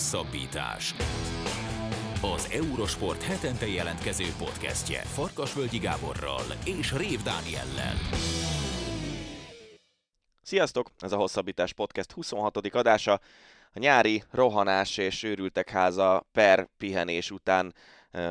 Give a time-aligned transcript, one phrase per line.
[0.00, 0.94] Hosszabbítás.
[2.22, 7.94] Az Eurosport hetente jelentkező podcastje Farkasvölgyi Gáborral és Rév Dániellel.
[10.42, 10.90] Sziasztok!
[10.98, 12.56] Ez a Hosszabbítás Podcast 26.
[12.56, 13.12] adása.
[13.72, 17.74] A nyári rohanás és őrültek háza per pihenés után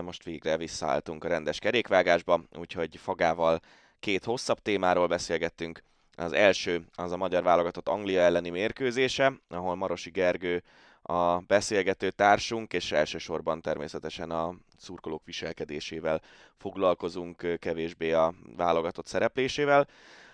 [0.04, 3.60] most végre visszaálltunk a rendes kerékvágásba, úgyhogy Fagával
[4.00, 5.84] két hosszabb témáról beszélgettünk.
[6.16, 10.64] Az első az a magyar válogatott Anglia elleni mérkőzése, ahol Marosi Gergő
[11.02, 16.22] a beszélgető társunk, és elsősorban természetesen a szurkolók viselkedésével
[16.58, 19.88] foglalkozunk, kevésbé a válogatott szereplésével.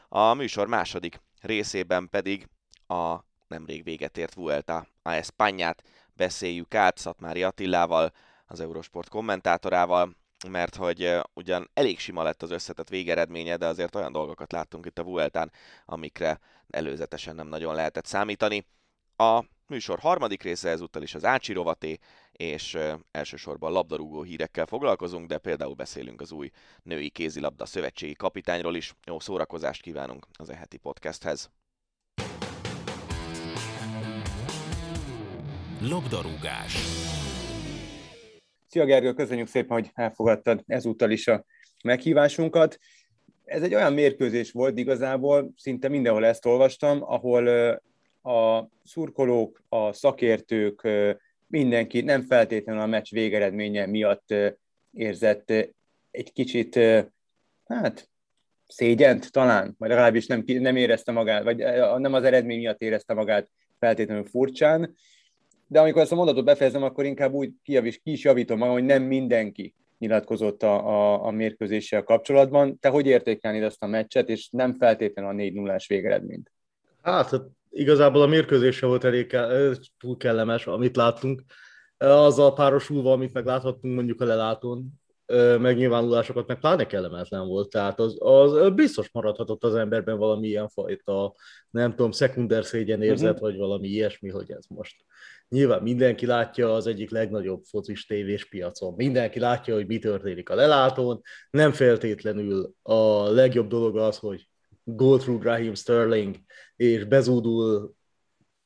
[0.07, 2.47] A műsor második részében pedig
[2.87, 3.15] a
[3.47, 5.83] nemrég véget ért Vuelta a Espanyát
[6.13, 8.11] beszéljük át Szatmári Attilával,
[8.47, 10.15] az Eurosport kommentátorával,
[10.49, 14.99] mert hogy ugyan elég sima lett az összetett végeredménye, de azért olyan dolgokat láttunk itt
[14.99, 15.51] a Vueltán,
[15.85, 16.39] amikre
[16.69, 18.65] előzetesen nem nagyon lehetett számítani.
[19.17, 21.97] A műsor harmadik része ezúttal is az Ácsi rovaté,
[22.31, 22.77] és
[23.11, 26.49] elsősorban labdarúgó hírekkel foglalkozunk, de például beszélünk az új
[26.83, 28.93] női kézilabda szövetségi kapitányról is.
[29.05, 31.49] Jó szórakozást kívánunk az eheti podcasthez.
[35.81, 36.73] Labdarúgás.
[38.67, 41.45] Szia Gergő, köszönjük szépen, hogy elfogadtad ezúttal is a
[41.83, 42.77] meghívásunkat.
[43.43, 47.81] Ez egy olyan mérkőzés volt igazából, szinte mindenhol ezt olvastam, ahol
[48.25, 50.87] a szurkolók, a szakértők,
[51.47, 54.33] mindenki nem feltétlenül a meccs végeredménye miatt
[54.91, 55.49] érzett
[56.11, 56.79] egy kicsit,
[57.65, 58.09] hát
[58.67, 61.57] szégyent talán, vagy legalábbis nem, nem érezte magát, vagy
[61.97, 64.95] nem az eredmény miatt érezte magát feltétlenül furcsán
[65.67, 68.83] de amikor ezt a mondatot befejezem, akkor inkább úgy kijavis, ki is javítom magam, hogy
[68.83, 72.79] nem mindenki nyilatkozott a, a, a mérkőzéssel kapcsolatban.
[72.79, 76.51] Te hogy értékelnéd ezt a meccset, és nem feltétlenül a 4 0 végeredményt?
[77.01, 77.41] Hát, hát
[77.75, 79.37] igazából a mérkőzése volt elég
[79.99, 81.41] túl kellemes, amit láttunk.
[81.97, 84.87] Azzal párosulva, amit megláthattunk mondjuk a lelátón,
[85.59, 91.35] megnyilvánulásokat, meg pláne kellemetlen volt, tehát az, az biztos maradhatott az emberben valami ilyen fajta,
[91.69, 93.49] nem tudom, szekunder szégyen érzet, uh-huh.
[93.49, 94.95] vagy valami ilyesmi, hogy ez most
[95.49, 98.93] Nyilván mindenki látja az egyik legnagyobb focis tévés piacon.
[98.95, 101.21] Mindenki látja, hogy mi történik a lelátón.
[101.49, 104.47] Nem feltétlenül a legjobb dolog az, hogy
[104.85, 106.35] go through Raheem Sterling,
[106.75, 107.93] és bezúdul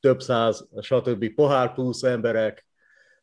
[0.00, 1.34] több száz, stb.
[1.34, 2.66] pohár plusz emberek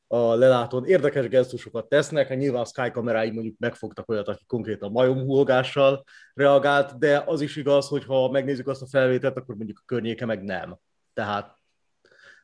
[0.08, 4.92] a lelátón érdekes gesztusokat tesznek, hát nyilván a Sky kamerái mondjuk megfogtak olyat, aki konkrétan
[4.92, 6.04] majomhúlgással
[6.34, 10.26] reagált, de az is igaz, hogy ha megnézzük azt a felvételt, akkor mondjuk a környéke
[10.26, 10.78] meg nem.
[11.14, 11.58] Tehát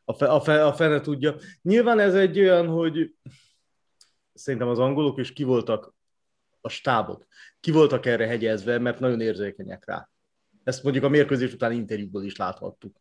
[0.05, 1.35] a, fe, a, fe, a fene tudja.
[1.61, 3.15] Nyilván ez egy olyan, hogy
[4.33, 5.93] szerintem az angolok is ki voltak,
[6.61, 7.27] a stábok,
[7.59, 10.09] ki voltak erre hegyezve, mert nagyon érzékenyek rá.
[10.63, 12.95] Ezt mondjuk a mérkőzés után interjúból is láthattuk,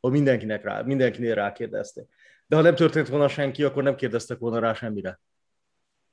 [0.00, 2.04] hogy mindenkinek rá, mindenkinél rákérdezték.
[2.46, 5.20] De ha nem történt volna senki, akkor nem kérdeztek volna rá semmire.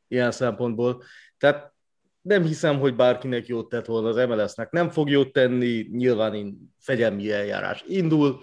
[0.07, 1.03] Ilyen szempontból.
[1.38, 1.73] Tehát
[2.22, 4.72] nem hiszem, hogy bárkinek jót tett volna az MLS-nek.
[4.72, 8.39] Nem fog jót tenni, nyilván fegyelmi eljárás indul,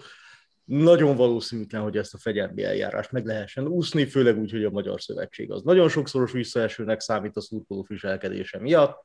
[0.65, 5.01] nagyon valószínűtlen, hogy ezt a fegyelmi eljárást meg lehessen úszni, főleg úgy, hogy a Magyar
[5.01, 9.01] Szövetség az nagyon sokszoros visszaesőnek számít a szurkoló viselkedése miatt.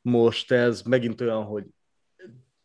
[0.00, 1.64] Most ez megint olyan, hogy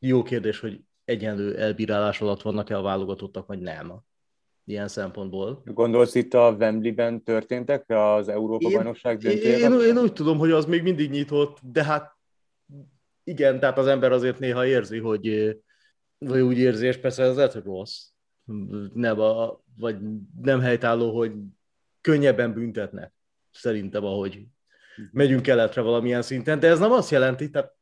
[0.08, 3.94] jó kérdés, hogy egyenlő elbírálás alatt vannak-e a válogatottak, vagy nem
[4.66, 5.62] ilyen szempontból.
[5.66, 9.72] Gondolsz itt a Wembley-ben történtek az Európa-bajnokság döntőjében?
[9.72, 12.18] Én, én, én úgy tudom, hogy az még mindig nyitott, de hát
[13.24, 15.58] igen, tehát az ember azért néha érzi, hogy
[16.18, 18.08] vagy úgy érzi, és persze ez lehet, hogy rossz,
[18.94, 19.98] nem a, vagy
[20.42, 21.32] nem helytálló, hogy
[22.02, 23.14] könnyebben büntetnek,
[23.52, 24.46] szerintem, ahogy
[25.12, 27.76] megyünk keletre valamilyen szinten, de ez nem azt jelenti, tehát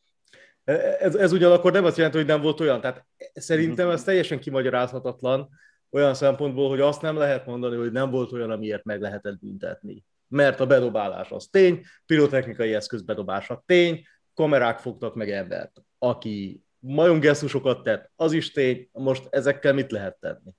[0.64, 5.50] ez, ez ugyanakkor nem azt jelenti, hogy nem volt olyan, tehát szerintem ez teljesen kimagyarázhatatlan
[5.90, 10.04] olyan szempontból, hogy azt nem lehet mondani, hogy nem volt olyan, amiért meg lehetett büntetni.
[10.28, 17.84] Mert a bedobálás az tény, pirotechnikai eszköz bedobása tény, kamerák fogtak meg embert, aki majomgesztusokat
[17.84, 20.56] tett, az is tény, most ezekkel mit lehet tenni?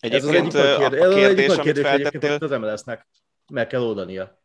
[0.00, 3.06] Egyébként ez az egyik a kérdés, ez az egyik kérdés egyébként az MLS-nek
[3.52, 4.42] meg kell oldania.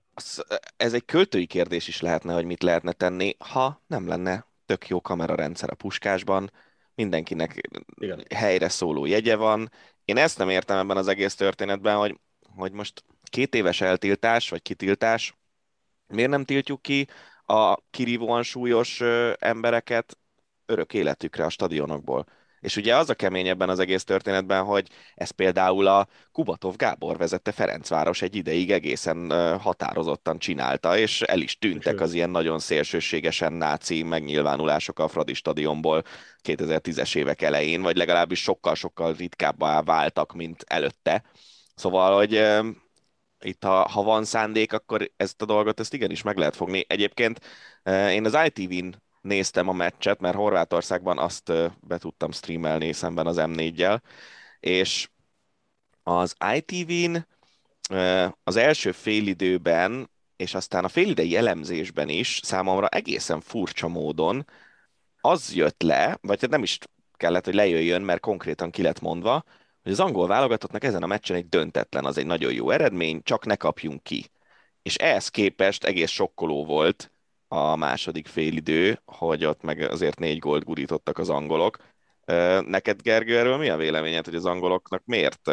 [0.78, 5.02] Ez egy költői kérdés is lehetne, hogy mit lehetne tenni, ha nem lenne tök jó
[5.02, 6.52] kamerarendszer a puskásban,
[6.96, 7.62] mindenkinek
[7.96, 8.26] Igen.
[8.36, 9.72] helyre szóló jegye van.
[10.06, 12.20] Én ezt nem értem ebben az egész történetben, hogy,
[12.56, 15.38] hogy most két éves eltiltás, vagy kitiltás,
[16.08, 17.08] miért nem tiltjuk ki
[17.46, 19.02] a kirívóan súlyos
[19.40, 20.18] embereket
[20.66, 22.26] örök életükre a stadionokból.
[22.60, 27.18] És ugye az a kemény ebben az egész történetben, hogy ez például a Kubatov Gábor
[27.18, 33.54] vezette Ferencváros egy ideig egészen határozottan csinálta, és el is tűntek az ilyen nagyon szélsőségesen
[33.54, 36.04] náci megnyilvánulások a Fradi stadionból
[36.44, 41.24] 2010-es évek elején, vagy legalábbis sokkal-sokkal ritkábbá váltak, mint előtte.
[41.76, 42.44] Szóval, hogy
[43.42, 46.86] itt ha, ha van szándék, akkor ezt a dolgot ezt igenis meg lehet fogni.
[46.88, 47.40] Egyébként
[48.10, 54.02] én az ITV-n néztem a meccset, mert Horvátországban azt be tudtam streamelni szemben az M4-jel,
[54.60, 55.10] és
[56.04, 57.28] az ITV-n
[58.44, 64.46] az első félidőben, és aztán a félidei elemzésben is számomra egészen furcsa módon
[65.22, 66.78] az jött le, vagy hát nem is
[67.14, 69.44] kellett, hogy lejöjjön, mert konkrétan ki lett mondva,
[69.84, 73.46] hogy az angol válogatottnak ezen a meccsen egy döntetlen, az egy nagyon jó eredmény, csak
[73.46, 74.32] ne kapjunk ki.
[74.82, 77.12] És ehhez képest egész sokkoló volt
[77.52, 81.78] a második félidő, hogy ott meg azért négy gólt gurítottak az angolok.
[82.66, 85.52] Neked, Gergő, erről mi a véleményed, hogy az angoloknak miért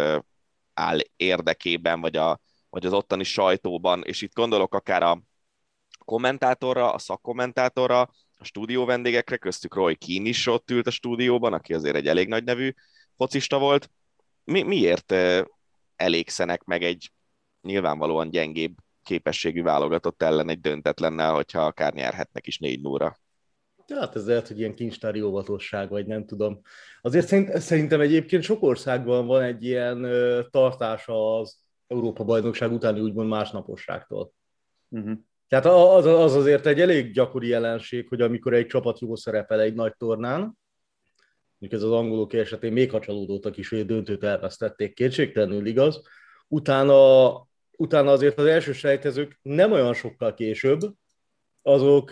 [0.74, 2.40] áll érdekében, vagy, a,
[2.70, 5.22] vagy az ottani sajtóban, és itt gondolok akár a
[6.04, 8.00] kommentátorra, a szakkommentátorra,
[8.38, 12.28] a stúdió vendégekre, köztük Roy Keane is ott ült a stúdióban, aki azért egy elég
[12.28, 12.72] nagy nevű
[13.16, 13.90] focista volt.
[14.44, 15.14] Mi, miért
[15.96, 17.12] elégszenek meg egy
[17.62, 18.76] nyilvánvalóan gyengébb
[19.06, 23.18] képességű válogatott ellen egy döntetlennel, hogyha akár nyerhetnek is négy nóra?
[23.94, 26.60] Hát ez lehet, hogy ilyen kincstári óvatosság, vagy nem tudom.
[27.00, 31.56] Azért szerint, szerintem egyébként sok országban van egy ilyen ö, tartása az
[31.86, 34.32] Európa-bajnokság utáni úgymond másnaposságtól.
[34.88, 35.18] Uh-huh.
[35.48, 39.74] Tehát az, az azért egy elég gyakori jelenség, hogy amikor egy csapat jól szerepel egy
[39.74, 40.58] nagy tornán,
[41.58, 46.02] mondjuk ez az angolok esetén még ha csalódottak is, hogy a döntőt elvesztették, kétségtelenül igaz,
[46.48, 47.45] utána,
[47.76, 50.80] utána azért az első sejtezők nem olyan sokkal később,
[51.62, 52.10] azok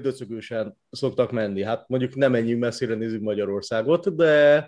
[0.00, 1.62] döcögősen szoktak menni.
[1.62, 4.66] Hát mondjuk nem ennyi messzire nézzük Magyarországot, de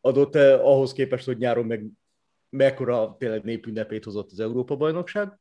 [0.00, 1.84] adott ahhoz képest, hogy nyáron meg
[2.48, 5.38] mekkora tényleg népünnepét hozott az Európa-bajnokság,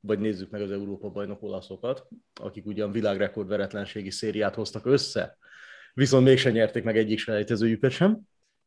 [0.00, 2.06] vagy nézzük meg az Európa-bajnok olaszokat,
[2.40, 5.38] akik ugyan világrekord veretlenségi szériát hoztak össze,
[5.94, 8.20] viszont mégsem nyerték meg egyik selejtezőjüket sem,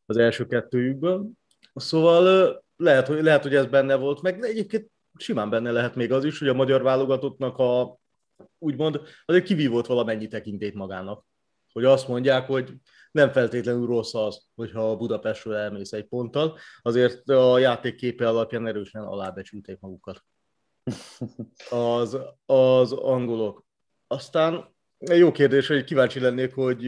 [0.06, 1.30] az első kettőjükből.
[1.74, 6.24] Szóval lehet, hogy, lehet, hogy ez benne volt, meg egyébként simán benne lehet még az
[6.24, 7.98] is, hogy a magyar válogatottnak a
[8.58, 11.24] úgymond azért kivívott valamennyi tekintét magának.
[11.72, 12.74] Hogy azt mondják, hogy
[13.10, 19.02] nem feltétlenül rossz az, hogyha Budapestről elmész egy ponttal, azért a játék képe alapján erősen
[19.02, 20.24] alábecsülték magukat.
[21.70, 23.64] Az, az angolok.
[24.06, 26.84] Aztán jó kérdés, hogy kíváncsi lennék, hogy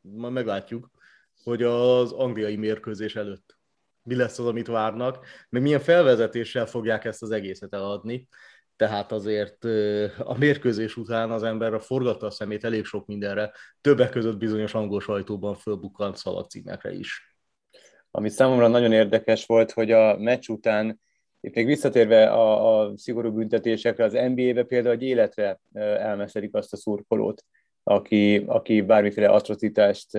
[0.00, 0.90] ma meglátjuk,
[1.42, 3.59] hogy az angliai mérkőzés előtt
[4.02, 8.28] mi lesz az, amit várnak, meg milyen felvezetéssel fogják ezt az egészet eladni
[8.80, 9.64] tehát azért
[10.18, 14.74] a mérkőzés után az ember a forgatta a szemét elég sok mindenre, többek között bizonyos
[14.74, 17.36] angol sajtóban fölbukkant szalagcímekre is.
[18.10, 21.00] Ami számomra nagyon érdekes volt, hogy a meccs után,
[21.40, 26.76] itt még visszatérve a, a szigorú büntetésekre, az NBA-be például egy életre elmeszedik azt a
[26.76, 27.44] szurkolót,
[27.82, 30.18] aki, aki bármiféle atrocitást,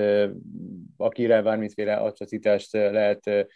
[0.97, 3.47] akire bármiféle atrocitást lehet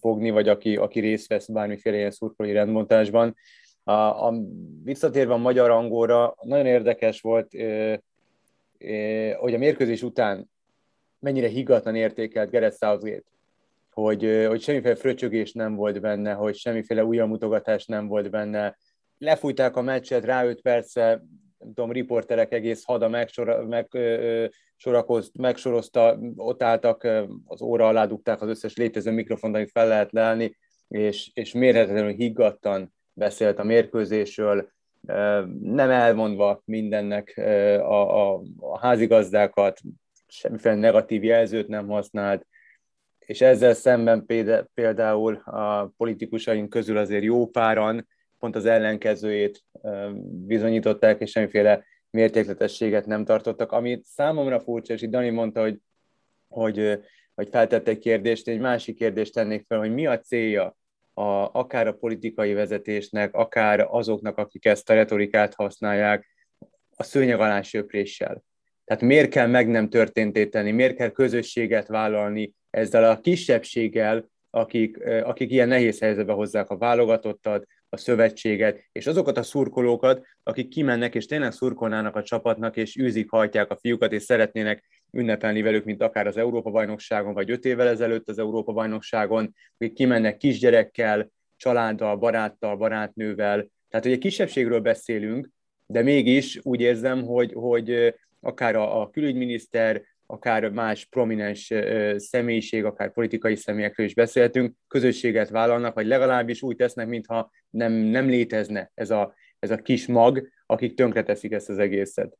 [0.00, 3.36] fogni, vagy aki, aki részt vesz bármiféle ilyen szurkolói rendmontásban.
[3.84, 4.34] A, a,
[4.84, 7.50] visszatérve a magyar angolra, nagyon érdekes volt,
[9.38, 10.50] hogy a mérkőzés után
[11.18, 13.22] mennyire higgadtan értékelt Gerett Southgate,
[13.90, 18.76] hogy, hogy semmiféle fröcsögés nem volt benne, hogy semmiféle mutogatás nem volt benne.
[19.18, 21.22] Lefújták a meccset rá 5 perce,
[21.58, 27.08] nem tudom, riporterek egész hada megsora, meg, ö, sorakozt, megsorozta, ott álltak,
[27.44, 30.56] az óra alá dugták az összes létező mikrofont, amit fel lehet leállni,
[30.88, 34.68] és, és mérhetetlenül higgadtan beszélt a mérkőzésről,
[35.60, 37.32] nem elmondva mindennek
[37.78, 39.80] a, a, a házigazdákat,
[40.26, 42.46] semmiféle negatív jelzőt nem használt,
[43.18, 44.26] és ezzel szemben
[44.74, 48.06] például a politikusaink közül azért jó páran
[48.46, 49.64] pont az ellenkezőjét
[50.46, 55.78] bizonyították, és semmiféle mértékletességet nem tartottak, ami számomra furcsa, és itt Dani mondta, hogy,
[56.48, 57.00] hogy,
[57.34, 60.76] hogy feltette egy kérdést, egy másik kérdést tennék fel, hogy mi a célja
[61.14, 61.22] a,
[61.52, 66.26] akár a politikai vezetésnek, akár azoknak, akik ezt a retorikát használják,
[66.96, 68.42] a szőnyeg alá söpréssel.
[68.84, 75.04] Tehát miért kell meg nem történtét tenni, miért kell közösséget vállalni ezzel a kisebbséggel, akik,
[75.04, 81.14] akik ilyen nehéz helyzetbe hozzák a válogatottat, a szövetséget, és azokat a szurkolókat, akik kimennek
[81.14, 86.02] és tényleg szurkolnának a csapatnak, és űzik, hajtják a fiúkat, és szeretnének ünnepelni velük, mint
[86.02, 93.66] akár az Európa-bajnokságon, vagy öt évvel ezelőtt az Európa-bajnokságon, akik kimennek kisgyerekkel, családdal, baráttal, barátnővel.
[93.88, 95.48] Tehát, hogy egy kisebbségről beszélünk,
[95.86, 101.72] de mégis úgy érzem, hogy, hogy akár a, a külügyminiszter, akár más prominens
[102.16, 108.28] személyiség, akár politikai személyekről is beszéltünk, közösséget vállalnak, vagy legalábbis úgy tesznek, mintha nem, nem
[108.28, 112.38] létezne ez a, ez a kis mag, akik tönkreteszik ezt az egészet.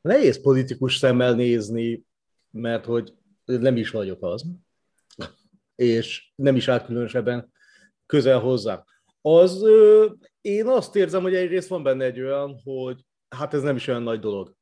[0.00, 2.02] Nehéz politikus szemmel nézni,
[2.50, 3.12] mert hogy
[3.44, 4.44] nem is vagyok az,
[5.74, 7.52] és nem is áll különösebben
[8.06, 8.84] közel hozzám.
[9.20, 9.64] az
[10.40, 14.02] én azt érzem, hogy egyrészt van benne egy olyan, hogy hát ez nem is olyan
[14.02, 14.54] nagy dolog.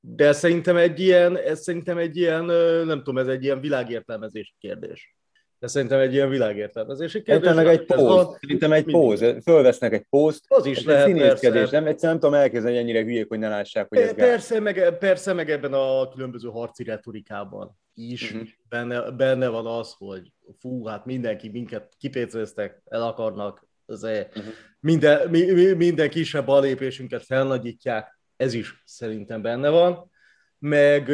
[0.00, 2.44] De szerintem egy ilyen, ez szerintem egy ilyen,
[2.84, 5.16] nem tudom, ez egy ilyen világértelmezési kérdés.
[5.60, 7.48] De szerintem egy ilyen világértelmezési kérdés.
[7.48, 8.36] Szerintem egy póz.
[8.40, 9.24] Szerintem egy póz.
[9.42, 10.44] Fölvesznek egy pózt.
[10.48, 11.70] Az is lehet, színészkedés.
[11.70, 14.98] Nem, egyszerűen nem tudom elkezdeni, hogy ennyire hülyék, hogy ne lássák, hogy ez persze, meg,
[14.98, 18.48] persze, meg ebben a különböző harci retorikában is uh-huh.
[18.68, 24.52] benne, benne, van az, hogy fú, hát mindenki minket kipéceztek, el akarnak, azért uh-huh.
[24.80, 30.10] minden, mi, mi, minden kisebb balépésünket felnagyítják, ez is szerintem benne van,
[30.58, 31.10] meg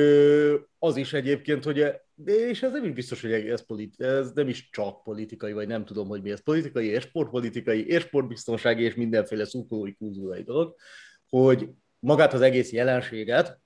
[0.79, 4.71] az is egyébként, hogy és ez nem is biztos, hogy ez, politi- ez nem is
[4.71, 9.45] csak politikai, vagy nem tudom, hogy mi ez politikai, és sportpolitikai, és sportbiztonsági, és mindenféle
[9.45, 10.75] szurkolói kultúrai dolog,
[11.29, 13.61] hogy magát az egész jelenséget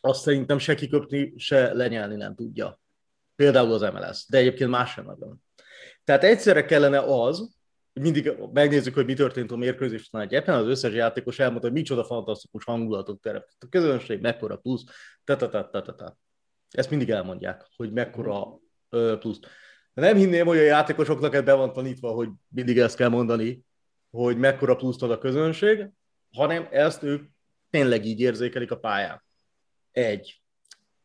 [0.00, 2.80] azt szerintem se kiköpni, se lenyelni nem tudja.
[3.36, 5.42] Például az MLS, de egyébként más sem nagyon.
[6.04, 7.55] Tehát egyszerre kellene az,
[8.00, 11.76] mindig megnézzük, hogy mi történt a mérkőzés után egy éppen az összes játékos elmondta, hogy
[11.76, 13.62] micsoda fantasztikus hangulatot teremtett.
[13.62, 14.84] A közönség mekkora plusz,
[15.24, 16.16] ta, ta, ta, ta, ta, ta.
[16.70, 18.58] Ezt mindig elmondják, hogy mekkora
[19.18, 19.38] plusz.
[19.92, 23.64] Nem hinném, hogy a játékosoknak ebbe van tanítva, hogy mindig ezt kell mondani,
[24.10, 25.88] hogy mekkora pluszt ad a közönség,
[26.32, 27.22] hanem ezt ők
[27.70, 29.24] tényleg így érzékelik a pályán.
[29.92, 30.42] Egy.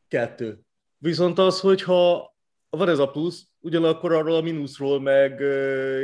[0.08, 0.60] Kettő.
[0.98, 2.36] Viszont az, hogyha
[2.70, 5.42] van ez a plusz, ugyanakkor arról a mínuszról meg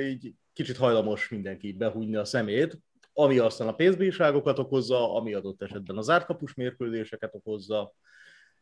[0.10, 2.78] így kicsit hajlamos mindenki behújni a szemét,
[3.14, 7.94] ami aztán a pénzbírságokat okozza, ami adott esetben az árkapus mérkőzéseket okozza,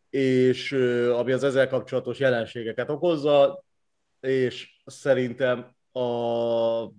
[0.09, 0.71] és
[1.11, 3.63] ami az ezzel kapcsolatos jelenségeket okozza,
[4.19, 6.91] és szerintem a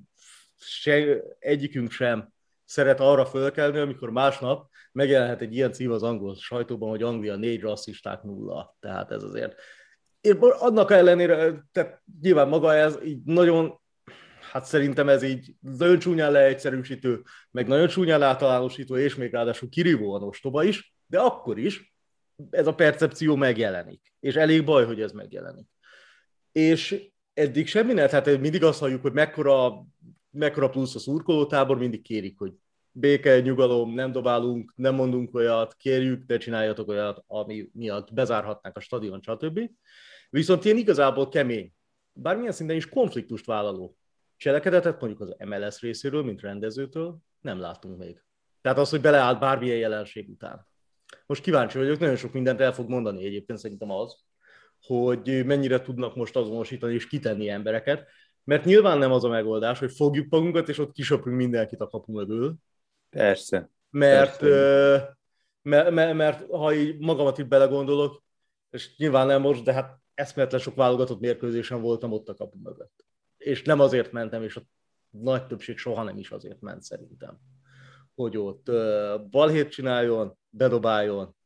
[0.59, 2.33] se, egyikünk sem
[2.65, 7.61] szeret arra fölkelni, amikor másnap megjelenhet egy ilyen cím az angol sajtóban, hogy Anglia négy
[7.61, 8.77] rasszisták nulla.
[8.81, 9.61] Tehát ez azért...
[10.21, 13.85] Én annak ellenére, tehát nyilván maga ez így nagyon
[14.57, 20.23] hát szerintem ez így nagyon csúnyán leegyszerűsítő, meg nagyon csúnyán általánosító, és még ráadásul kirívóan
[20.23, 21.95] ostoba is, de akkor is
[22.51, 24.15] ez a percepció megjelenik.
[24.21, 25.67] És elég baj, hogy ez megjelenik.
[26.53, 29.87] És eddig semmi ne, tehát mindig azt halljuk, hogy mekkora,
[30.31, 32.53] mekkora plusz a szurkolótábor, mindig kérik, hogy
[32.91, 38.81] béke, nyugalom, nem dobálunk, nem mondunk olyat, kérjük, de csináljatok olyat, ami miatt bezárhatnák a
[38.81, 39.61] stadion, stb.
[40.31, 41.73] Viszont ilyen igazából kemény,
[42.13, 43.97] bármilyen szinten is konfliktust vállaló
[44.37, 48.25] cselekedetet mondjuk az MLS részéről, mint rendezőtől nem látunk még.
[48.61, 50.67] Tehát az, hogy beleállt bármilyen jelenség után.
[51.27, 54.25] Most kíváncsi vagyok, nagyon sok mindent el fog mondani egyébként szerintem az,
[54.83, 58.07] hogy mennyire tudnak most azonosítani és kitenni embereket,
[58.45, 62.13] mert nyilván nem az a megoldás, hogy fogjuk magunkat, és ott kisöprünk mindenkit a kapu
[62.13, 62.55] mögül.
[63.11, 63.71] Persze.
[63.91, 65.17] Mert, Persze.
[65.63, 68.23] Mert, mert, mert ha így magamat itt belegondolok,
[68.71, 73.07] és nyilván nem most, de hát eszméletlen sok válogatott mérkőzésen voltam ott a kapu mögött
[73.47, 74.63] és nem azért mentem, és a
[75.11, 77.39] nagy többség soha nem is azért ment szerintem,
[78.15, 78.71] hogy ott
[79.31, 81.37] balhét csináljon, bedobáljon,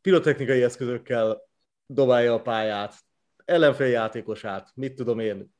[0.00, 1.42] pirotechnikai eszközökkel
[1.86, 2.94] dobálja a pályát,
[3.44, 5.54] ellenfél játékosát, mit tudom én,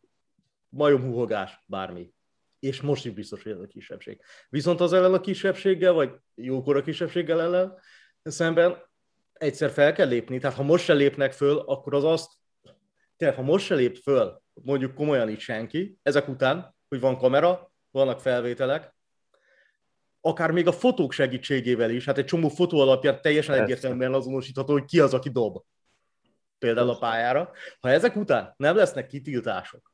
[0.68, 2.14] majomhúhogás, bármi.
[2.58, 4.20] És most is biztos, hogy ez a kisebbség.
[4.48, 7.78] Viszont az ellen a kisebbséggel, vagy jókora kisebbséggel ellen
[8.22, 8.82] szemben
[9.32, 10.38] egyszer fel kell lépni.
[10.38, 12.32] Tehát ha most se lépnek föl, akkor az azt,
[13.16, 17.72] tehát ha most se lép föl mondjuk komolyan itt senki, ezek után, hogy van kamera,
[17.90, 18.94] vannak felvételek,
[20.20, 24.84] akár még a fotók segítségével is, hát egy csomó fotó alapján teljesen egyértelműen azonosítható, hogy
[24.84, 25.62] ki az, aki dob.
[26.58, 27.52] Például a pályára.
[27.80, 29.92] Ha ezek után nem lesznek kitiltások,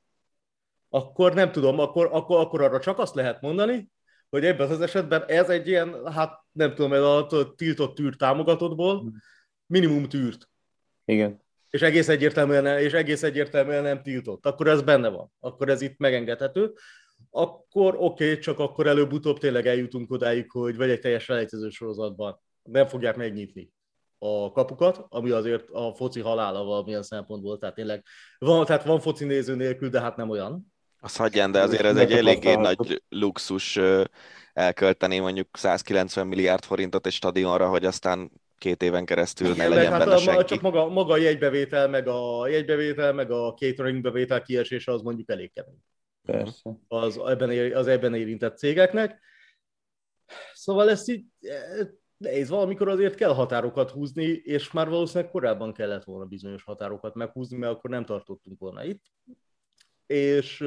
[0.88, 3.91] akkor nem tudom, akkor, akkor, akkor arra csak azt lehet mondani,
[4.31, 9.12] hogy ebben az esetben ez egy ilyen, hát nem tudom, ez a tiltott tűrt támogatottból
[9.67, 10.49] minimum tűrt.
[11.05, 15.69] Igen és egész egyértelműen, nem, és egész egyértelműen nem tiltott, akkor ez benne van, akkor
[15.69, 16.73] ez itt megengedhető,
[17.31, 22.41] akkor oké, okay, csak akkor előbb-utóbb tényleg eljutunk odáig, hogy vagy egy teljes selejtező sorozatban
[22.62, 23.71] nem fogják megnyitni
[24.19, 28.05] a kapukat, ami azért a foci halála valamilyen szempontból, tehát tényleg
[28.38, 30.73] van, tehát van foci néző nélkül, de hát nem olyan.
[31.00, 33.79] Azt hagyján, de azért ez egy eléggé nagy luxus
[34.52, 38.31] elkölteni mondjuk 190 milliárd forintot egy stadionra, hogy aztán
[38.62, 40.45] két éven keresztül Igen, ne legyen hát benne senki.
[40.45, 45.31] Csak maga, maga a jegybevétel, meg a jegybevétel, meg a catering bevétel kiesése az mondjuk
[45.31, 45.78] elég kemény.
[46.23, 46.71] Persze.
[46.88, 49.21] Az ebben, az ebben érintett cégeknek.
[50.52, 56.04] Szóval ezt így eh, nehéz, valamikor azért kell határokat húzni, és már valószínűleg korábban kellett
[56.04, 59.02] volna bizonyos határokat meghúzni, mert akkor nem tartottunk volna itt.
[60.07, 60.64] És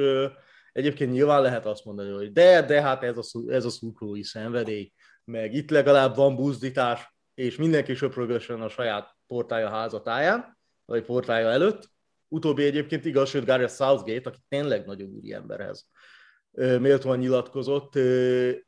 [0.72, 4.92] egyébként nyilván lehet azt mondani, hogy de, de hát ez a, ez a szurkolói szenvedély,
[5.24, 11.90] meg itt legalább van buzdítás, és mindenki söprögösen a saját portája házatáján, vagy portája előtt.
[12.28, 15.88] Utóbbi egyébként igaz, sőt Gareth Southgate, aki tényleg nagyon úri emberhez
[16.56, 17.96] méltóan nyilatkozott,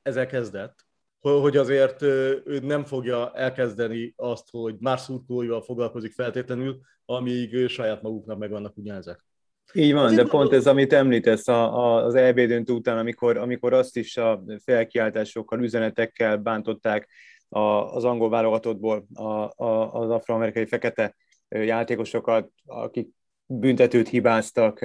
[0.03, 0.87] ezzel kezdett,
[1.21, 8.39] hogy azért ő nem fogja elkezdeni azt, hogy más szurkolóival foglalkozik feltétlenül, amíg saját maguknak
[8.39, 9.25] meg vannak ugyanezek.
[9.73, 13.73] Így van, de pont ez, amit említesz a, a, az EB döntő után, amikor, amikor
[13.73, 17.09] azt is a felkiáltásokkal, üzenetekkel bántották
[17.49, 19.23] a, az angol válogatottból a,
[19.65, 21.15] a, az afroamerikai fekete
[21.49, 23.09] játékosokat, akik
[23.47, 24.79] büntetőt hibáztak.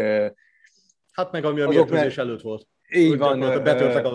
[1.11, 2.67] Hát meg ami a mérkőzés előtt volt.
[2.95, 3.39] Így van.
[3.39, 4.11] Betörtek a,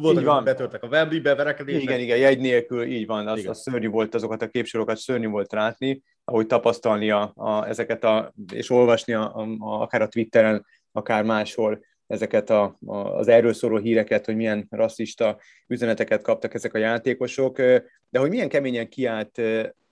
[0.00, 0.44] voltak, így van.
[0.44, 1.82] betörtek a Wembley beverekedések.
[1.82, 3.28] Igen, igen, jegy nélkül, így van.
[3.28, 8.04] Az, az szörnyű volt, azokat a képsorokat szörnyű volt látni, ahogy tapasztalni a, a, ezeket
[8.04, 13.28] a, és olvasni a, a, a, akár a Twitteren, akár máshol ezeket a, a, az
[13.28, 17.56] erről szóló híreket, hogy milyen rasszista üzeneteket kaptak ezek a játékosok,
[18.10, 19.40] de hogy milyen keményen kiállt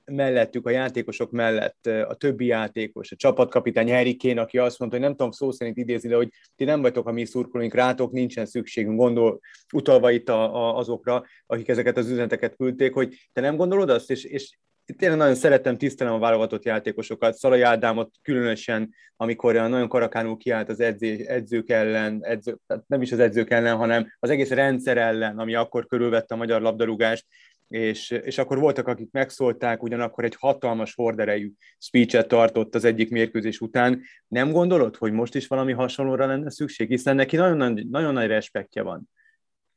[0.05, 5.07] mellettük, a játékosok mellett a többi játékos, a csapatkapitány Harry Kane, aki azt mondta, hogy
[5.07, 8.47] nem tudom szó szerint idézni, de hogy ti nem vagytok a mi szurkolóink, rátok nincsen
[8.47, 9.41] szükségünk, gondol,
[9.73, 14.11] utalva itt a, a, azokra, akik ezeket az üzeneteket küldték, hogy te nem gondolod azt,
[14.11, 14.59] és, és
[14.97, 20.81] tényleg nagyon szeretem, tisztelem a válogatott játékosokat, Szalai Ádámot különösen, amikor nagyon karakánul kiállt az
[20.81, 25.55] edző, edzők ellen, edző, nem is az edzők ellen, hanem az egész rendszer ellen, ami
[25.55, 27.27] akkor körülvette a magyar labdarúgást,
[27.69, 33.61] és, és akkor voltak, akik megszólták, ugyanakkor egy hatalmas horderejű speechet tartott az egyik mérkőzés
[33.61, 34.03] után.
[34.29, 36.89] Nem gondolod, hogy most is valami hasonlóra lenne szükség?
[36.89, 39.09] Hiszen neki nagyon, nagy, nagyon nagy respektje van.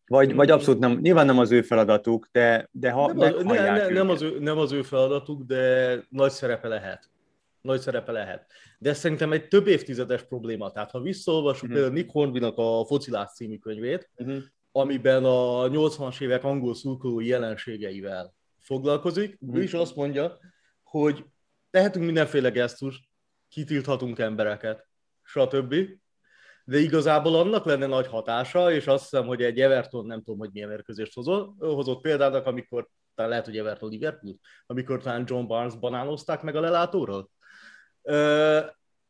[0.07, 3.71] Vagy, vagy abszolút nem, nyilván nem az ő feladatuk, de, de ha nem, az, ne,
[3.71, 7.09] ne, nem, az ő, nem az ő feladatuk, de nagy szerepe lehet.
[7.61, 8.45] Nagy szerepe lehet.
[8.79, 10.71] De szerintem egy több évtizedes probléma.
[10.71, 11.91] Tehát ha visszaolvasjuk uh-huh.
[11.91, 14.37] Nick Hornbynak a Focilás című könyvét, uh-huh
[14.77, 19.39] amiben a 80-as évek angol szurkolói jelenségeivel foglalkozik.
[19.45, 19.55] Mm.
[19.55, 20.37] Ő is azt mondja,
[20.83, 21.25] hogy
[21.69, 23.03] tehetünk mindenféle gesztust,
[23.49, 24.87] kitilthatunk embereket,
[25.23, 25.75] stb.
[26.67, 30.49] De igazából annak lenne nagy hatása, és azt hiszem, hogy egy Everton, nem tudom, hogy
[30.53, 35.75] milyen mérkőzést hozott, hozott példának, amikor, talán lehet, hogy Everton Liverpool, amikor talán John Barnes
[35.75, 37.29] banánozták meg a lelátóról,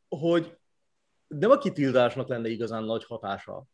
[0.09, 0.57] hogy
[1.27, 3.65] nem a kitiltásnak lenne igazán nagy hatása,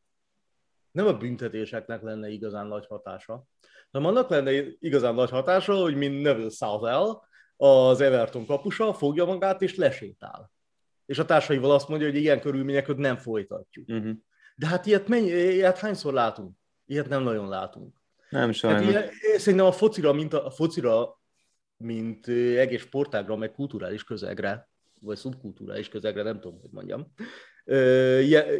[0.91, 3.43] nem a büntetéseknek lenne igazán nagy hatása,
[3.91, 7.21] hanem annak lenne igazán nagy hatása, hogy mint Neville Southall,
[7.57, 10.51] az Everton kapusa fogja magát és lesétál.
[11.05, 13.89] És a társaival azt mondja, hogy ilyen körülmények között nem folytatjuk.
[13.89, 14.13] Uh-huh.
[14.55, 16.57] De hát ilyet, mennyi, ilyet hányszor látunk?
[16.85, 17.95] Ilyet nem nagyon látunk.
[18.29, 18.93] Nem sajnos.
[18.93, 21.21] Hát ilyen, szerintem a focira, mint a, a focira,
[21.77, 27.13] mint egész sportágra, meg kulturális közegre, vagy szubkulturális közegre, nem tudom, hogy mondjam.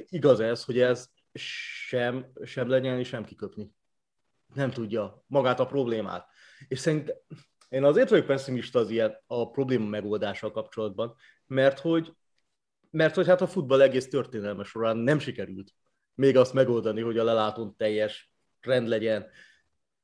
[0.09, 3.71] igaz ez, hogy ez sem, sem lenyelni, sem kiköpni.
[4.53, 6.27] Nem tudja magát a problémát.
[6.67, 7.15] És szerint
[7.69, 11.15] én azért vagyok pessimista az ilyen a probléma megoldással kapcsolatban,
[11.47, 12.13] mert hogy,
[12.93, 15.73] mert hogy hát a futball egész történelme során nem sikerült
[16.15, 19.25] még azt megoldani, hogy a lelátón teljes rend legyen,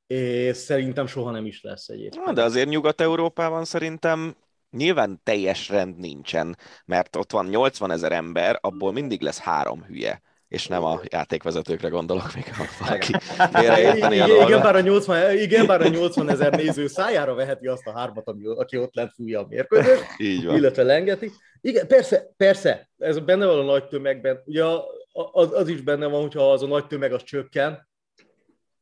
[0.08, 2.25] és szerintem soha nem is lesz egyébként.
[2.25, 4.36] Na, de azért Nyugat-Európában szerintem
[4.71, 10.21] nyilván teljes rend nincsen, mert ott van 80 ezer ember, abból mindig lesz három hülye
[10.49, 13.13] és nem a játékvezetőkre gondolok, még ha valaki
[14.45, 18.27] igen, bár a 80, igen, bár a 80 ezer néző szájára veheti azt a hármat,
[18.27, 20.55] ami, aki ott lent fújja a mérkőzést, Így van.
[20.55, 21.31] illetve lengeti.
[21.62, 24.41] Igen, persze, persze, ez benne van a nagy tömegben.
[24.45, 24.63] Ugye
[25.31, 27.88] az, az is benne van, hogyha az a nagy tömeg az csökken,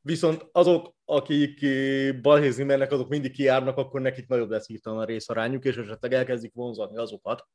[0.01, 1.65] viszont azok, akik
[2.21, 6.51] balhézni mennek, azok mindig kiárnak, akkor nekik nagyobb lesz hirtelen a részarányuk, és esetleg elkezdik
[6.53, 7.47] vonzani azokat,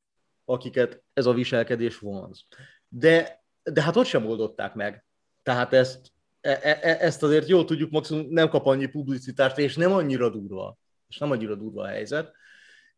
[0.44, 2.46] akiket ez a viselkedés vonz.
[2.88, 5.04] De de hát ott sem oldották meg.
[5.42, 9.76] Tehát ezt, e, e, e, ezt azért jól tudjuk, maximum nem kap annyi publicitást, és
[9.76, 10.76] nem annyira durva.
[11.08, 12.32] És nem annyira durva a helyzet.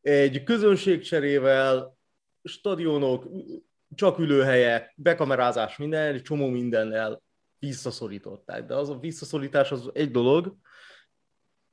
[0.01, 1.97] Egy közönségcserével,
[2.45, 3.29] stadionok,
[3.95, 7.23] csak ülőhelyek, bekamerázás, minden, egy csomó mindennel
[7.59, 8.67] visszaszorították.
[8.67, 10.57] De az a visszaszorítás az egy dolog,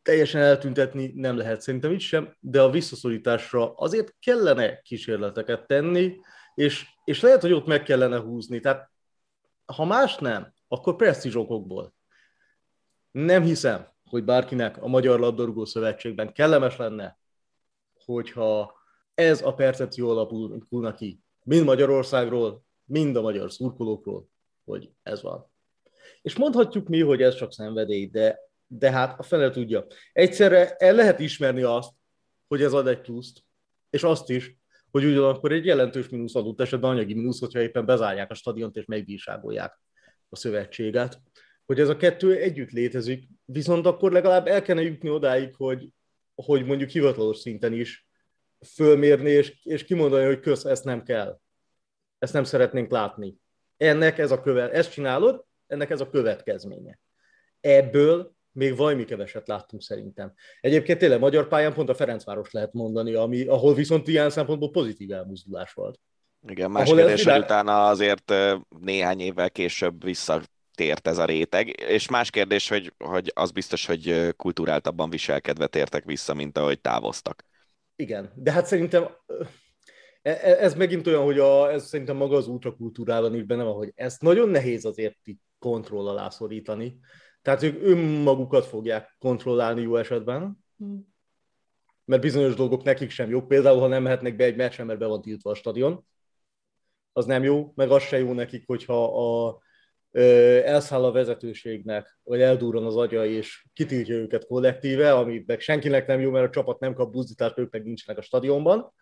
[0.02, 6.16] teljesen eltüntetni nem lehet szerintem itt sem, de a visszaszorításra azért kellene kísérleteket tenni,
[6.62, 8.60] és, és lehet, hogy ott meg kellene húzni.
[8.60, 8.90] Tehát
[9.66, 11.94] ha más nem, akkor presztízsokokból.
[13.12, 17.20] Nem hiszem, hogy bárkinek a Magyar Labdarúgó Szövetségben kellemes lenne,
[18.06, 18.74] hogyha
[19.14, 24.28] ez a percepció alapulna ki, mind Magyarországról, mind a magyar szurkolókról,
[24.64, 25.52] hogy ez van.
[26.22, 29.86] És mondhatjuk mi, hogy ez csak szenvedély, de, de hát a fele tudja.
[30.14, 31.92] Egyszerre el lehet ismerni azt,
[32.48, 33.44] hogy ez ad egy pluszt,
[33.90, 34.61] és azt is,
[34.92, 38.86] hogy ugyanakkor egy jelentős mínusz adott esetben anyagi mínusz, hogyha éppen bezárják a stadiont és
[38.86, 39.80] megbírságolják
[40.30, 41.22] a szövetséget,
[41.66, 45.90] hogy ez a kettő együtt létezik, viszont akkor legalább el kellene jutni odáig, hogy,
[46.36, 48.08] hogy mondjuk hivatalos szinten is
[48.74, 51.40] fölmérni, és, és kimondani, hogy kösz, ezt nem kell.
[52.20, 53.36] Ezt nem szeretnénk látni.
[53.78, 57.00] Ennek ez a köve, ezt csinálod, ennek ez a következménye.
[57.60, 60.34] Ebből még vajmi keveset láttunk szerintem.
[60.62, 65.12] Egyébként tényleg magyar pályán pont a Ferencváros lehet mondani, ami, ahol viszont ilyen szempontból pozitív
[65.12, 66.00] elmozdulás volt.
[66.48, 68.34] Igen, más ahol kérdés, hogy utána azért
[68.80, 74.34] néhány évvel később visszatért ez a réteg, és más kérdés, hogy, hogy az biztos, hogy
[74.36, 77.46] kulturáltabban viselkedve tértek vissza, mint ahogy távoztak.
[77.96, 79.04] Igen, de hát szerintem
[80.22, 83.74] e, e, ez megint olyan, hogy a, ez szerintem maga az ultrakultúrában is benne van,
[83.74, 87.00] hogy ezt nagyon nehéz azért itt kontroll alá szorítani.
[87.42, 90.66] Tehát ők önmagukat fogják kontrollálni jó esetben,
[92.06, 93.48] mert bizonyos dolgok nekik sem jók.
[93.48, 96.06] Például, ha nem mehetnek be egy meccsen, mert be van tiltva a stadion,
[97.14, 99.62] az nem jó, meg az se jó nekik, hogyha a,
[100.12, 100.22] ö,
[100.64, 106.20] elszáll a vezetőségnek, vagy eldurran az agya, és kitiltja őket kollektíve, ami meg senkinek nem
[106.20, 108.94] jó, mert a csapat nem kap buzdítást, ők meg nincsenek a stadionban.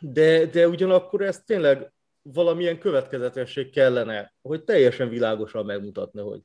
[0.00, 6.40] De, de ugyanakkor ez tényleg valamilyen következetesség kellene, hogy teljesen világosan megmutatni, hogy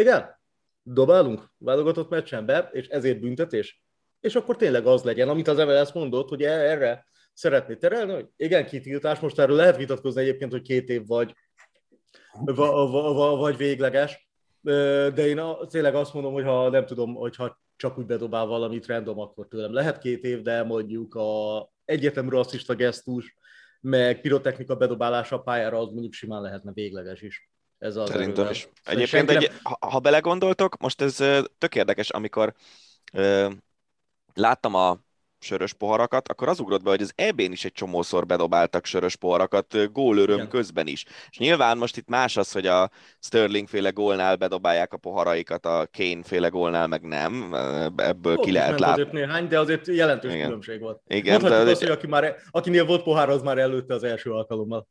[0.00, 0.40] igen,
[0.82, 3.82] dobálunk válogatott meccsen be, és ezért büntetés.
[4.20, 8.66] És akkor tényleg az legyen, amit az MLS mondott, hogy erre szeretné terelni, hogy igen,
[8.66, 11.34] kitiltás, most erről lehet vitatkozni egyébként, hogy két év vagy,
[13.38, 14.28] vagy végleges,
[15.14, 19.18] de én tényleg azt mondom, hogy ha nem tudom, hogyha csak úgy bedobál valamit random,
[19.18, 23.36] akkor tőlem lehet két év, de mondjuk a egyetem rasszista gesztus,
[23.80, 27.50] meg pirotechnika bedobálása a pályára, az mondjuk simán lehetne végleges is.
[27.80, 28.68] Ez az Szerintem is.
[28.84, 31.16] Egyébként, egy, ha, ha belegondoltok, most ez
[31.58, 32.54] tök érdekes, amikor
[33.12, 33.48] ö,
[34.34, 34.98] láttam a
[35.38, 39.92] sörös poharakat, akkor az ugrott be, hogy az EB-n is egy csomószor bedobáltak sörös poharakat
[39.92, 40.48] gólöröm Igen.
[40.48, 41.04] közben is.
[41.30, 42.90] És nyilván most itt más az, hogy a
[43.20, 47.54] Sterling féle gólnál bedobálják a poharaikat, a Kane féle gólnál meg nem.
[47.96, 49.02] Ebből Ott ki lehet látni.
[49.02, 50.44] Azért néhány, de azért jelentős Igen.
[50.44, 51.00] különbség volt.
[51.06, 51.70] Igen, Mondhatjuk de...
[51.70, 54.86] azt, hogy aki már, akinél volt pohár, az már előtte az első alkalommal.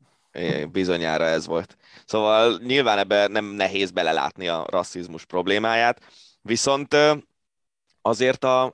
[0.70, 1.76] Bizonyára ez volt.
[2.04, 6.00] Szóval nyilván ebbe nem nehéz belelátni a rasszizmus problémáját,
[6.42, 6.96] viszont
[8.02, 8.64] azért a,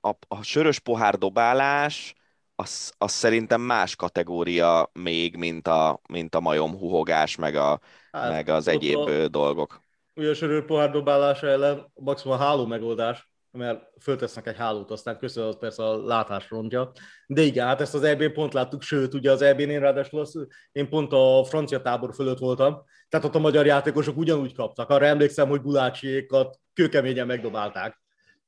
[0.00, 2.14] a, a sörös pohár dobálás
[2.56, 7.80] az, az szerintem más kategória még, mint a, mint a majomhuhogás, meg, a,
[8.12, 9.82] hát, meg az egyéb a, dolgok.
[10.14, 15.18] Ugye a sörös pohár dobálása ellen maximum a háló megoldás, mert föltesznek egy hálót, aztán
[15.18, 16.92] köszönöm, az persze a látás rontja.
[17.26, 20.88] De igen, hát ezt az eb pont láttuk, sőt, ugye az EB-nél ráadásul az, én
[20.88, 24.90] pont a francia tábor fölött voltam, tehát ott a magyar játékosok ugyanúgy kaptak.
[24.90, 28.02] Arra emlékszem, hogy Gulácsiékat kőkeményen megdobálták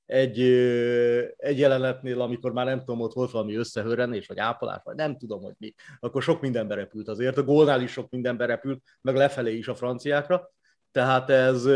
[0.06, 0.40] egy,
[1.36, 5.42] egy jelenetnél, amikor már nem tudom, ott volt valami összehörrenés, vagy ápolás, vagy nem tudom,
[5.42, 7.36] hogy mi, akkor sok minden berepült azért.
[7.36, 10.50] A gólnál is sok minden berepült, meg lefelé is a franciákra.
[10.90, 11.68] Tehát ez,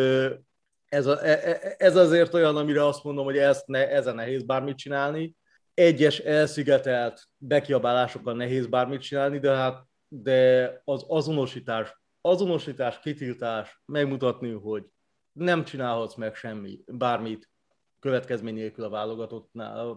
[0.90, 4.42] ez, a, e, e, ez azért olyan, amire azt mondom, hogy ezt ne, ezen nehéz
[4.42, 5.34] bármit csinálni.
[5.74, 14.84] Egyes elszigetelt bekiabálásokkal nehéz bármit csinálni, de hát de az azonosítás, azonosítás, kitiltás, megmutatni, hogy
[15.32, 17.50] nem csinálhatsz meg semmi, bármit,
[17.98, 19.50] következmény nélkül a válogatott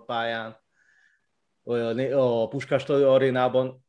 [0.06, 0.62] pályán,
[2.14, 3.86] a Puskás arénában,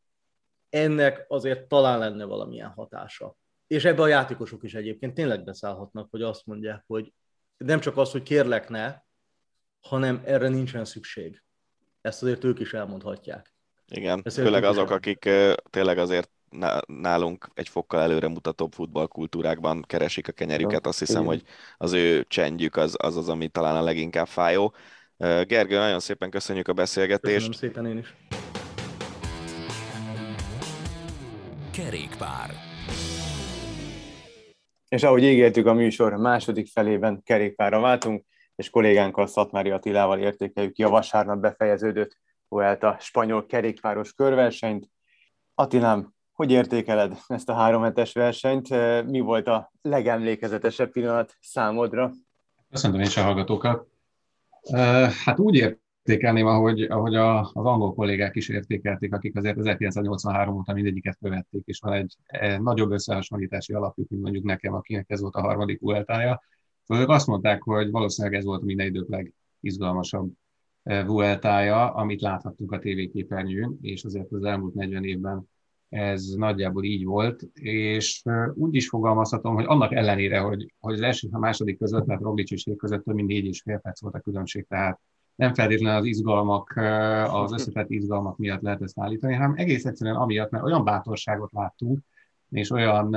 [0.68, 3.36] ennek azért talán lenne valamilyen hatása.
[3.74, 7.12] És ebbe a játékosok is egyébként tényleg beszállhatnak, hogy azt mondják, hogy
[7.56, 8.94] nem csak az, hogy kérlek ne,
[9.80, 11.42] hanem erre nincsen szükség.
[12.00, 13.54] Ezt azért ők is elmondhatják.
[13.88, 15.28] Igen, Ezt főleg azok, akik
[15.70, 16.30] tényleg azért
[16.86, 20.86] nálunk egy fokkal előre mutatóbb futballkultúrákban keresik a kenyerüket.
[20.86, 21.42] Azt hiszem, hogy
[21.76, 24.74] az ő csendjük az, az az, ami talán a leginkább fájó.
[25.16, 27.46] Gergő, nagyon szépen köszönjük a beszélgetést.
[27.46, 28.14] Köszönöm szépen én is.
[31.70, 32.63] Kerékpár.
[34.94, 38.24] És ahogy ígértük a műsor második felében kerékpárra váltunk,
[38.56, 42.18] és kollégánkkal Szatmári Attilával értékeljük ki a vasárnap befejeződött
[42.80, 44.90] a spanyol kerékpáros körversenyt.
[45.54, 48.68] Attilám, hogy értékeled ezt a három hetes versenyt?
[49.06, 52.12] Mi volt a legemlékezetesebb pillanat számodra?
[52.70, 53.86] Köszönöm én is a hallgatókat.
[55.24, 60.72] Hát úgy értékelném, ahogy, ahogy a, az angol kollégák is értékelték, akik azért 1983 óta
[60.72, 65.34] mindegyiket követték, és van egy, egy nagyobb összehasonlítási alapjuk, mint mondjuk nekem, akinek ez volt
[65.34, 66.42] a harmadik vueltája.
[66.82, 70.32] Szóval ők azt mondták, hogy valószínűleg ez volt minden idők legizgalmasabb
[70.82, 75.48] vueltája, amit láthattunk a tévéképernyőn, és azért az elmúlt 40 évben
[75.88, 78.22] ez nagyjából így volt, és
[78.54, 82.50] úgy is fogalmazhatom, hogy annak ellenére, hogy, hogy az első a második között, tehát Roglic
[82.50, 85.00] és között több mint négy és fél perc volt a különbség, tehát
[85.34, 86.76] nem feltétlenül az izgalmak,
[87.30, 91.98] az összetett izgalmak miatt lehet ezt állítani, hanem egész egyszerűen amiatt, mert olyan bátorságot láttunk,
[92.50, 93.16] és olyan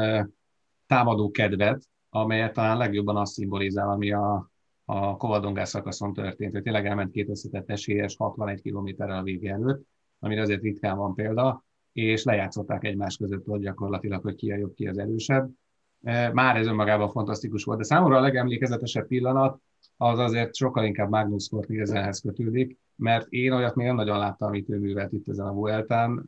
[0.88, 4.52] támadó kedvet, amelyet talán legjobban azt szimbolizál, ami a,
[4.86, 9.86] a Kovadongás szakaszon történt, hogy tényleg elment két összetett esélyes 61 kilométerrel a vége előtt,
[10.20, 14.74] amire azért ritkán van példa, és lejátszották egymás között ott gyakorlatilag, hogy ki a jobb,
[14.74, 15.50] ki az erősebb.
[16.34, 17.78] már ez önmagában fantasztikus volt.
[17.78, 19.62] De számomra a legemlékezetesebb pillanat
[19.98, 24.48] az azért sokkal inkább Magnus Kort Nielsenhez kötődik, mert én olyat még nem nagyon láttam,
[24.48, 26.26] amit ő művelt itt ezen a Vueltán.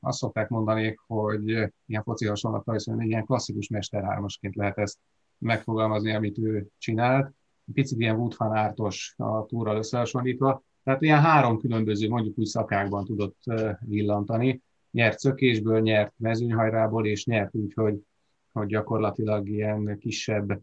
[0.00, 1.48] Azt szokták mondani, hogy
[1.86, 4.98] ilyen foci hasonlat hogy ilyen klasszikus mesterhármasként lehet ezt
[5.38, 7.32] megfogalmazni, amit ő csinált.
[7.72, 10.62] Picit ilyen Wood van Ártos a túrral összehasonlítva.
[10.84, 13.38] Tehát ilyen három különböző, mondjuk úgy szakákban tudott
[13.80, 14.62] villantani.
[14.90, 18.02] Nyert szökésből, nyert mezőnyhajrából, és nyert úgy, hogy,
[18.52, 20.60] hogy gyakorlatilag ilyen kisebb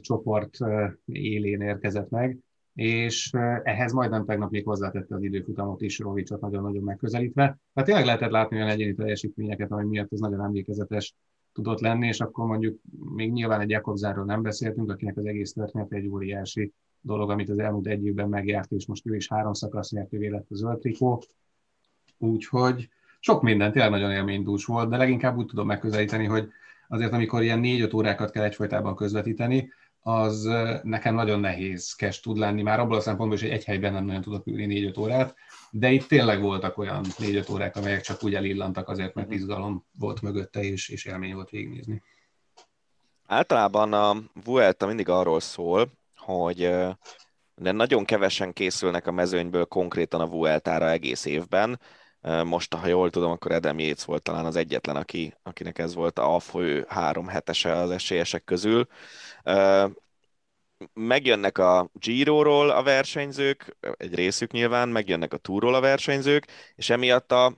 [0.00, 0.56] csoport
[1.04, 2.38] élén érkezett meg
[2.74, 3.30] és
[3.62, 7.42] ehhez majdnem tegnap még hozzátette az időfutamot is, Rovicsot nagyon-nagyon megközelítve.
[7.42, 11.14] Tehát tényleg lehetett látni olyan egyéni teljesítményeket, ami miatt ez nagyon emlékezetes
[11.52, 12.80] tudott lenni, és akkor mondjuk
[13.14, 17.58] még nyilván egy Jakobzárról nem beszéltünk, akinek az egész történet egy óriási dolog, amit az
[17.58, 21.22] elmúlt egy évben megjárt, és most ő is három szakasz nyertővé lett a zöld trikó.
[22.18, 22.88] Úgyhogy
[23.20, 26.48] sok minden tényleg nagyon élménydús volt, de leginkább úgy tudom megközelíteni, hogy
[26.92, 30.48] azért amikor ilyen négy-öt órákat kell egyfolytában közvetíteni, az
[30.82, 34.20] nekem nagyon nehézkes tud lenni, már abból a szempontból is, hogy egy helyben nem nagyon
[34.20, 35.34] tudok ülni 4-5 órát,
[35.70, 40.22] de itt tényleg voltak olyan 4-5 órák, amelyek csak úgy elillantak azért, mert izgalom volt
[40.22, 42.02] mögötte, és, és élmény volt végignézni.
[43.26, 46.58] Általában a Vuelta mindig arról szól, hogy
[47.54, 51.80] de nagyon kevesen készülnek a mezőnyből konkrétan a Vueltára egész évben.
[52.44, 56.18] Most, ha jól tudom, akkor Edem Yates volt talán az egyetlen, aki, akinek ez volt
[56.18, 58.86] a fő három hetese az esélyesek közül
[60.94, 67.32] megjönnek a Giro-ról a versenyzők, egy részük nyilván, megjönnek a Túról a versenyzők, és emiatt
[67.32, 67.56] a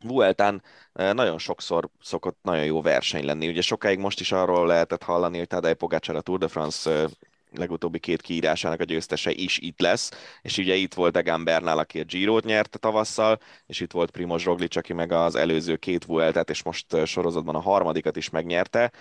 [0.00, 0.62] Vueltán
[0.92, 3.48] nagyon sokszor szokott nagyon jó verseny lenni.
[3.48, 7.08] Ugye sokáig most is arról lehetett hallani, hogy Tadej Pogácsár a Tour de France
[7.56, 10.10] legutóbbi két kiírásának a győztese is itt lesz,
[10.42, 14.42] és ugye itt volt Egan Bernal, aki a Giro-t nyerte tavasszal, és itt volt Primoz
[14.42, 18.92] Roglic, aki meg az előző két Vueltet, és most sorozatban a harmadikat is megnyerte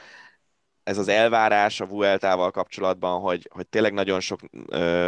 [0.83, 4.39] ez az elvárás a Vueltával kapcsolatban, hogy, hogy tényleg nagyon sok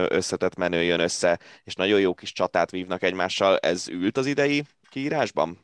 [0.09, 4.63] összetett menő jön össze, és nagyon jó kis csatát vívnak egymással, ez ült az idei
[4.89, 5.59] kiírásban?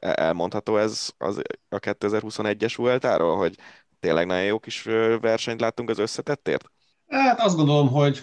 [0.00, 3.56] Elmondható ez az, a 2021-es Vueltáról, hogy
[4.00, 4.82] tényleg nagyon jó kis
[5.20, 6.64] versenyt láttunk az összetettért?
[7.08, 8.22] Hát azt gondolom, hogy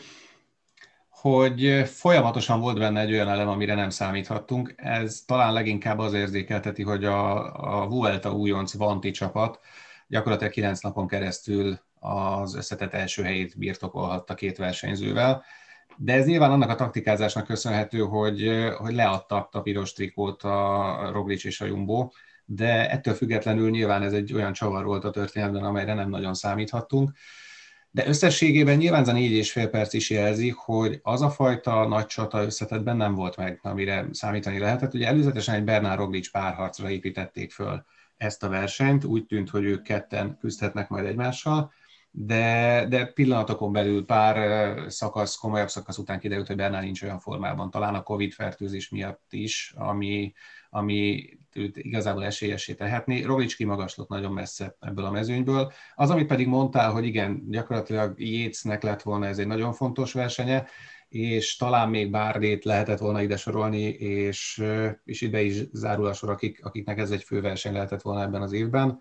[1.21, 4.73] hogy folyamatosan volt benne egy olyan elem, amire nem számíthattunk.
[4.75, 9.59] Ez talán leginkább az érzékelteti, hogy a, a Vuelta újonc Vanti csapat,
[10.07, 15.43] gyakorlatilag kilenc napon keresztül az összetett első helyét birtokolhatta két versenyzővel.
[15.97, 21.43] De ez nyilván annak a taktikázásnak köszönhető, hogy, hogy leadtak a piros trikót a Roglic
[21.43, 22.09] és a Jumbo,
[22.49, 27.11] de ettől függetlenül nyilván ez egy olyan csavar volt a történetben, amelyre nem nagyon számíthattunk.
[27.91, 31.87] De összességében nyilván ez a négy és fél perc is jelzi, hogy az a fajta
[31.87, 34.93] nagy csata összetetben nem volt meg, amire számítani lehetett.
[34.93, 37.85] Ugye előzetesen egy Bernard Roglic párharcra építették föl
[38.17, 41.71] ezt a versenyt, úgy tűnt, hogy ők ketten küzdhetnek majd egymással,
[42.11, 47.69] de, de pillanatokon belül pár szakasz, komolyabb szakasz után kiderült, hogy Bernál nincs olyan formában,
[47.69, 50.33] talán a Covid fertőzés miatt is, ami,
[50.69, 53.21] ami őt igazából esélyessé tehetné.
[53.21, 55.71] Roglic kimagaslott nagyon messze ebből a mezőnyből.
[55.95, 60.67] Az, amit pedig mondtál, hogy igen, gyakorlatilag Jécnek lett volna ez egy nagyon fontos versenye,
[61.09, 64.63] és talán még Bárdét lehetett volna ide sorolni, és,
[65.03, 68.51] és ide is zárul a sor, akik, akiknek ez egy főverseny lehetett volna ebben az
[68.51, 68.99] évben.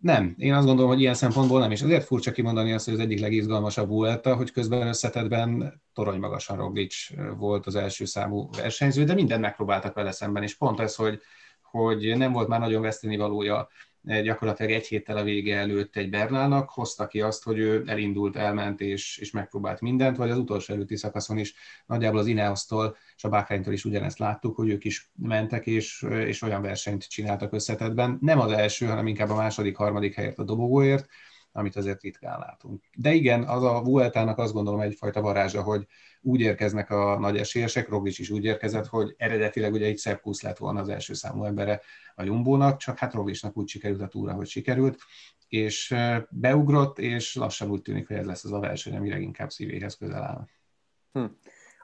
[0.00, 3.00] Nem, én azt gondolom, hogy ilyen szempontból nem, és azért furcsa kimondani azt, hogy az
[3.00, 6.94] egyik legizgalmasabb volt, hogy közben összetetben torony magasan Roglic
[7.36, 11.20] volt az első számú versenyző, de mindent megpróbáltak vele szemben, és pont ez, hogy,
[11.62, 13.68] hogy nem volt már nagyon veszteni valója
[14.02, 18.80] gyakorlatilag egy héttel a vége előtt egy Bernálnak, hozta ki azt, hogy ő elindult, elment
[18.80, 21.54] és, és megpróbált mindent, vagy az utolsó előtti szakaszon is
[21.86, 26.42] nagyjából az Ineosztól és a Bahreintől is ugyanezt láttuk, hogy ők is mentek és, és
[26.42, 28.18] olyan versenyt csináltak összetetben.
[28.20, 31.08] Nem az első, hanem inkább a második, harmadik helyért a dobogóért,
[31.52, 32.82] amit azért ritkán látunk.
[32.96, 35.86] De igen, az a Vueltának azt gondolom egyfajta varázsa, hogy
[36.20, 40.42] úgy érkeznek a nagy esélyesek, Roglic is úgy érkezett, hogy eredetileg ugye egy Sepp Kusz
[40.42, 41.80] lett volna az első számú embere
[42.14, 44.98] a Jumbónak, csak hát Roglicnak úgy sikerült a túra, hogy sikerült,
[45.48, 45.94] és
[46.28, 50.22] beugrott, és lassan úgy tűnik, hogy ez lesz az a verseny, ami leginkább szívéhez közel
[50.22, 50.46] áll.
[51.12, 51.24] Hm.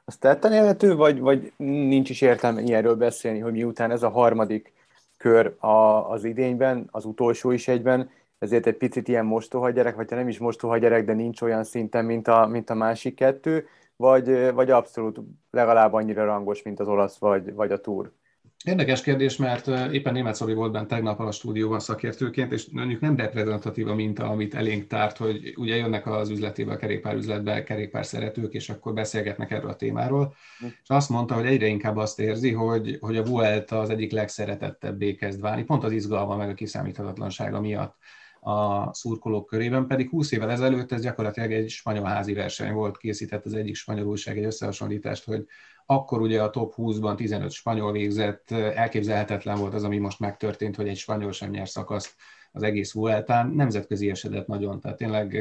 [0.05, 4.72] Az tetten élhető, vagy, vagy nincs is értelme ilyenről beszélni, hogy miután ez a harmadik
[5.16, 10.11] kör a, az idényben, az utolsó is egyben, ezért egy picit ilyen mostoha gyerek, vagy
[10.11, 13.66] ha nem is mostoha gyerek, de nincs olyan szinten, mint a, mint a másik kettő,
[13.96, 15.20] vagy, vagy abszolút
[15.51, 18.12] legalább annyira rangos, mint az olasz vagy, vagy a túr?
[18.64, 23.16] Érdekes kérdés, mert éppen német Szori volt benne tegnap a stúdióban szakértőként, és mondjuk nem
[23.16, 28.53] reprezentatív a minta, amit elénk tárt, hogy ugye jönnek az üzletébe, a kerékpárüzletbe kerékpár szeretők,
[28.53, 30.35] és akkor beszélgetnek erről a témáról.
[30.59, 30.66] Hm.
[30.66, 35.14] És azt mondta, hogy egyre inkább azt érzi, hogy, hogy a Vuelta az egyik legszeretettebbé
[35.14, 37.96] kezd válni, pont az izgalma meg a kiszámíthatatlansága miatt
[38.47, 43.45] a szurkolók körében, pedig 20 évvel ezelőtt ez gyakorlatilag egy spanyol házi verseny volt, készített
[43.45, 45.47] az egyik spanyol újság egy összehasonlítást, hogy
[45.87, 50.89] akkor ugye a top 20-ban 15 spanyol végzett, elképzelhetetlen volt az, ami most megtörtént, hogy
[50.89, 52.15] egy spanyol sem nyer szakaszt
[52.53, 55.39] az egész Vueltán, nemzetközi esedett nagyon, tehát tényleg,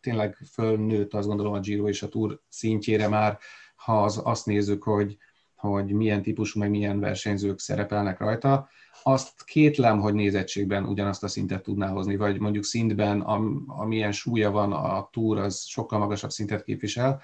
[0.00, 3.38] tényleg fölnőtt azt gondolom a Giro és a Tour szintjére már,
[3.74, 5.16] ha az, azt nézzük, hogy,
[5.58, 8.68] hogy milyen típusú, meg milyen versenyzők szerepelnek rajta.
[9.02, 14.50] Azt kétlem, hogy nézettségben ugyanazt a szintet tudná hozni, vagy mondjuk szintben, am, amilyen súlya
[14.50, 17.22] van a túr, az sokkal magasabb szintet képvisel,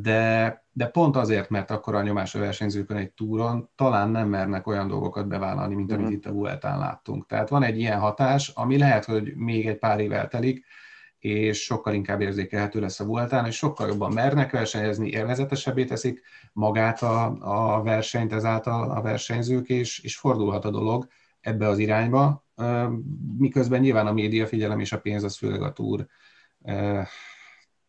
[0.00, 4.66] de, de pont azért, mert akkor a nyomás a versenyzőkön egy túron talán nem mernek
[4.66, 6.18] olyan dolgokat bevállalni, mint amit uh-huh.
[6.18, 7.26] itt a Vueltán láttunk.
[7.26, 10.64] Tehát van egy ilyen hatás, ami lehet, hogy még egy pár év eltelik,
[11.18, 17.02] és sokkal inkább érzékelhető lesz a Vueltán, és sokkal jobban mernek versenyezni, élvezetesebbé teszik magát
[17.02, 17.36] a,
[17.76, 21.08] a versenyt ezáltal a versenyzők, és, és fordulhat a dolog
[21.40, 22.46] ebbe az irányba,
[23.38, 26.06] miközben nyilván a média figyelem és a pénz az főleg a túr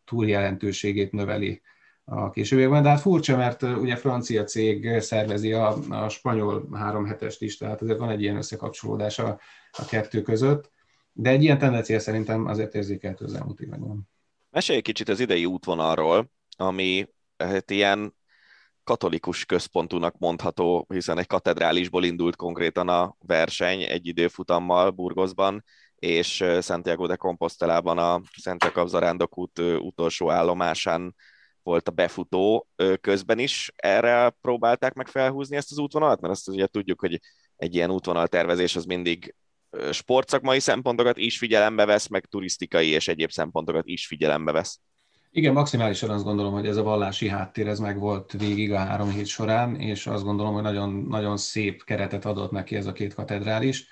[0.04, 1.62] túl jelentőségét növeli
[2.04, 2.82] a későbbiekben.
[2.82, 7.98] De hát furcsa, mert ugye francia cég szervezi a, a spanyol három hetes listát, azért
[7.98, 9.40] van egy ilyen összekapcsolódás a,
[9.70, 10.70] a kettő között,
[11.12, 14.08] de egy ilyen tendencia szerintem azért érzékelhető az elmúlt években.
[14.50, 18.14] Mesélj egy kicsit az idei útvonalról, ami hát ilyen
[18.84, 27.06] katolikus központúnak mondható, hiszen egy katedrálisból indult konkrétan a verseny egy időfutammal Burgosban, és Santiago
[27.06, 31.14] de Compostelában a Szent Jakab Zarándok út utolsó állomásán
[31.62, 32.68] volt a befutó
[33.00, 33.72] közben is.
[33.76, 36.20] Erre próbálták meg felhúzni ezt az útvonalat?
[36.20, 37.20] Mert azt ugye tudjuk, hogy
[37.56, 39.34] egy ilyen útvonal tervezés az mindig
[39.92, 44.80] sportszakmai szempontokat is figyelembe vesz, meg turisztikai és egyéb szempontokat is figyelembe vesz.
[45.32, 49.10] Igen, maximálisan azt gondolom, hogy ez a vallási háttér ez meg volt végig a három
[49.10, 53.14] hét során, és azt gondolom, hogy nagyon, nagyon szép keretet adott neki ez a két
[53.14, 53.86] katedrális.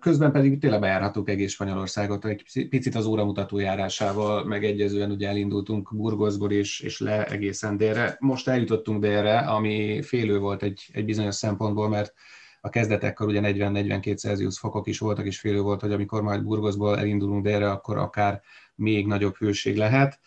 [0.00, 6.52] Közben pedig tényleg bejárhatunk egész Spanyolországot, egy picit az óramutató járásával megegyezően ugye elindultunk Burgosból
[6.52, 8.16] és, és le egészen délre.
[8.18, 12.14] Most eljutottunk délre, ami félő volt egy, egy bizonyos szempontból, mert
[12.60, 16.98] a kezdetekkor ugye 40-42 Celsius fokok is voltak, és félő volt, hogy amikor majd Burgosból
[16.98, 18.42] elindulunk délre, akkor akár
[18.74, 20.20] még nagyobb hőség lehet.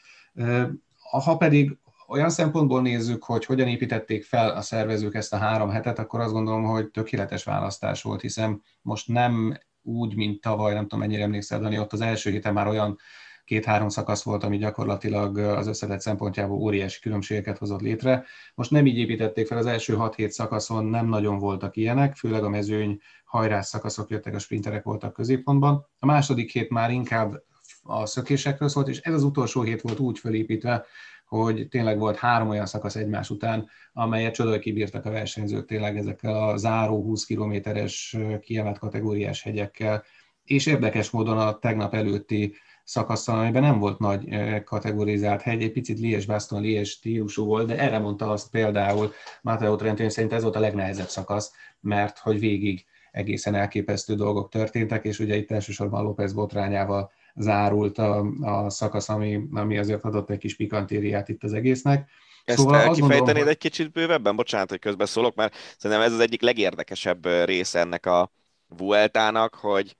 [1.11, 5.99] Ha pedig olyan szempontból nézzük, hogy hogyan építették fel a szervezők ezt a három hetet,
[5.99, 10.99] akkor azt gondolom, hogy tökéletes választás volt, hiszen most nem úgy, mint tavaly, nem tudom
[10.99, 12.97] mennyire emlékszel, Dani, ott az első héten már olyan
[13.45, 18.25] két-három szakasz volt, ami gyakorlatilag az összetett szempontjából óriási különbségeket hozott létre.
[18.55, 22.49] Most nem így építették fel, az első 6-7 szakaszon nem nagyon voltak ilyenek, főleg a
[22.49, 25.87] mezőny hajrás szakaszok jöttek, a sprinterek voltak középpontban.
[25.99, 27.43] A második hét már inkább
[27.83, 30.85] a szökésekről szólt, és ez az utolsó hét volt úgy felépítve,
[31.25, 36.49] hogy tényleg volt három olyan szakasz egymás után, amelyet csodol kibírtak a versenyzők tényleg ezekkel
[36.49, 40.03] a záró 20 kilométeres kiemelt kategóriás hegyekkel,
[40.43, 44.27] és érdekes módon a tegnap előtti szakaszon, amiben nem volt nagy
[44.63, 49.75] kategorizált hegy, egy picit lies baston lies stílusú volt, de erre mondta azt például Matteo
[49.75, 55.19] Trentin szerint ez volt a legnehezebb szakasz, mert hogy végig egészen elképesztő dolgok történtek, és
[55.19, 60.55] ugye itt elsősorban López botrányával zárult a, a szakasz, ami, ami azért adott egy kis
[60.55, 62.09] pikantériát itt az egésznek.
[62.45, 64.35] Ezt szóval kifejtenéd gondolom, egy kicsit bővebben?
[64.35, 68.31] Bocsánat, hogy közben szólok, mert szerintem ez az egyik legérdekesebb része ennek a
[68.67, 69.97] Vueltának, hogy,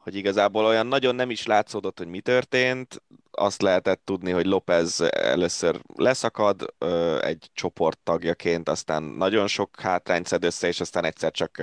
[0.00, 3.02] hogy igazából olyan nagyon nem is látszódott, hogy mi történt.
[3.30, 6.74] Azt lehetett tudni, hogy López először leszakad
[7.20, 11.62] egy csoport tagjaként, aztán nagyon sok hátrányt szed össze, és aztán egyszer csak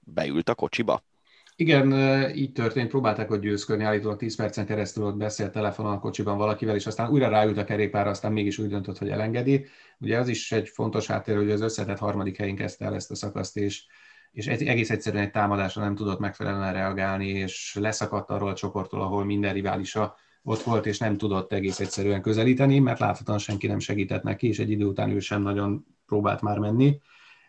[0.00, 1.02] beült a kocsiba.
[1.56, 1.92] Igen,
[2.36, 6.74] így történt, próbálták hogy győzködni, állítólag 10 percen keresztül ott beszélt telefonon a kocsiban valakivel,
[6.74, 9.66] és aztán újra ráült a kerékpára, aztán mégis úgy döntött, hogy elengedi.
[9.98, 13.14] Ugye az is egy fontos háttér, hogy az összetett harmadik helyén kezdte el ezt a
[13.14, 13.86] szakaszt, és,
[14.34, 19.24] és egész egyszerűen egy támadásra nem tudott megfelelően reagálni, és leszakadt arról a csoporttól, ahol
[19.24, 24.22] minden riválisa ott volt, és nem tudott egész egyszerűen közelíteni, mert láthatóan senki nem segített
[24.22, 27.00] neki, és egy idő után ő sem nagyon próbált már menni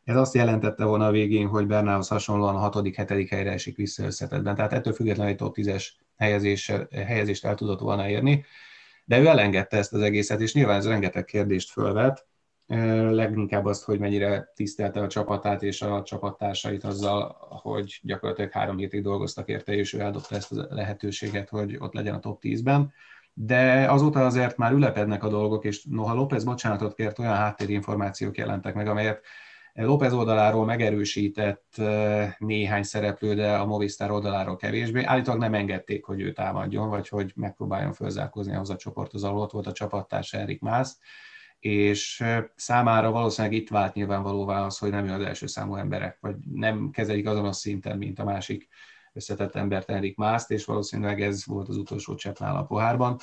[0.06, 4.04] ez azt jelentette volna a végén, hogy Bernához hasonlóan a hatodik, hetedik helyre esik vissza
[4.04, 4.56] összetetben.
[4.56, 8.46] Tehát ettől függetlenül egy top 10-es helyezés, helyezést el tudott volna érni.
[9.06, 12.28] De ő elengedte ezt az egészet, és nyilván ez rengeteg kérdést fölvet,
[12.68, 19.02] leginkább azt, hogy mennyire tisztelte a csapatát és a csapattársait azzal, hogy gyakorlatilag három hétig
[19.02, 22.94] dolgoztak érte, és ő eldobta ezt a lehetőséget, hogy ott legyen a top 10-ben.
[23.34, 28.74] De azóta azért már ülepednek a dolgok, és noha López bocsánatot kért, olyan háttérinformációk jelentek
[28.74, 29.26] meg, amelyet
[29.74, 31.82] López oldaláról megerősített
[32.38, 35.04] néhány szereplő, de a Movistar oldaláról kevésbé.
[35.04, 39.52] Állítólag nem engedték, hogy ő támadjon, vagy hogy megpróbáljon fölzárkózni ahhoz a csoporthoz, ahol ott
[39.52, 41.00] volt a csapattárs Erik Mász
[41.66, 42.24] és
[42.56, 46.90] számára valószínűleg itt vált nyilvánvalóvá az, hogy nem ő az első számú emberek, vagy nem
[46.90, 48.68] kezelik azon a szinten, mint a másik
[49.14, 53.18] összetett embert Erik Mászt, és valószínűleg ez volt az utolsó csepp a pohárban.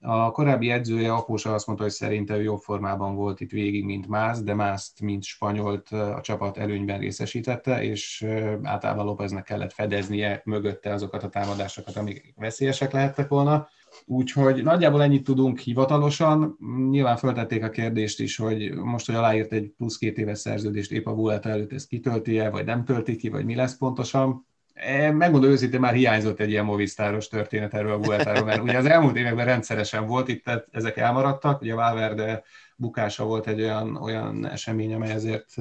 [0.00, 4.08] A korábbi edzője, Apósa azt mondta, hogy szerinte ő jobb formában volt itt végig, mint
[4.08, 8.26] Mász, de Mászt, mint spanyolt a csapat előnyben részesítette, és
[8.62, 13.68] általában Lópeznek kellett fedeznie mögötte azokat a támadásokat, amik veszélyesek lehettek volna.
[14.08, 16.56] Úgyhogy nagyjából ennyit tudunk hivatalosan.
[16.90, 21.06] Nyilván föltették a kérdést is, hogy most, hogy aláírt egy plusz két éves szerződést épp
[21.06, 24.46] a Vuelta előtt, ezt kitölti-e, vagy nem tölti ki, vagy mi lesz pontosan.
[24.74, 28.86] E, megmondom őszintén, már hiányzott egy ilyen movisztáros történet erről a Vueltáról, mert ugye az
[28.86, 32.42] elmúlt években rendszeresen volt, itt ezek elmaradtak, ugye a Valverde
[32.76, 35.54] bukása volt egy olyan, olyan esemény, amely ezért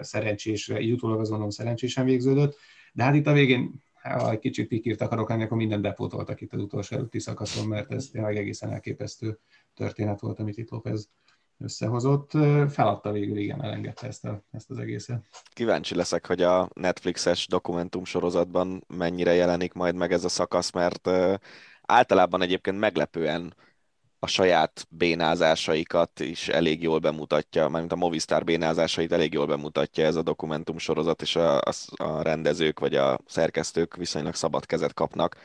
[0.00, 2.56] szerencsésre, így utólag azt gondolom szerencsésen végződött,
[2.92, 6.52] de hát itt a végén ha egy kicsit pikírt akarok lenni, akkor minden depótoltak itt
[6.52, 9.38] az utolsó előtti szakaszon, mert ez tényleg egészen elképesztő
[9.74, 11.10] történet volt, amit itt López
[11.58, 12.30] összehozott.
[12.68, 15.24] Feladta végül, igen, elengedte ezt, a, ezt az egészet.
[15.52, 21.10] Kíváncsi leszek, hogy a Netflixes dokumentum sorozatban mennyire jelenik majd meg ez a szakasz, mert
[21.82, 23.54] általában egyébként meglepően
[24.24, 30.16] a saját bénázásaikat is elég jól bemutatja, mármint a Movistar bénázásait elég jól bemutatja ez
[30.16, 35.36] a dokumentum sorozat, és a, a, a rendezők vagy a szerkesztők viszonylag szabad kezet kapnak.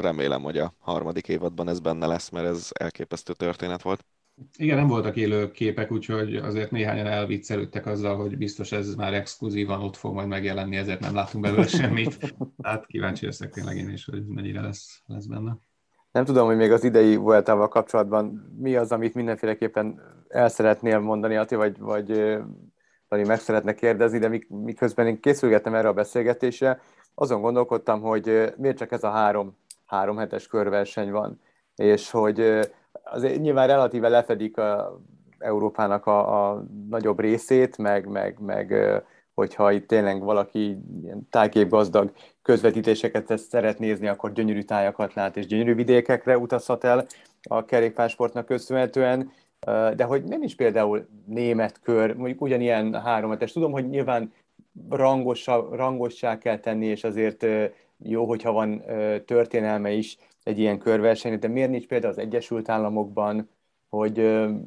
[0.00, 4.04] Remélem, hogy a harmadik évadban ez benne lesz, mert ez elképesztő történet volt.
[4.56, 9.80] Igen, nem voltak élő képek, úgyhogy azért néhányan elviccelődtek azzal, hogy biztos ez már exkluzívan
[9.80, 12.34] ott fog majd megjelenni, ezért nem látunk belőle semmit.
[12.62, 15.58] Hát kíváncsi leszek tényleg én is, hogy mennyire lesz, lesz benne.
[16.14, 21.36] Nem tudom, hogy még az idei Vueltával kapcsolatban mi az, amit mindenféleképpen el szeretnél mondani,
[21.36, 22.06] Ati, vagy, vagy
[23.08, 26.80] Dani meg szeretne kérdezni, de miközben én készülgettem erre a beszélgetésre,
[27.14, 29.56] azon gondolkodtam, hogy miért csak ez a három,
[29.86, 31.40] három hetes körverseny van,
[31.76, 32.40] és hogy
[33.04, 35.00] azért nyilván relatíve lefedik a
[35.38, 38.74] Európának a, a nagyobb részét, meg, meg, meg
[39.34, 42.12] hogyha itt tényleg valaki ilyen tájképgazdag
[42.42, 47.06] közvetítéseket szeret nézni, akkor gyönyörű tájakat lát, és gyönyörű vidékekre utazhat el
[47.42, 49.30] a kerékpársportnak köszönhetően,
[49.96, 53.52] de hogy nem is például német kör, mondjuk ugyanilyen hárometes.
[53.52, 54.32] Tudom, hogy nyilván
[55.70, 57.46] rangossá kell tenni, és azért
[57.98, 58.82] jó, hogyha van
[59.24, 63.48] történelme is egy ilyen körverseny, de miért nincs például az Egyesült Államokban,
[63.94, 64.18] hogy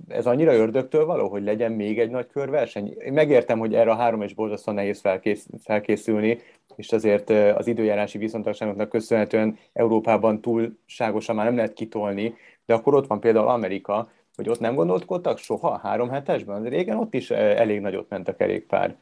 [0.08, 2.96] ez annyira ördögtől való, hogy legyen még egy nagy körverseny.
[3.00, 6.40] Én megértem, hogy erre a három és borzasztóan nehéz felkész, felkészülni,
[6.76, 13.08] és azért az időjárási viszontagságoknak köszönhetően Európában túlságosan már nem lehet kitolni, de akkor ott
[13.08, 16.64] van például Amerika, hogy ott nem gondolkodtak soha három hetesben?
[16.64, 18.96] Régen ott is elég nagyot ment a kerékpár.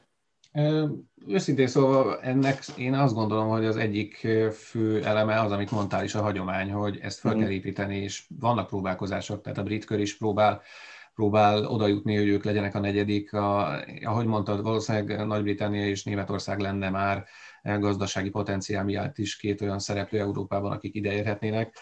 [1.28, 6.16] Őszintén szóval ennek én azt gondolom, hogy az egyik fő eleme az, amit mondtál is,
[6.16, 7.52] a hagyomány, hogy ezt fel kell mhm.
[7.52, 10.62] építeni, és vannak próbálkozások, tehát a brit kör is próbál,
[11.16, 13.34] próbál oda jutni, hogy ők legyenek a negyedik.
[13.34, 17.26] A, ahogy mondtad, valószínűleg Nagy-Britannia és Németország lenne már
[17.64, 21.78] gazdasági potenciál miatt is két olyan szereplő Európában, akik ide érhetnének.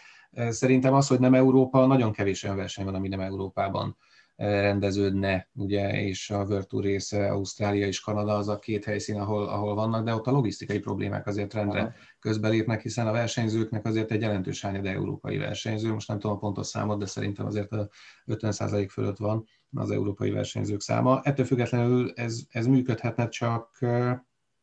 [0.50, 3.98] Szerintem az, hogy nem Európa, nagyon kevés olyan verseny van, ami nem Európában
[4.44, 9.48] rendeződne, ugye, és a World Tour része, Ausztrália és Kanada az a két helyszín, ahol,
[9.48, 11.92] ahol vannak, de ott a logisztikai problémák azért rendre Aha.
[12.20, 16.68] közbelépnek, hiszen a versenyzőknek azért egy jelentős hányad európai versenyző, most nem tudom a pontos
[16.68, 17.90] számot, de szerintem azért a
[18.26, 21.22] 50% fölött van az európai versenyzők száma.
[21.24, 23.78] Ettől függetlenül ez, ez működhetne, csak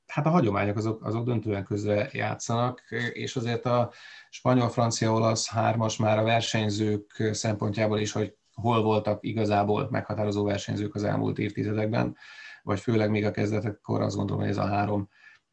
[0.06, 3.92] hát a hagyományok azok, azok döntően közre játszanak, és azért a
[4.30, 10.94] spanyol, francia, olasz hármas már a versenyzők szempontjából is, hogy hol voltak igazából meghatározó versenyzők
[10.94, 12.16] az elmúlt évtizedekben,
[12.62, 15.08] vagy főleg még a kezdetekkor azt gondolom, hogy ez a három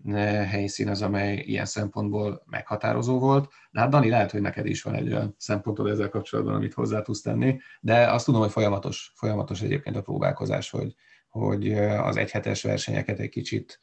[0.06, 3.52] eh, helyszín az, amely ilyen szempontból meghatározó volt.
[3.72, 7.02] De hát Dani, lehet, hogy neked is van egy olyan szempontod ezzel kapcsolatban, amit hozzá
[7.02, 10.96] tudsz tenni, de azt tudom, hogy folyamatos, folyamatos egyébként a próbálkozás, hogy,
[11.30, 13.80] hogy eh, az egyhetes versenyeket egy kicsit,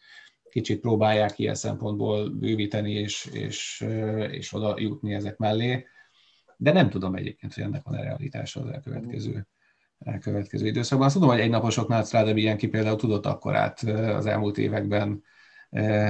[0.50, 5.86] kicsit próbálják ilyen szempontból bővíteni és, és, eh, és oda jutni ezek mellé
[6.56, 9.46] de nem tudom egyébként, hogy ennek van-e realitása az elkövetkező,
[9.98, 11.06] elkövetkező időszakban.
[11.06, 15.22] Azt tudom, hogy egy naposoknál Strada Bianchi például tudott akkor át az elmúlt években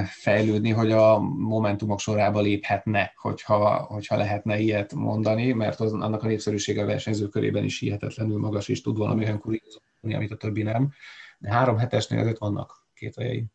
[0.05, 6.27] fejlődni, hogy a momentumok sorába léphetne, hogyha, hogyha lehetne ilyet mondani, mert az, annak a
[6.27, 10.63] népszerűsége a versenyző körében is hihetetlenül magas, és tud valami olyan kuriózumni, amit a többi
[10.63, 10.91] nem.
[11.37, 13.45] De három hetesnél azért vannak két ajai.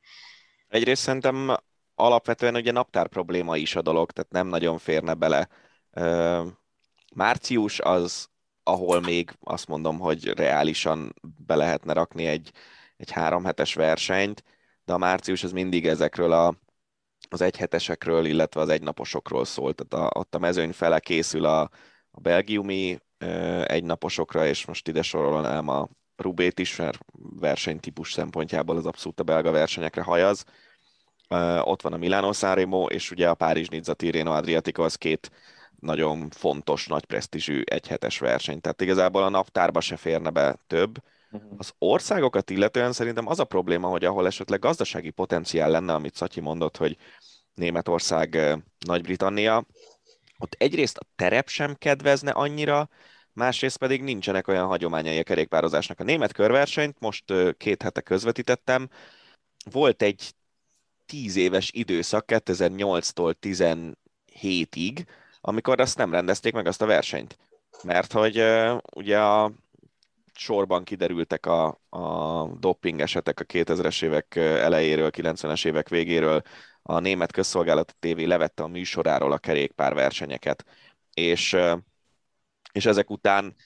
[0.69, 1.57] Egyrészt szerintem
[1.95, 5.49] alapvetően ugye naptár probléma is a dolog, tehát nem nagyon férne bele
[7.15, 8.29] Március az,
[8.63, 11.15] ahol még azt mondom, hogy reálisan
[11.47, 12.53] be lehetne rakni egy,
[12.97, 14.45] egy három hetes versenyt,
[14.85, 16.55] de a március az mindig ezekről a,
[17.29, 19.75] az egyhetesekről, illetve az egynaposokról szól.
[19.75, 21.61] Tehát a, ott a mezőny fele készül a,
[22.11, 22.99] a belgiumi
[23.65, 26.99] egynaposokra, és most ide sorolnám a Rubét is, mert
[27.41, 30.45] versenytípus szempontjából az abszolút a belga versenyekre hajaz.
[31.61, 35.31] Ott van a Milano Sanremo, és ugye a Párizs Nizza Tirreno Adriatico az két
[35.81, 38.61] nagyon fontos, nagy presztízsű egyhetes verseny.
[38.61, 41.03] Tehát igazából a naptárba se férne be több.
[41.31, 41.53] Uh-huh.
[41.59, 46.41] Az országokat illetően szerintem az a probléma, hogy ahol esetleg gazdasági potenciál lenne, amit Szatyi
[46.41, 46.97] mondott, hogy
[47.55, 49.67] Németország, Nagy-Britannia,
[50.39, 52.89] ott egyrészt a terep sem kedvezne annyira,
[53.33, 56.01] másrészt pedig nincsenek olyan hagyományai a kerékpározásnak.
[56.01, 57.25] A német körversenyt most
[57.57, 58.89] két hete közvetítettem,
[59.71, 60.33] volt egy
[61.07, 65.07] tíz éves időszak 2008-tól 17-ig,
[65.41, 67.39] amikor azt nem rendezték meg azt a versenyt.
[67.83, 68.45] Mert hogy
[68.95, 69.53] ugye a
[70.35, 76.43] sorban kiderültek a, a doping esetek a 2000-es évek elejéről, 90-es évek végéről,
[76.83, 80.65] a német közszolgálati tévé levette a műsoráról a kerékpár versenyeket,
[81.15, 81.57] és,
[82.73, 83.57] és ezek után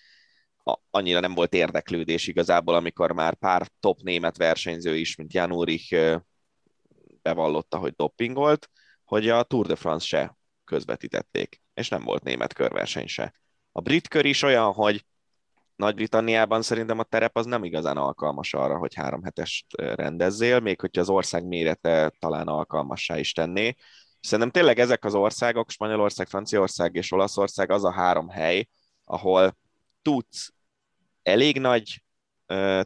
[0.91, 6.21] annyira nem volt érdeklődés igazából, amikor már pár top német versenyző is, mint Jan Ulrich
[7.23, 8.71] bevallotta, hogy dopingolt,
[9.05, 13.35] hogy a Tour de France se közvetítették, és nem volt német körverseny se.
[13.73, 15.05] A brit kör is olyan, hogy
[15.77, 21.01] nagy-Britanniában szerintem a terep az nem igazán alkalmas arra, hogy három hetest rendezzél, még hogyha
[21.01, 23.75] az ország mérete talán alkalmassá is tenné.
[24.21, 28.69] Szerintem tényleg ezek az országok, Spanyolország, Franciaország és Olaszország az a három hely,
[29.05, 29.57] ahol
[30.03, 30.53] tudsz
[31.23, 32.03] elég nagy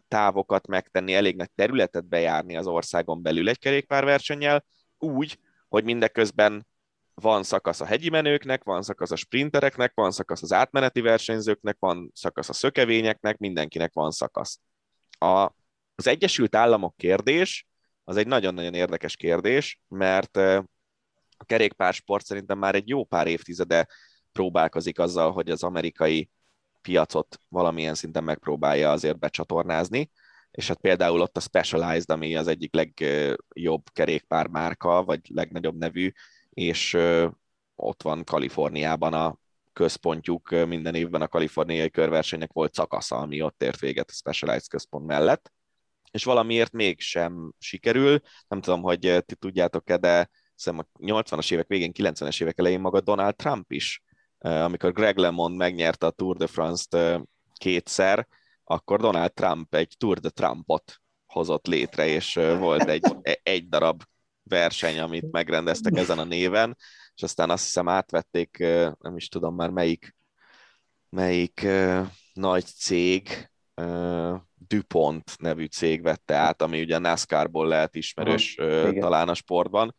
[0.08, 4.64] távokat megtenni, elég nagy területet bejárni az országon belül egy kerékpárversennyel,
[4.98, 6.66] úgy, hogy mindeközben
[7.20, 12.10] van szakasz a hegyi menőknek, van szakasz a sprintereknek, van szakasz az átmeneti versenyzőknek, van
[12.14, 14.60] szakasz a szökevényeknek, mindenkinek van szakasz.
[15.18, 15.52] A,
[15.94, 17.66] az Egyesült Államok kérdés
[18.04, 20.36] az egy nagyon-nagyon érdekes kérdés, mert
[21.36, 23.86] a kerékpársport szerintem már egy jó pár évtizede
[24.32, 26.30] próbálkozik azzal, hogy az amerikai
[26.80, 30.10] piacot valamilyen szinten megpróbálja azért becsatornázni,
[30.50, 36.12] és hát például ott a Specialized, ami az egyik legjobb kerékpármárka, vagy legnagyobb nevű,
[36.58, 36.98] és
[37.76, 39.38] ott van Kaliforniában a
[39.72, 45.06] központjuk, minden évben a kaliforniai körversenyek volt szakasza, ami ott ért véget a Specialized központ
[45.06, 45.52] mellett,
[46.10, 51.92] és valamiért mégsem sikerül, nem tudom, hogy ti tudjátok-e, de hiszem a 80-as évek végén,
[51.94, 54.02] 90-es évek elején maga Donald Trump is,
[54.38, 57.20] amikor Greg LeMond megnyerte a Tour de France-t
[57.54, 58.26] kétszer,
[58.64, 64.02] akkor Donald Trump egy Tour de Trumpot hozott létre, és volt egy, e, egy darab
[64.48, 66.76] verseny, amit megrendeztek ezen a néven,
[67.14, 68.58] és aztán azt hiszem átvették,
[68.98, 70.16] nem is tudom már melyik,
[71.08, 71.66] melyik
[72.32, 73.50] nagy cég,
[74.54, 79.96] DuPont nevű cég vette át, ami ugye a NASCAR-ból lehet ismerős Aha, talán a sportban.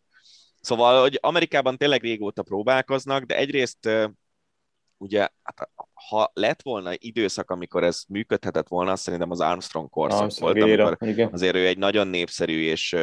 [0.61, 3.89] Szóval, hogy Amerikában tényleg régóta próbálkoznak, de egyrészt
[4.97, 5.69] ugye, hát,
[6.09, 10.79] ha lett volna időszak, amikor ez működhetett volna, azt szerintem az Armstrong korszak Armstrong volt,
[10.79, 11.29] amikor igen.
[11.31, 12.95] azért ő egy nagyon népszerű és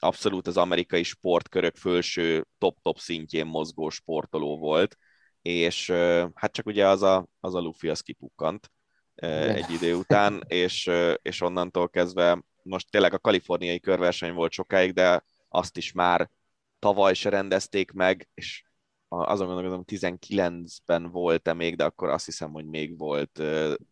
[0.00, 4.96] abszolút az amerikai sportkörök fölső top-top szintjén mozgó sportoló volt,
[5.42, 5.90] és
[6.34, 8.70] hát csak ugye az a, az a Luffy az kipukkant
[9.14, 10.90] egy idő után, és,
[11.22, 16.30] és onnantól kezdve most tényleg a kaliforniai körverseny volt sokáig, de azt is már
[16.78, 18.64] tavaly se rendezték meg, és
[19.08, 23.42] azon gondolom, 19-ben volt-e még, de akkor azt hiszem, hogy még volt.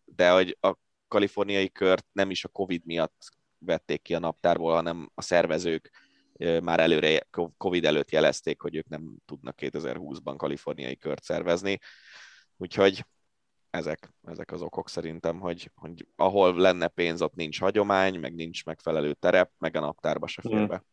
[0.05, 0.75] De hogy a
[1.07, 3.29] kaliforniai kört nem is a Covid miatt
[3.59, 5.91] vették ki a naptárból, hanem a szervezők
[6.61, 11.79] már előre, Covid előtt jelezték, hogy ők nem tudnak 2020-ban kaliforniai kört szervezni.
[12.57, 13.05] Úgyhogy
[13.69, 18.65] ezek, ezek az okok szerintem, hogy, hogy ahol lenne pénz, ott nincs hagyomány, meg nincs
[18.65, 20.75] megfelelő terep, meg a naptárba se fér be.
[20.75, 20.85] Hmm.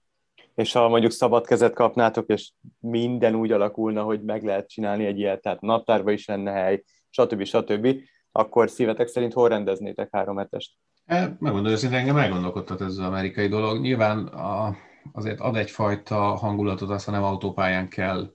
[0.54, 5.18] És ha mondjuk szabad kezet kapnátok, és minden úgy alakulna, hogy meg lehet csinálni egy
[5.18, 7.44] ilyet, tehát naptárba is lenne hely, stb.
[7.44, 8.00] stb.,
[8.32, 10.76] akkor szívetek szerint hol rendeznétek három hetest?
[11.06, 13.80] Hát, megmondom őszintén, engem elgondolkodtat ez az amerikai dolog.
[13.80, 14.76] Nyilván a,
[15.12, 18.34] azért ad egyfajta hangulatot, azt nem autópályán kell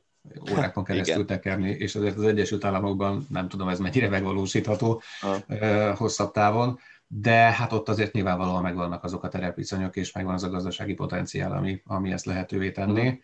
[0.51, 5.01] órákon keresztül tekerni, és azért az Egyesült Államokban nem tudom, ez mennyire megvalósítható
[5.47, 10.43] uh, hosszabb távon, de hát ott azért nyilvánvalóan megvannak azok a terepviszonyok, és megvan az
[10.43, 13.07] a gazdasági potenciál, ami, ami ezt lehetővé tenné.
[13.07, 13.19] Uh-huh.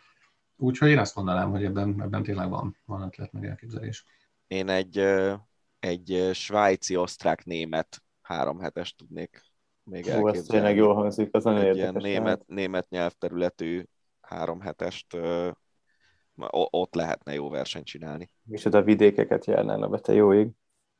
[0.56, 4.06] Úgyhogy én azt mondanám, hogy ebben, ebben tényleg van, van ötlet meg elképzelés.
[4.48, 5.04] Én egy,
[5.80, 9.42] egy svájci-osztrák-német három hetes tudnék
[9.84, 10.38] még Hú, elképzelni.
[10.38, 13.84] ez tényleg jól hangzik, az nagyon Ilyen német, német nyelvterületű
[14.22, 15.18] három hetest
[16.50, 18.30] ott lehetne jó versenyt csinálni.
[18.50, 20.50] És a vidékeket járnána be, te jó ég.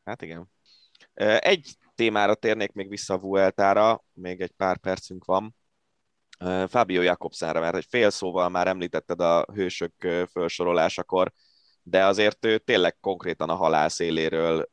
[0.04, 0.50] Hát igen.
[1.40, 5.56] Egy témára térnék még vissza a Vueltára, még egy pár percünk van.
[6.68, 9.94] Fábio Jakobsenra, mert egy fél szóval már említetted a hősök
[10.32, 11.32] felsorolásakor,
[11.84, 14.70] de azért ő tényleg konkrétan a halál széléről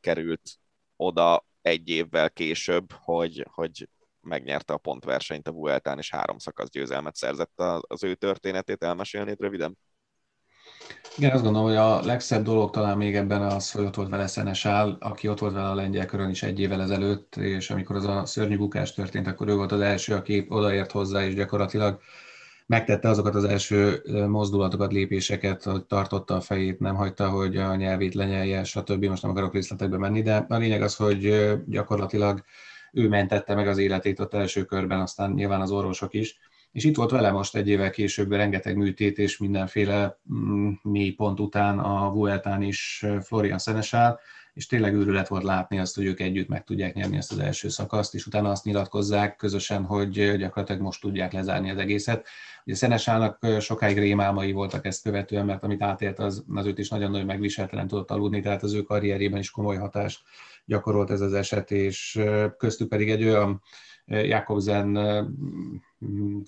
[0.00, 0.50] került
[0.96, 3.88] oda egy évvel később, hogy, hogy
[4.20, 8.82] megnyerte a pontversenyt a Vueltán, és három szakasz győzelmet szerzett az ő történetét.
[8.82, 9.78] Elmesélnéd röviden?
[11.16, 14.26] Igen, azt gondolom, hogy a legszebb dolog talán még ebben az, hogy ott volt vele
[14.26, 18.04] Szenesál, aki ott volt vele a lengyel körön is egy évvel ezelőtt, és amikor az
[18.04, 22.00] a szörnyű bukás történt, akkor ő volt az első, aki odaért hozzá, és gyakorlatilag
[22.72, 28.14] megtette azokat az első mozdulatokat, lépéseket, hogy tartotta a fejét, nem hagyta, hogy a nyelvét
[28.14, 29.04] lenyelje, stb.
[29.04, 32.44] Most nem akarok részletekbe menni, de a lényeg az, hogy gyakorlatilag
[32.92, 36.38] ő mentette meg az életét ott első körben, aztán nyilván az orvosok is
[36.72, 41.40] és itt volt vele most egy évvel később rengeteg műtét és mindenféle mm, mély pont
[41.40, 44.20] után a Vueltán is Florian Szenesál,
[44.54, 47.68] és tényleg őrület volt látni azt, hogy ők együtt meg tudják nyerni ezt az első
[47.68, 52.26] szakaszt, és utána azt nyilatkozzák közösen, hogy gyakorlatilag most tudják lezárni az egészet.
[52.64, 57.10] Ugye Szenesálnak sokáig rémálmai voltak ezt követően, mert amit átélt, az, az őt is nagyon
[57.10, 60.20] nagy megviseltelen tudott aludni, tehát az ő karrierében is komoly hatást
[60.64, 62.20] gyakorolt ez az eset, és
[62.56, 63.62] köztük pedig egy olyan
[64.06, 64.98] Jakobsen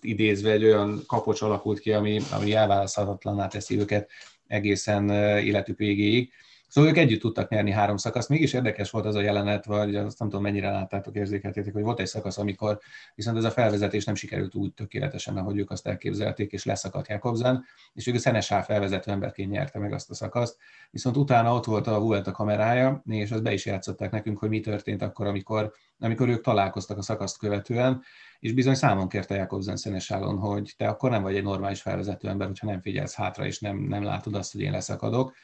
[0.00, 4.10] idézve egy olyan kapocs alakult ki, ami, ami elválaszthatatlaná teszi őket
[4.46, 6.32] egészen életük végéig.
[6.74, 8.28] Szóval ők együtt tudtak nyerni három szakaszt.
[8.28, 12.00] Mégis érdekes volt az a jelenet, vagy azt nem tudom mennyire láttátok, érzékeltétek, hogy volt
[12.00, 12.78] egy szakasz, amikor
[13.14, 17.64] viszont ez a felvezetés nem sikerült úgy tökéletesen, ahogy ők azt elképzelték, és leszakadt Jakobsen,
[17.92, 20.56] és ők a Szenesá felvezető emberként nyerte meg azt a szakaszt.
[20.90, 24.60] Viszont utána ott volt a Vuelta kamerája, és azt be is játszották nekünk, hogy mi
[24.60, 28.02] történt akkor, amikor, amikor ők találkoztak a szakaszt követően,
[28.38, 32.46] és bizony számon kérte Jakobsen Szenesálon, hogy te akkor nem vagy egy normális felvezető ember,
[32.46, 35.34] hogyha nem figyelsz hátra, és nem, nem látod azt, hogy én leszakadok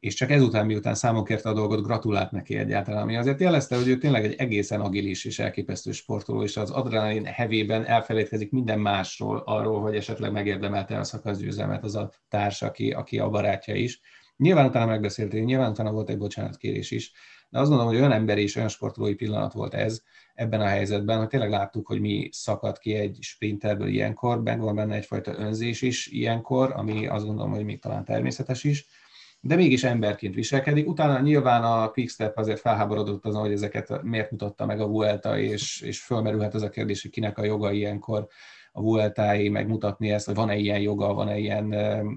[0.00, 3.88] és csak ezután, miután számon kérte a dolgot, gratulált neki egyáltalán, ami azért jelezte, hogy
[3.88, 9.42] ő tényleg egy egészen agilis és elképesztő sportoló, és az adrenalin hevében elfelejtkezik minden másról,
[9.46, 14.00] arról, hogy esetleg megérdemelte a szakaszgyőzelmet az a társ, aki, aki a barátja is.
[14.36, 17.12] Nyilván utána megbeszélték, nyilván utána volt egy bocsánatkérés is,
[17.48, 20.02] de azt gondolom, hogy olyan emberi és olyan sportolói pillanat volt ez
[20.34, 24.74] ebben a helyzetben, hogy tényleg láttuk, hogy mi szakad ki egy sprinterből ilyenkor, benne van
[24.74, 28.86] benne egyfajta önzés is ilyenkor, ami azt gondolom, hogy még talán természetes is,
[29.40, 30.88] de mégis emberként viselkedik.
[30.88, 35.80] Utána nyilván a Quickstep azért felháborodott azon, hogy ezeket miért mutatta meg a Vuelta, és,
[35.80, 38.26] és fölmerülhet az a kérdés, hogy kinek a joga ilyenkor
[38.72, 41.72] a Vueltáé megmutatni ezt, hogy van-e ilyen joga, van-e ilyen,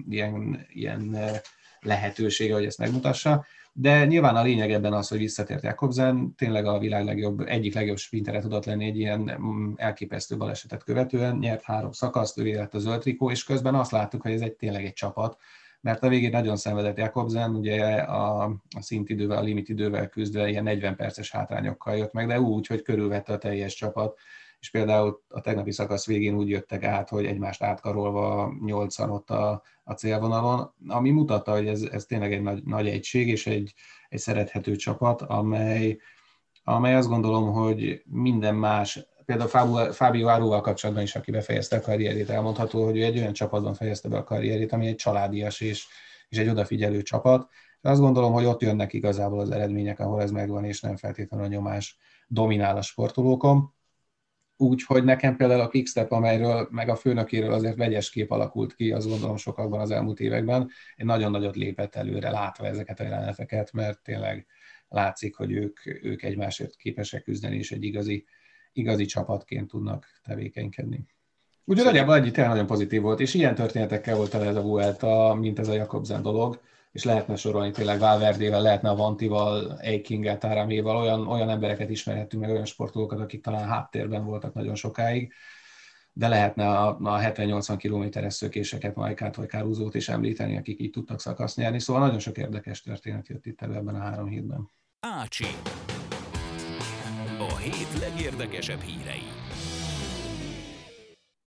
[0.08, 1.16] ilyen, ilyen
[1.80, 3.44] lehetősége, hogy ezt megmutassa.
[3.72, 7.96] De nyilván a lényeg ebben az, hogy visszatért Jakobsen, tényleg a világ legjobb, egyik legjobb
[7.96, 12.78] sprintere tudott lenni egy ilyen mm, elképesztő balesetet követően, nyert három szakaszt, ő lett a
[12.78, 15.36] zöld trikó, és közben azt láttuk, hogy ez egy tényleg egy csapat,
[15.84, 18.44] mert a végén nagyon szenvedett Jakobsen, ugye a,
[18.76, 23.32] a szintidővel, a limitidővel küzdve ilyen 40 perces hátrányokkal jött meg, de úgy, hogy körülvette
[23.32, 24.18] a teljes csapat,
[24.58, 29.62] és például a tegnapi szakasz végén úgy jöttek át, hogy egymást átkarolva nyolcan ott a,
[29.84, 33.74] a célvonalon, ami mutatta, hogy ez, ez tényleg egy nagy, nagy egység, és egy,
[34.08, 35.98] egy szerethető csapat, amely,
[36.62, 42.30] amely azt gondolom, hogy minden más például Fábio Áróval kapcsolatban is, aki befejezte a karrierét,
[42.30, 45.86] elmondható, hogy ő egy olyan csapatban fejezte be a karrierét, ami egy családias és,
[46.28, 47.48] és egy odafigyelő csapat.
[47.80, 51.46] De azt gondolom, hogy ott jönnek igazából az eredmények, ahol ez megvan, és nem feltétlenül
[51.46, 51.96] a nyomás
[52.26, 53.74] dominál a sportolókon.
[54.56, 59.08] Úgyhogy nekem például a Quickstep, amelyről, meg a főnökéről azért vegyes kép alakult ki, azt
[59.08, 64.02] gondolom sokakban az elmúlt években, egy nagyon nagyot lépett előre látva ezeket a jeleneteket, mert
[64.02, 64.46] tényleg
[64.88, 68.26] látszik, hogy ők, ők egymásért képesek küzdeni, és egy igazi
[68.76, 71.06] igazi csapatként tudnak tevékenykedni.
[71.64, 75.58] Úgyhogy nagyjából tényleg nagyon pozitív volt, és ilyen történetekkel volt el ez a Vuelta, mint
[75.58, 76.60] ez a Jakobsen dolog,
[76.92, 82.52] és lehetne sorolni tényleg Valverdével, lehetne a Vantival, Eikinggel, Táraméval, olyan, olyan embereket ismerhettünk meg,
[82.52, 85.32] olyan sportolókat, akik talán háttérben voltak nagyon sokáig,
[86.12, 91.20] de lehetne a, a 70-80 kilométeres szökéseket, Majkát vagy Kárúzót is említeni, akik így tudtak
[91.20, 94.70] szakaszt nyerni, szóval nagyon sok érdekes történet jött itt elő ebben a három hétben.
[95.00, 95.46] Ácsi
[97.64, 99.22] hét legérdekesebb hírei.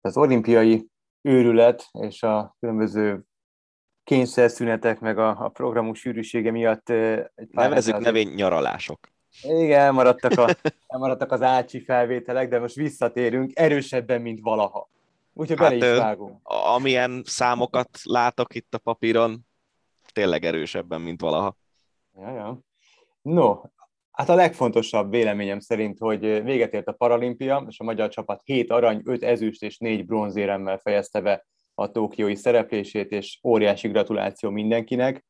[0.01, 0.87] Az olimpiai
[1.21, 3.23] őrület és a különböző
[4.03, 6.89] kényszerszünetek, meg a, a programunk sűrűsége miatt...
[6.89, 8.03] Egy Nevezzük az...
[8.03, 8.99] nevén nyaralások.
[9.41, 10.55] Igen, elmaradtak, a,
[10.87, 14.89] elmaradtak az ácsi felvételek, de most visszatérünk erősebben, mint valaha.
[15.33, 16.39] Úgyhogy hát, bele is vágunk.
[16.43, 19.47] Amilyen számokat látok itt a papíron,
[20.13, 21.57] tényleg erősebben, mint valaha.
[22.15, 22.59] Ja, ja.
[23.21, 23.61] No,
[24.19, 28.71] Hát a legfontosabb véleményem szerint, hogy véget ért a paralimpia, és a magyar csapat 7
[28.71, 35.25] arany, 5 ezüst és 4 bronzéremmel fejezte be a tókiói szereplését, és óriási gratuláció mindenkinek.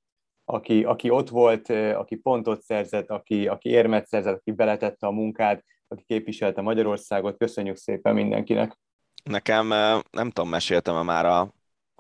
[0.46, 5.64] aki, aki ott volt, aki pontot szerzett, aki, aki érmet szerzett, aki beletette a munkát,
[5.88, 7.38] aki képviselte Magyarországot.
[7.38, 8.78] Köszönjük szépen mindenkinek!
[9.24, 9.68] Nekem,
[10.12, 11.54] nem tudom, meséltem-e már a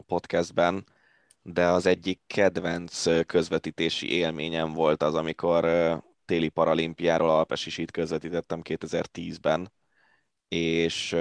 [0.05, 0.85] podcastben,
[1.41, 5.65] de az egyik kedvenc közvetítési élményem volt az, amikor
[6.29, 9.71] téli paralimpiáról Alpesisit közvetítettem 2010-ben,
[10.47, 11.15] és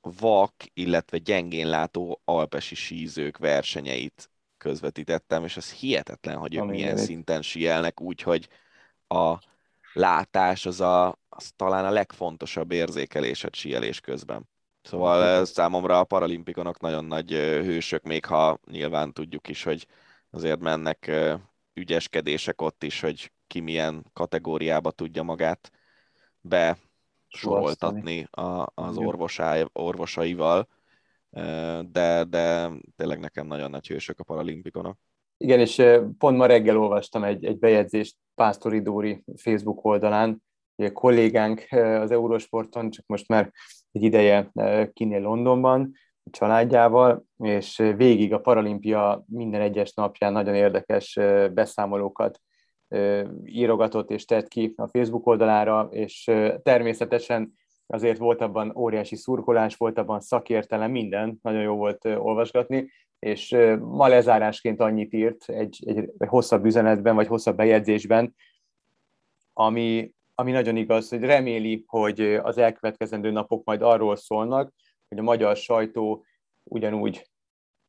[0.00, 7.42] vak, illetve gyengén látó alpesi sízők versenyeit közvetítettem, és az hihetetlen, hogy ők milyen szinten
[7.42, 8.48] síelnek, úgyhogy
[9.08, 9.38] a
[9.92, 14.48] látás az, a, az talán a legfontosabb érzékelésed síelés közben.
[14.82, 19.86] Szóval ez számomra a paralimpikonok nagyon nagy hősök, még ha nyilván tudjuk is, hogy
[20.30, 21.10] azért mennek
[21.74, 25.70] ügyeskedések ott is, hogy ki milyen kategóriába tudja magát
[26.40, 30.68] besoroltatni a, az orvosá, orvosaival,
[31.90, 34.98] de, de tényleg nekem nagyon nagy hősök a paralimpikonok.
[35.36, 35.82] Igen, és
[36.18, 40.42] pont ma reggel olvastam egy, egy bejegyzést Pásztori Dóri Facebook oldalán,
[40.76, 41.66] egy kollégánk
[42.00, 43.52] az Eurosporton, csak most már
[43.92, 44.50] egy ideje
[44.92, 45.92] kinél Londonban,
[46.24, 51.18] a családjával, és végig a paralimpia minden egyes napján nagyon érdekes
[51.52, 52.40] beszámolókat
[53.44, 56.30] írogatott és tett ki a Facebook oldalára, és
[56.62, 57.52] természetesen
[57.86, 64.08] azért volt abban óriási szurkolás, volt abban szakértelem, minden, nagyon jó volt olvasgatni, és ma
[64.08, 68.34] lezárásként annyit írt egy, egy, hosszabb üzenetben, vagy hosszabb bejegyzésben,
[69.52, 74.72] ami, ami nagyon igaz, hogy reméli, hogy az elkövetkezendő napok majd arról szólnak,
[75.08, 76.24] hogy a magyar sajtó
[76.62, 77.26] ugyanúgy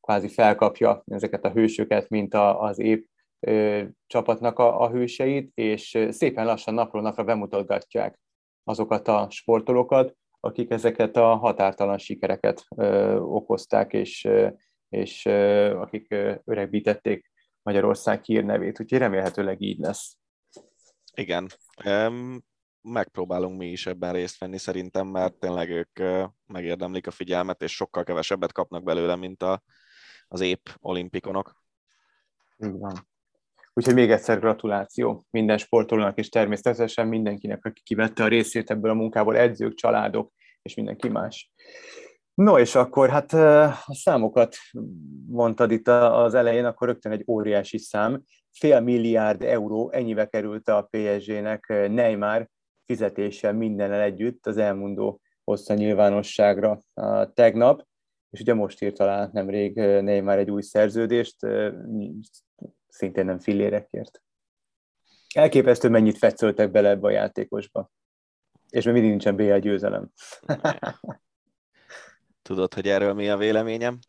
[0.01, 3.05] kvázi felkapja ezeket a hősöket, mint a, az épp
[4.07, 8.19] csapatnak a, a hőseit, és szépen lassan napról napra bemutatgatják
[8.63, 14.47] azokat a sportolókat, akik ezeket a határtalan sikereket ö, okozták, és, ö,
[14.89, 17.31] és ö, akik ö, öregbítették
[17.61, 20.17] Magyarország hírnevét, úgyhogy remélhetőleg így lesz.
[21.15, 21.47] Igen,
[22.81, 25.99] megpróbálunk mi is ebben részt venni szerintem, mert tényleg ők
[26.45, 29.63] megérdemlik a figyelmet, és sokkal kevesebbet kapnak belőle, mint a,
[30.27, 31.63] az épp olimpikonok.
[32.57, 33.11] Így van.
[33.73, 38.93] Úgyhogy még egyszer gratuláció minden sportolónak, és természetesen mindenkinek, aki kivette a részét ebből a
[38.93, 41.51] munkából, edzők, családok, és mindenki más.
[42.33, 44.55] No, és akkor hát a számokat
[45.27, 48.23] mondtad itt az elején, akkor rögtön egy óriási szám.
[48.51, 52.49] Fél milliárd euró, ennyibe került a PSG-nek Neymar
[52.85, 56.79] fizetéssel mindennel együtt az elmondó hozta nyilvánosságra
[57.33, 57.85] tegnap,
[58.29, 61.37] és ugye most írt alá nemrég Neymar egy új szerződést,
[62.93, 64.23] szintén nem fillérekért.
[65.33, 67.91] Elképesztő, mennyit fetszöltek bele ebbe a játékosba.
[68.69, 70.11] És még mindig nincsen BL győzelem.
[72.41, 73.99] Tudod, hogy erről mi a véleményem?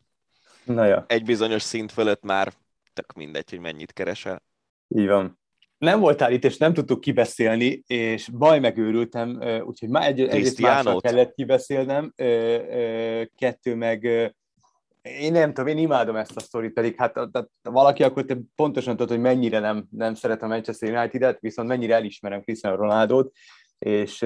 [0.65, 1.05] Na ja.
[1.09, 2.53] Egy bizonyos szint fölött már
[2.93, 4.43] tök mindegy, hogy mennyit keresel.
[4.89, 5.39] Így van.
[5.79, 11.01] Nem voltál itt, és nem tudtuk kibeszélni, és baj megőrültem, úgyhogy már egy, egyrészt másra
[11.01, 12.13] kellett kibeszélnem,
[13.37, 14.09] kettő meg
[15.05, 18.97] én nem tudom, én imádom ezt a sztorit, pedig hát tehát valaki akkor te pontosan
[18.97, 23.33] tudod, hogy mennyire nem, nem szeretem Manchester United-et, viszont mennyire elismerem Cristiano Ronaldo-t,
[23.79, 24.19] és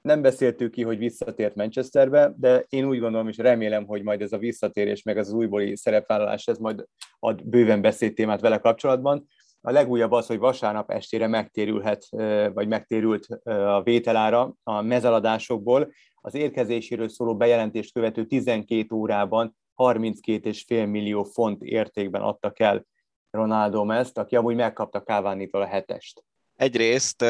[0.00, 4.32] nem beszéltük ki, hogy visszatért Manchesterbe, de én úgy gondolom és remélem, hogy majd ez
[4.32, 6.84] a visszatérés, meg az újbóli szerepvállalás, ez majd
[7.18, 9.26] ad bőven beszédtémát vele kapcsolatban.
[9.60, 12.06] A legújabb az, hogy vasárnap estére megtérülhet,
[12.54, 15.92] vagy megtérült a vételára a mezaladásokból.
[16.14, 22.86] Az érkezéséről szóló bejelentést követő 12 órában 32,5 millió font értékben adtak el
[23.30, 26.24] Ronaldo ezt, aki amúgy megkapta Cavani-tól a hetest.
[26.54, 27.24] Egyrészt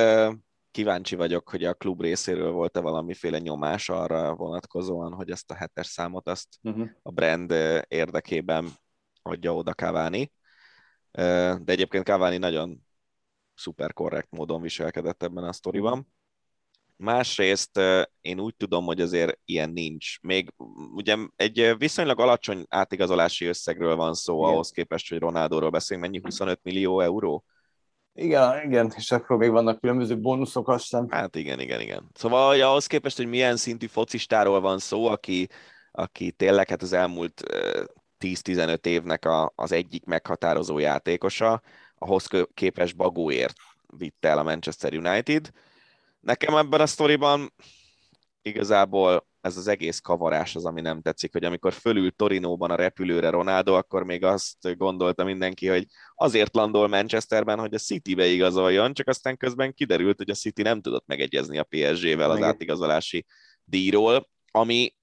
[0.70, 5.86] kíváncsi vagyok, hogy a klub részéről volt-e valamiféle nyomás arra vonatkozóan, hogy ezt a hetes
[5.86, 6.88] számot azt uh-huh.
[7.02, 7.54] a brand
[7.88, 8.68] érdekében
[9.22, 10.32] adja oda Cavani.
[11.10, 12.86] De egyébként Cavani nagyon
[13.54, 16.14] szuper korrekt módon viselkedett ebben a sztoriban.
[16.96, 17.80] Másrészt
[18.20, 20.20] én úgy tudom, hogy azért ilyen nincs.
[20.20, 20.52] Még
[20.94, 24.52] ugye egy viszonylag alacsony átigazolási összegről van szó igen.
[24.52, 27.44] ahhoz képest, hogy Ronaldóról beszélünk, mennyi 25 millió euró?
[28.12, 31.06] Igen, igen, és akkor még vannak különböző bónuszok, azt hiszem.
[31.10, 32.10] Hát igen, igen, igen.
[32.14, 35.48] Szóval hogy ahhoz képest, hogy milyen szintű focistáról van szó, aki,
[35.90, 37.42] aki tényleg hát az elmúlt
[38.18, 41.62] 10-15 évnek a, az egyik meghatározó játékosa,
[41.98, 43.56] ahhoz képest Bagóért
[43.96, 45.50] vitte el a Manchester United.
[46.26, 47.54] Nekem ebben a sztoriban
[48.42, 53.30] igazából ez az egész kavarás az, ami nem tetszik, hogy amikor fölül Torinóban a repülőre
[53.30, 59.08] Ronaldo, akkor még azt gondolta mindenki, hogy azért landol Manchesterben, hogy a City-be igazoljon, csak
[59.08, 63.26] aztán közben kiderült, hogy a City nem tudott megegyezni a PSG-vel az átigazolási
[63.64, 64.94] díjról, ami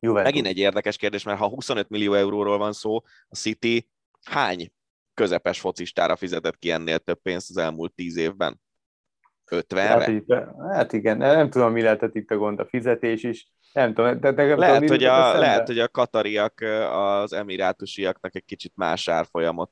[0.00, 0.32] Juventus.
[0.32, 2.96] megint egy érdekes kérdés, mert ha 25 millió euróról van szó,
[3.28, 3.90] a City
[4.22, 4.72] hány
[5.14, 8.64] közepes focistára fizetett ki ennél több pénzt az elmúlt tíz évben?
[9.50, 9.80] 50-re?
[9.80, 10.34] Hát, itt,
[10.72, 13.50] hát igen, nem tudom, mi lehetett itt a gond, a fizetés is.
[13.72, 18.44] Nem tudom, de, de lehet, tudom, hogy a, lehet, hogy a katariak az emirátusiaknak egy
[18.44, 19.70] kicsit más árfolyamot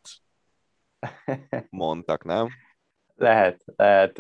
[1.70, 2.49] mondtak, nem?
[3.16, 4.18] Lehet, lehet.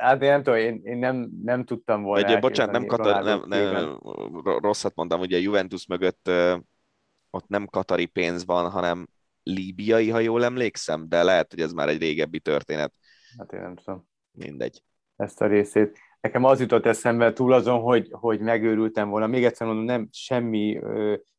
[0.00, 2.26] Hát én nem tudom, én, én nem, nem tudtam volna.
[2.26, 3.98] Egy, bocsánat, nem, Katar, nem, nem,
[4.44, 6.30] rosszat mondtam, ugye a Juventus mögött
[7.30, 9.08] ott nem katari pénz van, hanem
[9.42, 12.94] líbiai, ha jól emlékszem, de lehet, hogy ez már egy régebbi történet.
[13.38, 14.08] Hát én nem tudom.
[14.36, 14.82] Mindegy.
[15.16, 15.98] Ezt a részét.
[16.20, 19.26] Nekem az jutott eszembe túl azon, hogy, hogy megőrültem volna.
[19.26, 20.80] Még egyszer mondom, nem semmi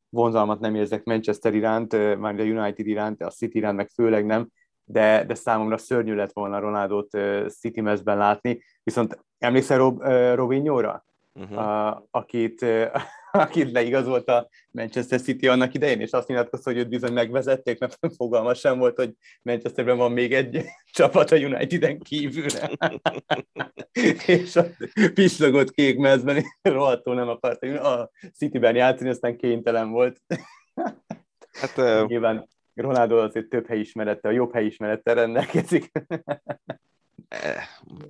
[0.10, 4.50] vonzalmat nem érzek Manchester iránt, már a United iránt, a City iránt meg főleg nem,
[4.84, 7.10] de, de számomra szörnyű lett volna Ronaldot
[7.48, 8.62] City mezben látni.
[8.84, 10.04] Viszont emlékszel Rob,
[10.36, 11.06] Robinho-ra?
[11.34, 11.58] Uh-huh.
[11.58, 12.66] A, akit,
[13.32, 17.98] akit leigazolt a Manchester City annak idején, és azt nyilatkozta, hogy őt bizony megvezették, mert
[18.18, 20.64] fogalma sem volt, hogy Manchesterben van még egy
[20.98, 22.46] csapat a Uniteden kívül.
[24.28, 24.66] és a
[25.14, 30.22] pislogott kék mezben rohadtul nem akart a Cityben játszani, aztán kénytelen volt.
[31.52, 32.08] hát.
[32.08, 35.92] Nyilván Ronaldo azért több helyismerete, a jobb helyismerete rendelkezik.
[37.28, 37.64] Eh,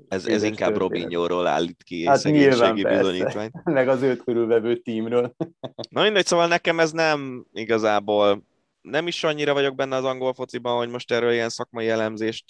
[0.08, 3.64] ez, ez inkább Robinho-ról állít ki hát szegénységi bizonyítványt.
[3.78, 5.36] Meg az őt körülvevő tímről.
[5.90, 8.44] Na mindegy, szóval nekem ez nem igazából,
[8.82, 12.46] nem is annyira vagyok benne az angol fociban, hogy most erről ilyen szakmai elemzést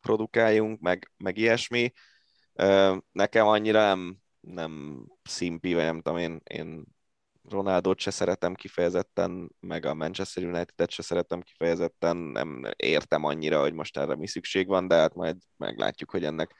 [0.00, 1.92] produkáljunk, meg, meg ilyesmi.
[3.12, 6.84] Nekem annyira nem, nem szimpi, vagy nem tudom, én, én
[7.50, 13.72] Ronaldot se szeretem kifejezetten, meg a Manchester United-et se szeretem kifejezetten, nem értem annyira, hogy
[13.72, 16.54] most erre mi szükség van, de hát majd meglátjuk, hogy ennek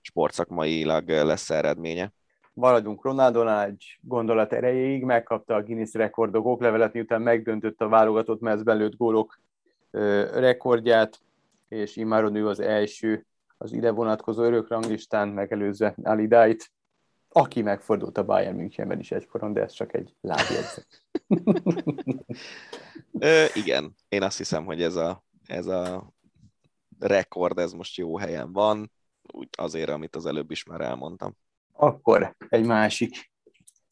[0.00, 2.12] sportszakmailag lesz eredménye.
[2.54, 8.76] Maradjunk Ronaldonál egy gondolat erejéig, megkapta a Guinness rekordok oklevelet, miután megdöntött a válogatott mezben
[8.76, 9.40] lőtt gólok
[10.32, 11.20] rekordját,
[11.68, 13.26] és immáron ő az első
[13.58, 16.72] az ide vonatkozó örökranglistán, megelőzve Ali Dait
[17.32, 21.04] aki megfordult a Bayern Münchenben is egykoron, de ez csak egy lábjegyzet.
[23.64, 26.12] igen, én azt hiszem, hogy ez a, ez a
[26.98, 28.90] rekord, ez most jó helyen van,
[29.32, 31.36] úgy azért, amit az előbb is már elmondtam.
[31.72, 33.30] Akkor egy másik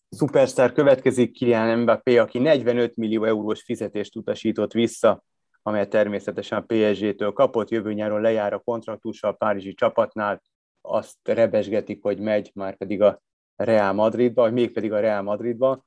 [0.08, 5.24] szupersztár következik, Kylian Mbappé, aki 45 millió eurós fizetést utasított vissza,
[5.62, 10.42] amelyet természetesen a PSG-től kapott, jövő nyáron lejár a kontraktusa a párizsi csapatnál,
[10.80, 13.22] azt rebesgetik, hogy megy, már pedig a
[13.64, 15.84] Real Madridba, vagy mégpedig a Real Madridba.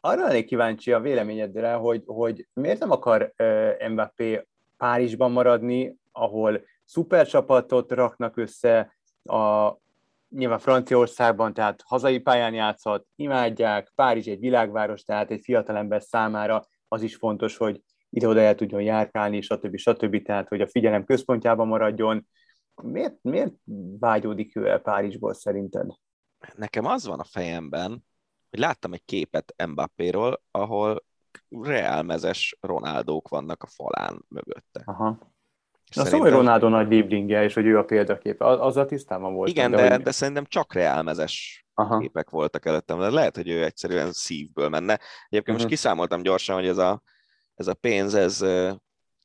[0.00, 3.34] Arra lennék kíváncsi a véleményedre, hogy, hogy miért nem akar
[3.90, 9.72] Mbappé Párizsban maradni, ahol szupercsapatot raknak össze, a,
[10.28, 17.02] nyilván Franciaországban, tehát hazai pályán játszhat, imádják, Párizs egy világváros, tehát egy fiatalember számára az
[17.02, 19.76] is fontos, hogy ide-oda el tudjon járkálni, stb.
[19.76, 20.22] stb.
[20.22, 22.26] Tehát, hogy a figyelem központjában maradjon.
[22.82, 23.54] Miért, miért
[23.98, 25.86] vágyódik ő el Párizsból szerinted?
[26.54, 28.04] Nekem az van a fejemben,
[28.50, 31.04] hogy láttam egy képet Mbappéról, ahol
[31.48, 34.82] reálmezes Ronaldók vannak a falán mögötte.
[34.84, 35.08] Aha.
[35.08, 36.18] Na szerintem...
[36.18, 39.48] szóval, Ronaldo nagy libringje, és hogy ő a példaképe, azzal tisztában volt.
[39.48, 40.02] Igen, de, de, hogy...
[40.02, 41.98] de szerintem csak reálmezes Aha.
[41.98, 44.92] képek voltak előttem, de lehet, hogy ő egyszerűen szívből menne.
[44.92, 45.52] Egyébként uh-huh.
[45.52, 45.72] most mhm.
[45.72, 47.02] kiszámoltam gyorsan, hogy ez a,
[47.54, 48.44] ez a pénz, ez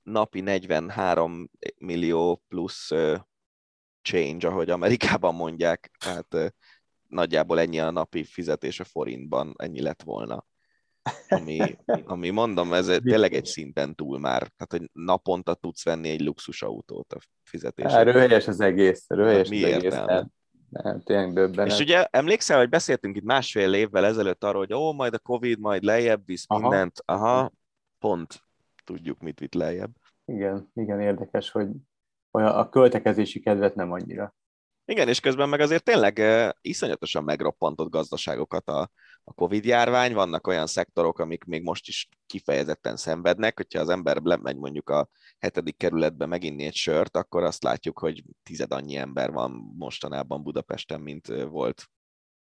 [0.04, 2.92] napi 43 millió plusz
[4.02, 6.56] change, ahogy Amerikában mondják, tehát
[7.14, 10.46] nagyjából ennyi a napi fizetés a forintban, ennyi lett volna.
[11.28, 11.60] Ami,
[12.06, 14.40] ami mondom, ez tényleg egy szinten túl már.
[14.40, 17.98] Tehát, hogy naponta tudsz venni egy luxusautót a fizetésre.
[17.98, 19.06] Erről helyes az egész.
[19.08, 19.96] Erről helyes Mi az egész.
[20.70, 21.72] Nem, tényleg döbbenet.
[21.72, 25.60] És ugye emlékszel, hogy beszéltünk itt másfél évvel ezelőtt arról, hogy ó, majd a Covid
[25.60, 26.62] majd lejjebb visz Aha.
[26.62, 27.02] mindent.
[27.06, 27.52] Aha,
[28.00, 28.44] pont
[28.84, 29.92] tudjuk, mit vitt lejjebb.
[30.26, 31.68] Igen, igen, érdekes, hogy
[32.32, 34.36] a költekezési kedvet nem annyira.
[34.86, 36.22] Igen, és közben meg azért tényleg
[36.62, 38.92] iszonyatosan megroppantott gazdaságokat a,
[39.24, 40.14] a Covid járvány.
[40.14, 43.58] Vannak olyan szektorok, amik még most is kifejezetten szenvednek.
[43.58, 45.10] Hogyha az ember lemegy mondjuk a
[45.40, 51.02] hetedik kerületbe meginni egy sört, akkor azt látjuk, hogy tized annyi ember van mostanában Budapesten,
[51.02, 51.90] mint volt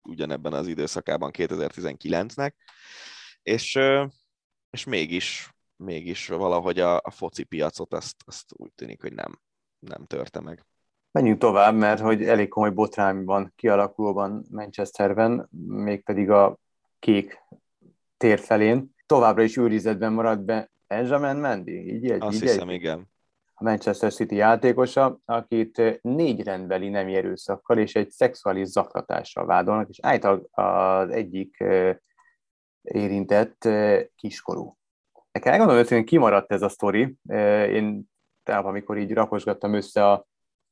[0.01, 2.51] ugyanebben az időszakában 2019-nek.
[3.41, 3.79] És,
[4.69, 9.41] és mégis, mégis valahogy a, a foci piacot azt, azt úgy tűnik, hogy nem,
[9.79, 10.65] nem törte meg.
[11.13, 16.57] Menjünk tovább, mert hogy elég komoly botrány van kialakulóban Manchesterben, mégpedig a
[16.99, 17.41] kék
[18.17, 18.95] tér felén.
[19.05, 23.11] Továbbra is őrizetben marad be Benjamin Mendy, így egy, Azt így hiszem, egy, igen.
[23.53, 29.99] A Manchester City játékosa, akit négy rendbeli nem erőszakkal és egy szexuális zaklatással vádolnak, és
[30.01, 31.63] által az egyik
[32.81, 33.69] érintett
[34.15, 34.77] kiskorú.
[35.31, 37.15] Nekem elgondolom, hogy kimaradt ez a sztori.
[37.69, 38.11] Én
[38.43, 40.25] tehát amikor így rakosgattam össze a,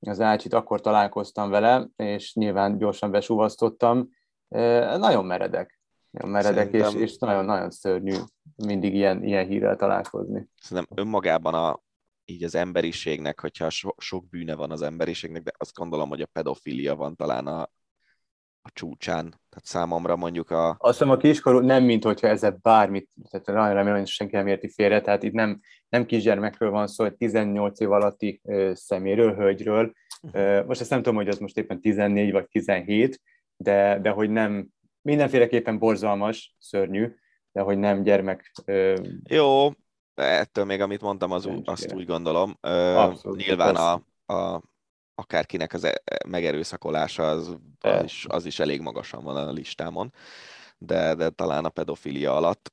[0.09, 4.09] az ácsit, akkor találkoztam vele, és nyilván gyorsan besúvasztottam.
[4.97, 5.79] Nagyon meredek.
[6.09, 7.01] Nagyon meredek, Szerintem...
[7.01, 8.15] és, és nagyon-nagyon szörnyű
[8.55, 10.47] mindig ilyen, ilyen hírrel találkozni.
[10.61, 11.79] Szerintem önmagában a,
[12.25, 16.29] így az emberiségnek, hogyha so, sok bűne van az emberiségnek, de azt gondolom, hogy a
[16.31, 17.69] pedofilia van talán a,
[18.61, 19.23] a csúcsán.
[19.23, 20.69] Tehát számomra mondjuk a...
[20.69, 24.47] Azt hiszem a kiskorú nem, mint hogyha ezzel bármit, tehát nagyon remélem, hogy senki nem
[24.47, 25.59] érti félre, tehát itt nem,
[25.89, 29.91] nem kisgyermekről van szó, hogy 18 év alatti ö, szeméről, hölgyről.
[30.31, 33.21] Ö, most ezt nem tudom, hogy az most éppen 14 vagy 17,
[33.55, 34.67] de, de hogy nem,
[35.01, 37.15] mindenféleképpen borzalmas, szörnyű,
[37.51, 38.51] de hogy nem gyermek.
[38.65, 38.95] Ö...
[39.23, 39.69] Jó,
[40.15, 42.57] ettől még amit mondtam, az azt úgy gondolom.
[42.61, 44.03] Abszolút, Nyilván a,
[44.33, 44.61] a,
[45.21, 50.13] akárkinek az e, megerőszakolása az, az, is, az is elég magasan van a listámon,
[50.77, 52.71] de, de talán a pedofilia alatt.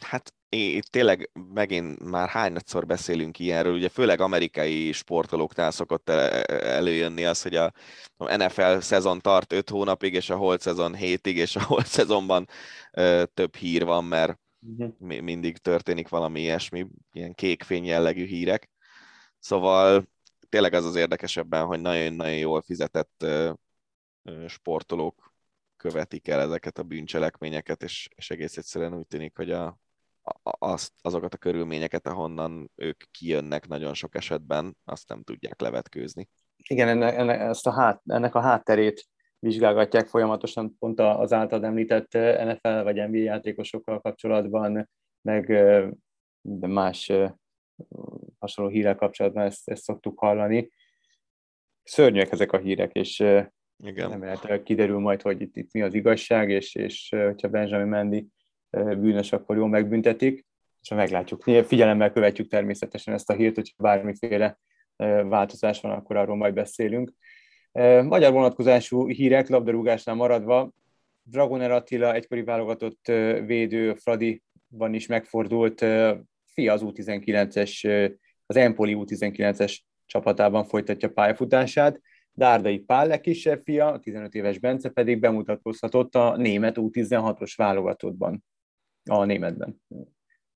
[0.00, 6.08] Hát itt tényleg megint már hányadszor beszélünk ilyenről, ugye főleg amerikai sportolóknál szokott
[6.48, 7.72] előjönni az, hogy a
[8.16, 12.48] NFL szezon tart 5 hónapig, és a holt szezon 7-ig, és a holt szezonban
[13.34, 14.38] több hír van, mert
[14.98, 18.70] mindig történik valami ilyesmi, ilyen kékfény jellegű hírek.
[19.38, 20.08] Szóval
[20.52, 23.26] tényleg az az érdekesebben, hogy nagyon-nagyon jól fizetett
[24.46, 25.34] sportolók
[25.76, 29.78] követik el ezeket a bűncselekményeket, és, és egész egyszerűen úgy tűnik, hogy a,
[30.42, 36.28] azt, azokat a körülményeket, ahonnan ők kijönnek nagyon sok esetben, azt nem tudják levetkőzni.
[36.56, 42.12] Igen, ennek, ennek, ezt a hát, ennek a hátterét vizsgálgatják folyamatosan pont az által említett
[42.44, 44.88] NFL vagy NBA játékosokkal kapcsolatban,
[45.22, 45.46] meg
[46.40, 47.12] de más
[48.42, 50.70] hasonló hírek kapcsolatban ezt, ezt szoktuk hallani.
[51.82, 53.20] Szörnyűek ezek a hírek, és
[53.84, 54.10] Igen.
[54.10, 58.26] remélhetőleg kiderül majd, hogy itt, itt mi az igazság, és, és hogyha Benjamin Mendy
[58.70, 60.46] bűnös, akkor jól megbüntetik,
[60.80, 61.42] és meglátjuk.
[61.42, 64.58] Figyelemmel követjük természetesen ezt a hírt, hogyha bármiféle
[65.24, 67.12] változás van, akkor arról majd beszélünk.
[68.02, 70.72] Magyar vonatkozású hírek, labdarúgásnál maradva,
[71.22, 73.06] Dragoner Attila, egykori válogatott
[73.46, 75.78] védő, Fradiban is megfordult,
[76.46, 78.12] fia az U19-es,
[78.52, 82.00] az Empoli U19-es csapatában folytatja pályafutását.
[82.32, 88.44] Dárdai Pál legkisebb fia, a 15 éves Bence pedig bemutatkozhatott a német U16-os válogatottban
[89.10, 89.82] a németben.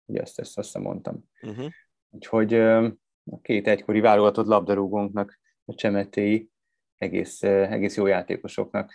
[0.05, 1.25] Ugye ezt, ezt azt mondtam.
[1.43, 1.67] Uh-huh.
[2.11, 6.49] Úgyhogy a két egykori válogatott labdarúgónknak, a csemetéi
[6.97, 8.95] egész, egész jó játékosoknak,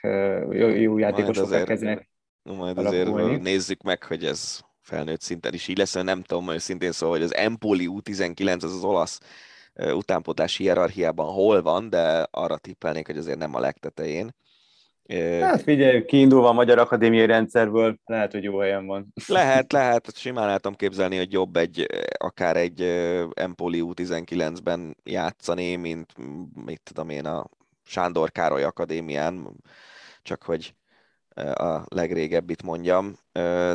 [0.51, 2.09] jó, jó játékosoknak kezdenek
[2.43, 3.37] Majd azért alakulni.
[3.37, 7.25] nézzük meg, hogy ez felnőtt szinten is így lesz, nem tudom hogy szintén szóval, hogy
[7.25, 9.19] az Empoli U19, az az olasz
[9.75, 14.35] utánpotási hierarchiában hol van, de arra tippelnék, hogy azért nem a legtetején.
[15.41, 19.13] Hát figyelj, kiindulva a Magyar Akadémiai Rendszerből, lehet, hogy jó helyen van.
[19.27, 22.81] Lehet, lehet, simán látom képzelni, hogy jobb egy, akár egy
[23.33, 26.11] Empoli U19-ben játszani, mint
[26.65, 27.49] mit tudom én a
[27.83, 29.55] Sándor Károly Akadémián,
[30.21, 30.73] csak hogy
[31.53, 33.15] a legrégebbit mondjam,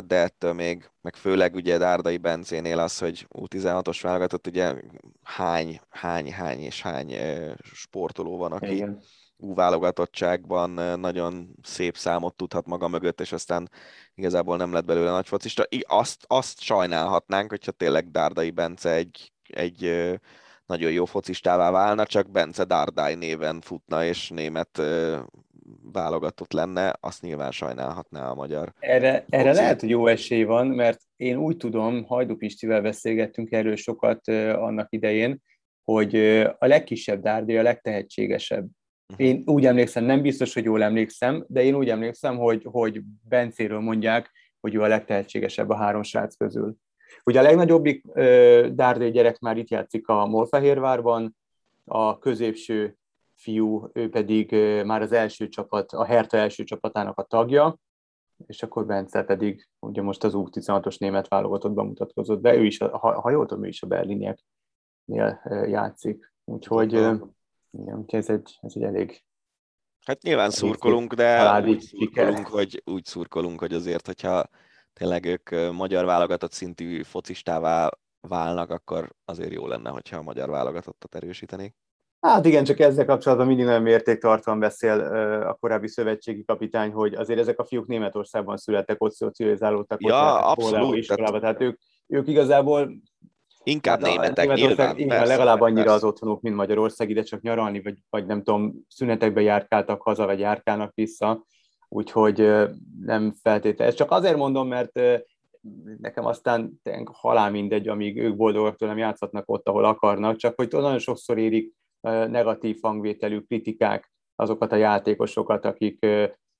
[0.07, 4.73] de ettől még, meg főleg ugye Dárdai Bencénél az, hogy U16-os válogatott, ugye
[5.23, 7.15] hány, hány, hány és hány
[7.61, 8.99] sportoló van, aki Igen
[9.37, 13.69] válogatottságban nagyon szép számot tudhat maga mögött, és aztán
[14.15, 15.63] igazából nem lett belőle nagy focista.
[15.87, 20.09] Azt, azt sajnálhatnánk, hogyha tényleg Dárdai Bence egy, egy
[20.65, 24.81] nagyon jó focistává válna, csak Bence Dárdai néven futna, és német
[25.91, 28.73] válogatott lenne, azt nyilván sajnálhatná a magyar.
[28.79, 33.75] Erre, erre lehet, hogy jó esély van, mert én úgy tudom, Hajdu Pistivel beszélgettünk erről
[33.75, 35.41] sokat annak idején,
[35.83, 36.15] hogy
[36.57, 38.67] a legkisebb Dárdai a legtehetségesebb
[39.07, 39.21] Mhm.
[39.21, 43.79] Én úgy emlékszem, nem biztos, hogy jól emlékszem, de én úgy emlékszem, hogy, hogy Bencéről
[43.79, 46.75] mondják, hogy ő a legtehetségesebb a három srác közül.
[47.23, 48.05] Ugye a legnagyobbik
[48.71, 51.37] Dárdai gyerek már itt játszik a Molfehérvárban,
[51.85, 52.97] a középső
[53.37, 54.51] fiú, ő pedig
[54.85, 57.77] már az első csapat, a Herta első csapatának a tagja,
[58.45, 63.21] és akkor Bence pedig ugye most az U16-os német válogatottban mutatkozott be, ő is, ha,
[63.21, 66.33] ha jól tudom, ő is a berlinieknél játszik.
[66.43, 67.35] Úgyhogy igen,
[67.71, 69.25] úgyhogy ez egy, ez egy elég
[70.05, 74.43] Hát nyilván szurkolunk, de úgy szurkolunk, hogy, úgy szurkolunk, hogy azért, hogyha
[74.93, 81.15] tényleg ők magyar válogatott szintű focistává válnak, akkor azért jó lenne, hogyha a magyar válogatottat
[81.15, 81.75] erősítenék.
[82.27, 84.99] Hát igen, csak ezzel kapcsolatban mindig nagyon mértéktartóan beszél
[85.47, 90.41] a korábbi szövetségi kapitány, hogy azért ezek a fiúk Németországban születtek, ott szocializálódtak, ja, ott
[90.41, 92.91] abszolút, iskolába, tehát ők, ők igazából
[93.63, 94.95] Inkább hát németek, nyilván.
[94.95, 95.95] Persze, legalább annyira persze.
[95.95, 100.39] az otthonuk, mint Magyarország, ide csak nyaralni, vagy, vagy nem tudom, szünetekbe járkáltak haza, vagy
[100.39, 101.45] járkálnak vissza,
[101.87, 102.37] úgyhogy
[103.01, 103.87] nem feltétlenül.
[103.87, 104.99] Ezt csak azért mondom, mert
[105.97, 110.99] nekem aztán halál mindegy, amíg ők boldogak tőlem játszhatnak ott, ahol akarnak, csak hogy nagyon
[110.99, 111.73] sokszor érik
[112.27, 116.05] negatív hangvételű kritikák azokat a játékosokat, akik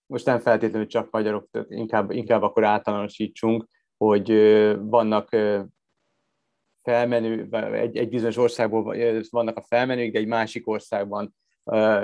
[0.06, 3.68] most nem feltétlenül csak magyarok, tehát inkább, inkább akkor általánosítsunk,
[3.98, 4.32] hogy
[4.80, 5.30] vannak
[6.82, 8.96] felmenő, egy, egy bizonyos országból
[9.30, 11.36] vannak a felmenők, de egy másik országban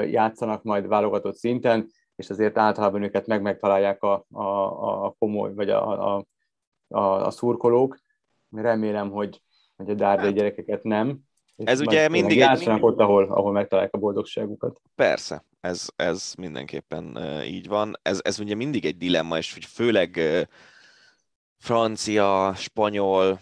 [0.10, 5.70] játszanak majd válogatott szinten, és azért általában őket meg megtalálják a, a, a komoly, vagy
[5.70, 6.26] a, a,
[6.88, 7.98] a, a szurkolók.
[8.50, 9.42] Remélem, hogy,
[9.76, 11.20] hogy a dárdai hát, gyerekeket nem.
[11.56, 12.66] Ez ugye mindig egy...
[12.66, 12.84] Mindig...
[12.84, 14.82] ott, ahol, ahol megtalálják a boldogságukat.
[14.96, 18.00] Persze, ez, ez mindenképpen így van.
[18.02, 20.20] Ez, ez ugye mindig egy dilemma, és hogy főleg
[21.58, 23.40] francia, spanyol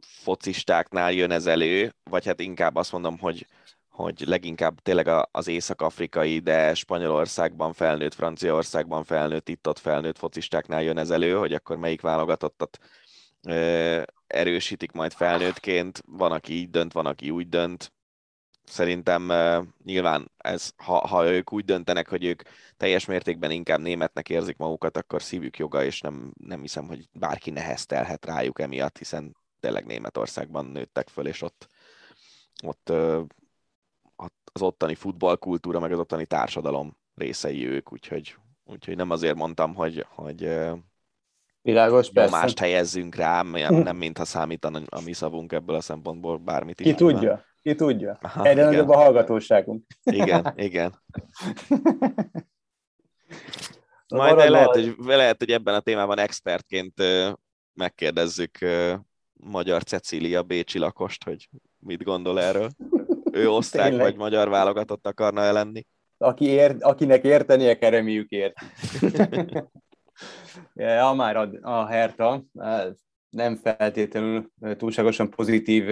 [0.00, 3.46] focistáknál jön ez elő, vagy hát inkább azt mondom, hogy
[3.92, 11.10] hogy leginkább tényleg az észak-afrikai, de Spanyolországban felnőtt, Franciaországban felnőtt, itt-ott felnőtt focistáknál jön ez
[11.10, 12.78] elő, hogy akkor melyik válogatottat
[14.32, 16.02] erősítik majd felnőttként.
[16.06, 17.92] Van, aki így dönt, van, aki úgy dönt.
[18.64, 22.42] Szerintem ö, nyilván ez, ha, ha ők úgy döntenek, hogy ők
[22.76, 27.50] teljes mértékben inkább németnek érzik magukat, akkor szívük joga, és nem, nem hiszem, hogy bárki
[27.50, 31.68] neheztelhet rájuk emiatt, hiszen tényleg Németországban nőttek föl, és ott,
[32.64, 32.88] ott
[34.52, 40.06] az ottani futballkultúra, meg az ottani társadalom részei ők, úgyhogy, úgyhogy nem azért mondtam, hogy,
[40.08, 40.58] hogy
[41.62, 46.80] Világos, mást helyezzünk rá, nem, nem mintha számítana a mi szavunk ebből a szempontból bármit
[46.80, 46.86] is.
[46.86, 48.18] Ki tudja, ki tudja.
[48.22, 49.86] Aha, Egyre nagyobb a hallgatóságunk.
[50.02, 51.02] Igen, igen.
[54.08, 57.02] Majd de lehet, hogy, lehet, hogy ebben a témában expertként
[57.74, 58.58] megkérdezzük
[59.32, 61.48] magyar Cecília Bécsi lakost, hogy
[61.78, 62.68] mit gondol erről
[63.32, 64.06] ő osztrák Tényleg.
[64.06, 65.86] vagy magyar válogatott akarna lenni.
[66.18, 68.54] Aki ér, akinek értenie kell, reméljük ért.
[70.74, 72.44] ja, már a, a Herta
[73.30, 75.84] nem feltétlenül túlságosan pozitív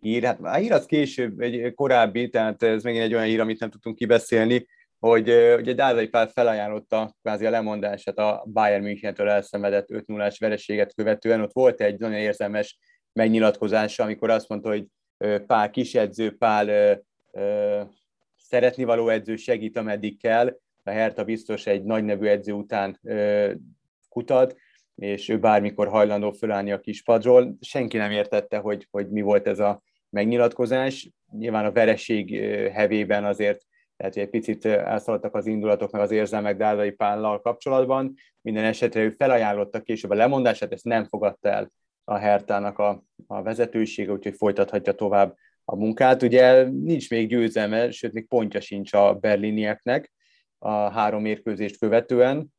[0.00, 0.24] hír.
[0.24, 3.70] Hát a hír az később, egy korábbi, tehát ez megint egy olyan hír, amit nem
[3.70, 4.66] tudtunk kibeszélni,
[4.98, 10.94] hogy ugye Dázai Pál felajánlotta kvázi a lemondását a Bayern Münchentől elszenvedett 5 0 vereséget
[10.94, 11.40] követően.
[11.40, 12.78] Ott volt egy nagyon érzelmes
[13.12, 14.86] megnyilatkozása, amikor azt mondta, hogy
[15.46, 17.00] Pál kisedző, Pál
[18.36, 20.58] szeretni való edző segít, ameddig kell.
[20.84, 23.00] A Herta biztos egy nagy nevű edző után
[24.08, 24.56] kutat,
[24.94, 27.56] és ő bármikor hajlandó fölállni a kispadról.
[27.60, 31.10] Senki nem értette, hogy, hogy mi volt ez a megnyilatkozás.
[31.38, 32.40] Nyilván a vereség
[32.72, 33.64] hevében azért
[33.96, 38.14] tehát egy picit elszaladtak az indulatok, meg az érzelmek Dárdai Pállal kapcsolatban.
[38.40, 41.70] Minden esetre ő felajánlotta később a lemondását, ezt nem fogadta el
[42.04, 46.22] a Hertának a, a vezetősége, úgyhogy folytathatja tovább a munkát.
[46.22, 50.12] Ugye nincs még győzelme, sőt még pontja sincs a berlinieknek
[50.64, 52.54] a három mérkőzést követően,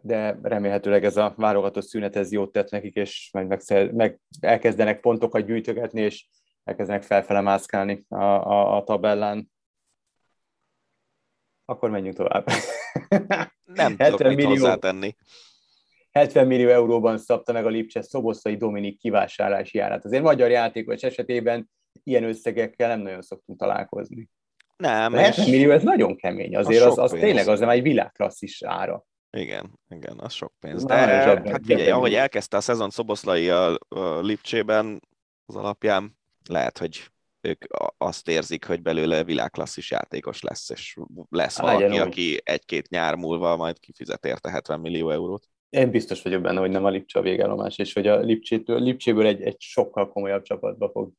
[0.00, 5.00] de remélhetőleg ez a válogatott szünet ez jót tett nekik, és meg, meg, meg elkezdenek
[5.00, 6.26] pontokat gyűjtögetni, és
[6.64, 9.50] elkezdenek felfele mászkálni a, a, a tabellán.
[11.64, 12.46] Akkor menjünk tovább.
[13.64, 15.16] Nem tudok mit millió, hozzátenni.
[16.10, 20.04] 70 millió euróban szabta meg a Lipcse Szoboszai Dominik kivásárlási árát.
[20.04, 21.70] Azért magyar játékos esetében
[22.02, 24.30] ilyen összegekkel nem nagyon szoktunk találkozni.
[24.82, 25.12] Nem.
[25.12, 26.56] 70 millió, ez nagyon kemény.
[26.56, 29.06] Azért az, az, az tényleg az nem egy világklasszis ára.
[29.30, 30.84] Igen, igen, az sok pénz.
[30.84, 35.00] De hát figyelj, ahogy elkezdte a szezon Szoboszlai a, a Lipcsében,
[35.46, 36.18] az alapján
[36.48, 37.10] lehet, hogy
[37.40, 37.64] ők
[37.98, 40.96] azt érzik, hogy belőle világklasszis játékos lesz, és
[41.30, 45.48] lesz valaki, aki egy-két nyár múlva majd kifizet érte 70 millió eurót.
[45.70, 49.26] Én biztos vagyok benne, hogy nem a Lipcse a végállomás, és hogy a Lipcsétől, Lipcséből
[49.26, 51.12] egy, egy sokkal komolyabb csapatba fog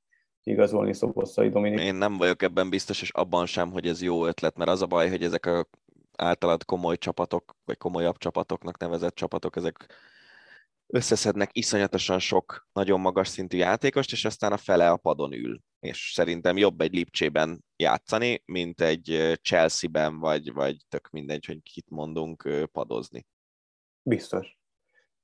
[0.44, 1.80] igazolni Szoboszai Dominik.
[1.80, 4.86] Én nem vagyok ebben biztos, és abban sem, hogy ez jó ötlet, mert az a
[4.86, 5.68] baj, hogy ezek a
[6.18, 9.94] általad komoly csapatok, vagy komolyabb csapatoknak nevezett csapatok, ezek
[10.88, 15.60] összeszednek iszonyatosan sok nagyon magas szintű játékost, és aztán a fele a padon ül.
[15.80, 21.90] És szerintem jobb egy Lipcsében játszani, mint egy Chelsea-ben, vagy, vagy tök mindegy, hogy kit
[21.90, 23.26] mondunk, padozni.
[24.04, 24.58] Biztos.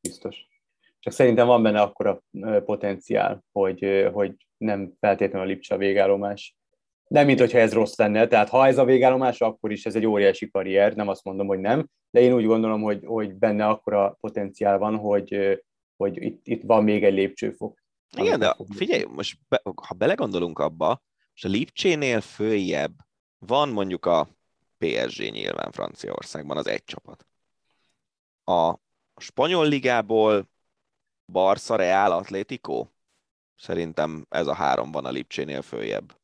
[0.02, 0.48] Biztos.
[0.99, 2.23] Csak szerintem van benne akkora
[2.65, 6.57] potenciál, hogy, hogy nem feltétlenül a Lipcsa végállomás.
[7.07, 10.06] Nem, mint hogyha ez rossz lenne, tehát ha ez a végállomás, akkor is ez egy
[10.06, 14.18] óriási karrier, nem azt mondom, hogy nem, de én úgy gondolom, hogy, hogy benne akkora
[14.19, 15.61] potenciál van, hogy,
[15.98, 17.84] hogy itt, itt van még egy lépcsőfok.
[18.18, 21.03] Igen, de figyelj, most be, ha belegondolunk abba,
[21.34, 22.94] és a Lipcsénél följebb
[23.38, 24.27] van mondjuk a
[24.77, 27.30] PSG nyilván Franciaországban, az egy csapat
[28.49, 28.80] a
[29.15, 30.49] spanyol ligából
[31.26, 32.88] Barca, Real, Atlético?
[33.60, 36.18] Szerintem ez a három van a Lipcsénél följebb.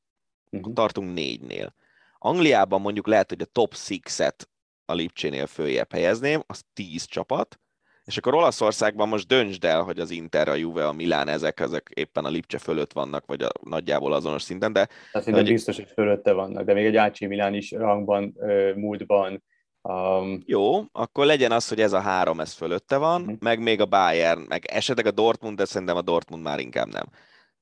[0.51, 0.73] Uh-huh.
[0.73, 1.73] Tartunk négynél.
[2.17, 4.39] Angliában mondjuk lehet, hogy a top 6-et
[4.85, 7.59] a Lipcsénél följebb helyezném, az 10 csapat,
[8.05, 11.91] és akkor Olaszországban most döntsd el, hogy az Inter, a Juve, a Milán, ezek, ezek
[11.93, 14.87] éppen a Lipcse fölött vannak, vagy a nagyjából azonos szinten, de...
[15.11, 15.43] Azt hogy...
[15.43, 18.37] biztos, hogy fölötte vannak, de még egy AC Milán is rangban,
[18.75, 19.43] múltban.
[19.89, 20.43] Um...
[20.45, 23.37] Jó, akkor legyen az, hogy ez a három, ez fölötte van, uh-huh.
[23.39, 27.05] meg még a Bayern, meg esetleg a Dortmund, de szerintem a Dortmund már inkább nem.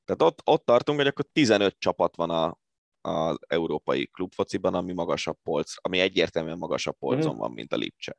[0.06, 2.58] Tehát ott, ott tartunk, hogy akkor 15 csapat van a,
[3.02, 7.40] az európai klubfociban, ami magasabb polc, ami egyértelműen magasabb polcon uh-huh.
[7.40, 8.18] van, mint a Lipcse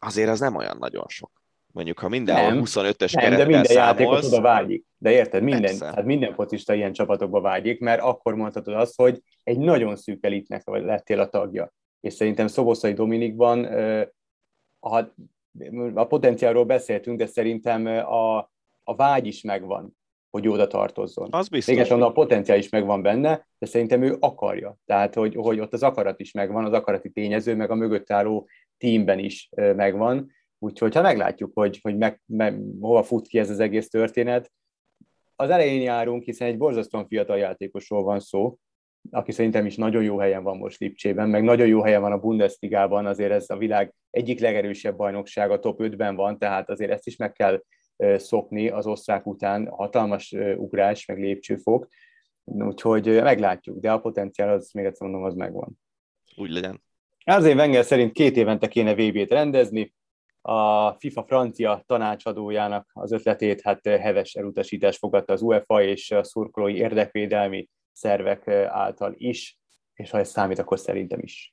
[0.00, 1.30] azért az nem olyan nagyon sok.
[1.72, 4.84] Mondjuk, ha mindenhol 25-ös nem, de minden játékot oda vágyik.
[4.98, 9.58] De érted, minden, hát minden focista ilyen csapatokba vágyik, mert akkor mondhatod azt, hogy egy
[9.58, 11.72] nagyon szűk elitnek lettél a tagja.
[12.00, 13.64] És szerintem Szoboszai Dominikban
[14.78, 14.98] a,
[15.94, 18.38] a potenciálról beszéltünk, de szerintem a,
[18.84, 19.96] a vágy is megvan,
[20.30, 21.28] hogy oda tartozzon.
[21.30, 21.74] Az biztos.
[21.74, 24.76] Mégis a potenciál is megvan benne, de szerintem ő akarja.
[24.86, 28.48] Tehát, hogy, hogy ott az akarat is megvan, az akarati tényező, meg a mögött álló
[28.78, 33.60] teamben is megvan, úgyhogy ha meglátjuk, hogy, hogy meg, meg, hova fut ki ez az
[33.60, 34.52] egész történet,
[35.36, 38.56] az elején járunk, hiszen egy borzasztóan fiatal játékosról van szó,
[39.10, 42.18] aki szerintem is nagyon jó helyen van most Lipcsében, meg nagyon jó helyen van a
[42.18, 47.16] Bundesligában, azért ez a világ egyik legerősebb bajnoksága, top 5-ben van, tehát azért ezt is
[47.16, 47.62] meg kell
[48.16, 51.88] szokni az osztrák után, hatalmas ugrás, meg lépcsőfok,
[52.44, 55.80] úgyhogy meglátjuk, de a potenciál az, még egyszer mondom, az megvan.
[56.36, 56.82] Úgy legyen.
[57.24, 59.94] Azért Wenger szerint két évente kéne VB-t rendezni,
[60.42, 66.76] a FIFA francia tanácsadójának az ötletét hát heves elutasítás fogadta az UEFA és a szurkolói
[66.76, 69.58] érdekvédelmi szervek által is,
[69.94, 71.50] és ha ez számít, akkor szerintem is.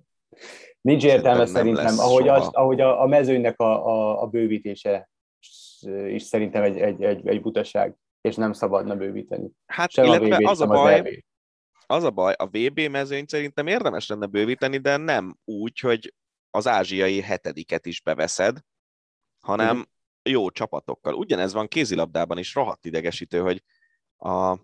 [0.80, 5.10] Nincs értelme szerintem, szerintem ahogy, az, ahogy a, a mezőnynek a, a, a bővítése
[6.08, 9.50] is szerintem egy, egy, egy, egy butaság, és nem szabadna bővíteni.
[9.66, 11.06] Hát Sem illetve a az a baj, az,
[11.86, 16.14] az a baj, a VB mezőnyt szerintem érdemes lenne bővíteni, de nem úgy, hogy
[16.50, 18.58] az ázsiai hetediket is beveszed,
[19.40, 19.90] hanem uh-huh.
[20.22, 21.14] jó csapatokkal.
[21.14, 23.62] Ugyanez van kézilabdában is, rohadt idegesítő, hogy
[24.16, 24.58] a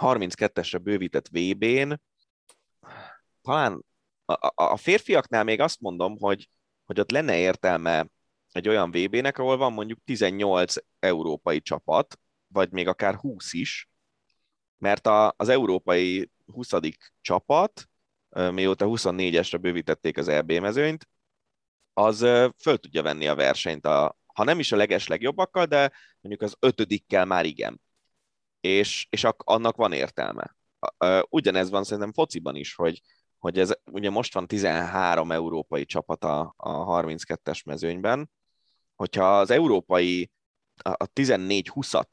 [0.00, 1.92] 32-esre bővített VB-n
[3.42, 3.84] talán
[4.24, 6.48] a, a, férfiaknál még azt mondom, hogy,
[6.84, 8.06] hogy ott lenne értelme
[8.52, 13.88] egy olyan VB-nek, ahol van mondjuk 18 európai csapat, vagy még akár 20 is,
[14.78, 16.70] mert a, az európai 20.
[17.20, 17.88] csapat,
[18.28, 21.08] mióta 24-esre bővítették az EB mezőnyt,
[21.92, 22.18] az
[22.56, 26.56] föl tudja venni a versenyt, a, ha nem is a leges legjobbakkal, de mondjuk az
[26.60, 27.80] ötödikkel már igen.
[28.60, 30.56] És, és annak van értelme.
[31.28, 33.02] Ugyanez van szerintem fociban is, hogy,
[33.38, 38.30] hogy ez ugye most van 13 európai csapat a, a 32-es mezőnyben,
[38.94, 40.30] hogyha az európai
[40.82, 42.08] a, a 14-20-at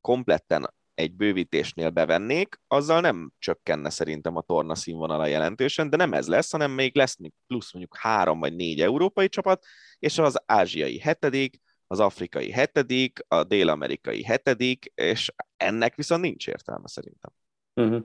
[0.00, 6.28] kompletten egy bővítésnél bevennék, azzal nem csökkenne szerintem a torna színvonala jelentősen, de nem ez
[6.28, 7.16] lesz, hanem még lesz
[7.46, 9.64] plusz mondjuk három vagy négy európai csapat,
[9.98, 11.60] és az ázsiai hetedik,
[11.90, 17.32] az afrikai hetedik, a dél-amerikai hetedik, és ennek viszont nincs értelme szerintem.
[17.74, 18.04] Uh-huh.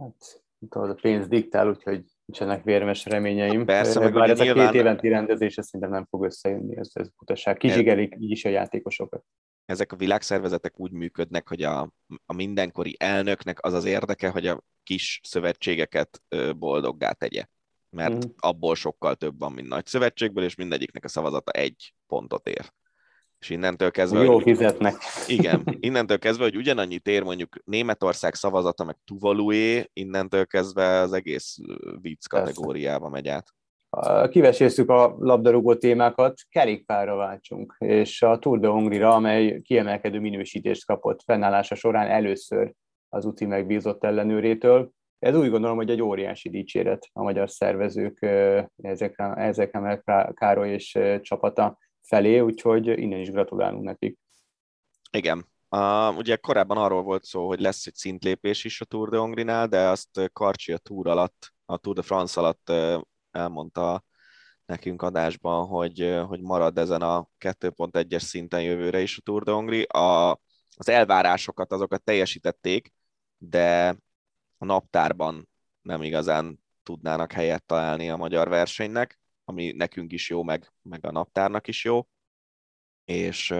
[0.00, 3.64] Hát, tudod, a pénz diktál, úgyhogy nincsenek vérmes reményeim.
[3.64, 4.66] Persze, meg Bár ez nyilván...
[4.66, 7.56] a két éventi rendezés, ez szerintem nem fog összejönni, ez, ez utaság.
[7.56, 9.24] Kizsigelik így is a játékosokat
[9.64, 11.92] ezek a világszervezetek úgy működnek, hogy a,
[12.26, 16.22] a mindenkori elnöknek az az érdeke, hogy a kis szövetségeket
[16.56, 17.44] boldoggá tegye.
[17.90, 18.30] Mert mm.
[18.36, 22.72] abból sokkal több van, mint nagy szövetségből, és mindegyiknek a szavazata egy pontot ér.
[23.42, 24.22] És innentől kezdve...
[24.22, 24.94] Jó fizetnek.
[25.26, 31.56] Igen, innentől kezdve, hogy ugyanannyit ér mondjuk Németország szavazata, meg Tuvalué, innentől kezdve az egész
[32.00, 33.46] vicc kategóriába megy át
[34.30, 41.22] kivesézzük a labdarúgó témákat, kerékpárra váltsunk, és a Tour de Hongrira, amely kiemelkedő minősítést kapott
[41.22, 42.72] fennállása során először
[43.08, 44.90] az UCI megbízott ellenőrétől.
[45.18, 48.26] Ez úgy gondolom, hogy egy óriási dicséret a magyar szervezők
[48.82, 50.02] ezekre, ezekre
[50.34, 51.78] Károly és csapata
[52.12, 54.18] felé, úgyhogy innen is gratulálunk nekik.
[55.10, 55.46] Igen.
[55.70, 59.66] Uh, ugye korábban arról volt szó, hogy lesz egy szintlépés is a Tour de Hongrinál,
[59.66, 62.72] de azt Karcsi a Tour alatt, a Tour de France alatt
[63.30, 64.04] elmondta
[64.66, 69.82] nekünk adásban, hogy, hogy marad ezen a 2.1-es szinten jövőre is a Tour de Hongri.
[69.82, 70.30] A,
[70.76, 72.92] az elvárásokat azokat teljesítették,
[73.38, 73.96] de
[74.58, 75.48] a naptárban
[75.82, 81.10] nem igazán tudnának helyet találni a magyar versenynek, ami nekünk is jó, meg, meg a
[81.10, 82.08] naptárnak is jó,
[83.04, 83.54] és,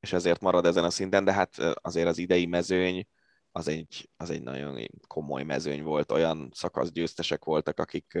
[0.00, 3.08] és ezért marad ezen a szinten, de hát azért az idei mezőny
[3.52, 8.18] az egy, az egy nagyon komoly mezőny volt, olyan szakaszgyőztesek voltak, akik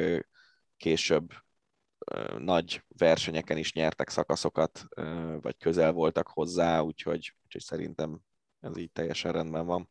[0.76, 1.32] később
[2.38, 4.84] nagy versenyeken is nyertek szakaszokat,
[5.40, 8.20] vagy közel voltak hozzá, úgyhogy, úgyhogy szerintem
[8.60, 9.90] ez így teljesen rendben van.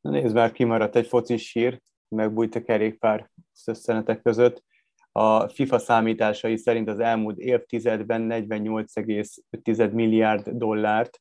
[0.00, 4.64] Na nézd már, kimaradt egy focis hír, megbújt a kerékpár szösszenetek között.
[5.12, 11.20] A FIFA számításai szerint az elmúlt évtizedben 48,5 milliárd dollárt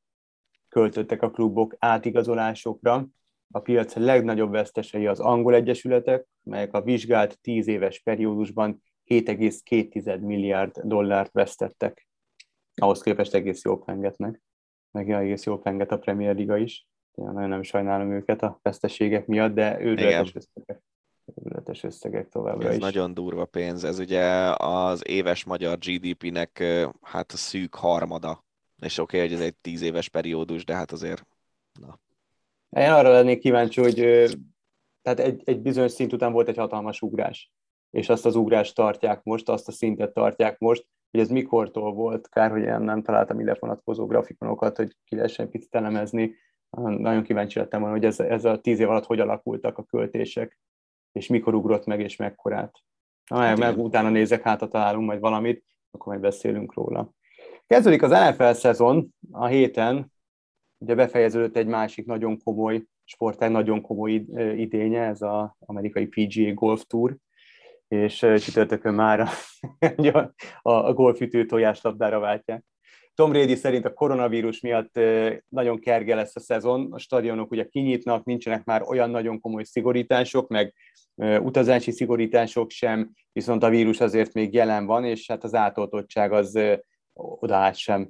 [0.68, 3.08] költöttek a klubok átigazolásokra.
[3.54, 10.80] A piac legnagyobb vesztesei az angol egyesületek, melyek a vizsgált 10 éves periódusban 7,2 milliárd
[10.84, 12.08] dollárt vesztettek.
[12.76, 14.42] Ahhoz képest egész jó pengetnek,
[14.92, 16.88] meg egész jó penget a Premier Liga is.
[17.12, 20.82] Én nagyon nem sajnálom őket a veszteségek miatt, de őrületes összegek.
[21.36, 22.82] Őrületes összegek továbbra ez is.
[22.82, 23.84] nagyon durva pénz.
[23.84, 24.24] Ez ugye
[24.58, 26.64] az éves magyar GDP-nek
[27.02, 28.44] hát a szűk harmada.
[28.82, 31.28] És oké, okay, hogy ez egy tíz éves periódus, de hát azért,
[31.80, 32.00] na.
[32.70, 33.96] Én arra lennék kíváncsi, hogy
[35.02, 37.52] tehát egy, egy bizonyos szint után volt egy hatalmas ugrás,
[37.90, 42.30] és azt az ugrást tartják most, azt a szintet tartják most, hogy ez mikortól volt,
[42.30, 46.36] kár, hogy én nem találtam ide vonatkozó grafikonokat, hogy ki lehessen picit elemezni.
[46.78, 50.60] Nagyon kíváncsi lettem volna, hogy ez, ez a tíz év alatt hogy alakultak a költések,
[51.12, 52.76] és mikor ugrott meg, és mekkorát.
[53.30, 57.12] Ha meg, meg utána nézek, hát ha találunk majd valamit, akkor majd beszélünk róla.
[57.68, 60.12] Kezdődik az NFL szezon a héten,
[60.78, 64.12] ugye befejeződött egy másik nagyon komoly sportág, nagyon komoly
[64.56, 67.18] idénye, ez az amerikai PGA Golf Tour,
[67.88, 69.30] és csütörtökön már a,
[70.70, 72.64] a golfütő tojáslabdára váltják.
[73.16, 75.00] Tom Brady szerint a koronavírus miatt
[75.50, 80.48] nagyon kerge lesz a szezon, a stadionok ugye kinyitnak, nincsenek már olyan nagyon komoly szigorítások,
[80.48, 80.74] meg
[81.40, 86.60] utazási szigorítások sem, viszont a vírus azért még jelen van, és hát az átoltottság az
[87.14, 88.10] odaállt sem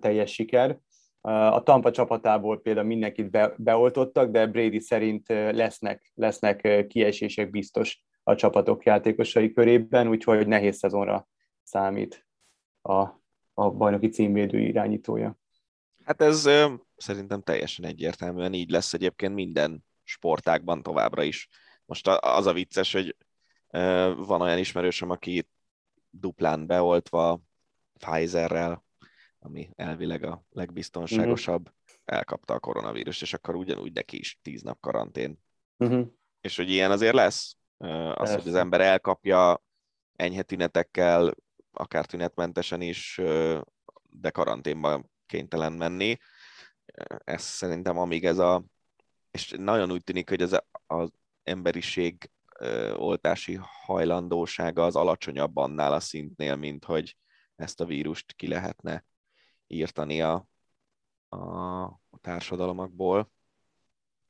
[0.00, 0.78] teljes siker.
[1.50, 8.34] A Tampa csapatából például mindenkit be, beoltottak, de Brady szerint lesznek, lesznek kiesések biztos a
[8.34, 11.28] csapatok játékosai körében, úgyhogy nehéz szezonra
[11.62, 12.26] számít
[12.82, 13.19] a,
[13.60, 15.38] a bajnoki címvédő irányítója.
[16.04, 16.48] Hát ez
[16.96, 21.48] szerintem teljesen egyértelműen így lesz egyébként minden sportákban továbbra is.
[21.84, 23.16] Most az a vicces, hogy
[24.16, 25.48] van olyan ismerősöm, aki
[26.10, 27.40] duplán beoltva
[27.98, 28.84] Pfizerrel,
[29.38, 31.94] ami elvileg a legbiztonságosabb, uh-huh.
[32.04, 35.38] elkapta a koronavírus, és akkor ugyanúgy neki is tíz nap karantén.
[35.76, 36.06] Uh-huh.
[36.40, 37.56] És hogy ilyen azért lesz,
[38.14, 39.64] az, hogy az ember elkapja
[40.16, 41.34] enyhe tünetekkel,
[41.72, 43.20] akár tünetmentesen is,
[44.02, 46.18] de karanténban kénytelen menni.
[47.24, 48.64] Ez szerintem amíg ez a,
[49.30, 50.56] és nagyon úgy tűnik, hogy ez
[50.86, 51.10] az
[51.42, 52.30] emberiség
[52.96, 57.16] oltási hajlandósága az alacsonyabb annál a szintnél, mint hogy
[57.56, 59.04] ezt a vírust ki lehetne
[59.66, 60.48] írtani a,
[61.28, 63.30] a, társadalmakból.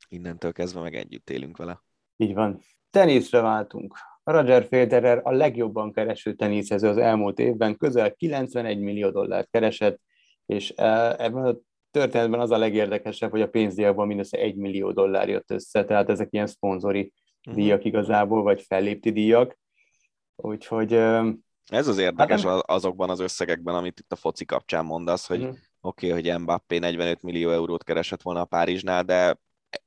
[0.09, 1.83] Innentől kezdve meg együtt élünk vele.
[2.17, 2.61] Így van.
[2.91, 3.97] Teniszre váltunk.
[4.25, 10.01] Roger Federer a legjobban kereső teniszező az elmúlt évben, közel 91 millió dollárt keresett,
[10.47, 11.57] és e, ebben a
[11.91, 16.29] történetben az a legérdekesebb, hogy a pénzdíjakban mindössze 1 millió dollár jött össze, tehát ezek
[16.31, 17.13] ilyen szponzori
[17.47, 17.63] uh-huh.
[17.63, 19.59] díjak igazából, vagy fellépti díjak.
[20.37, 20.93] Úgyhogy...
[21.67, 25.57] Ez az érdekes hát azokban az összegekben, amit itt a foci kapcsán mondasz, hogy uh-huh.
[25.81, 29.39] oké, okay, hogy Mbappé 45 millió eurót keresett volna a Párizsnál, de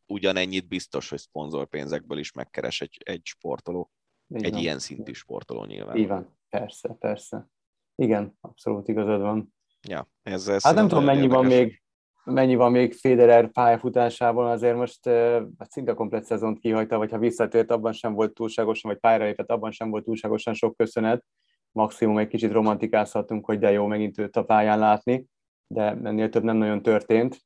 [0.06, 3.92] ugyanennyit biztos, hogy szponzorpénzekből is megkeres egy, egy sportoló.
[4.36, 4.62] Így egy van.
[4.62, 5.96] ilyen szintű sportoló nyilván.
[5.96, 7.48] Így van, persze, persze.
[7.96, 9.54] Igen, abszolút igazad van.
[9.88, 11.38] Ja, ez, ez hát nem tudom, mennyi érdekes.
[11.38, 11.84] van még
[12.24, 17.72] mennyi van még Federer pályafutásában, azért most uh, szinte komplet szezont kihagyta, vagy ha visszatért,
[17.72, 21.26] abban sem volt túlságosan, vagy pályára lépett, abban sem volt túlságosan sok köszönet.
[21.72, 25.26] Maximum egy kicsit romantikázhatunk, hogy de jó megint őt a pályán látni,
[25.68, 27.42] de ennél több nem nagyon történt.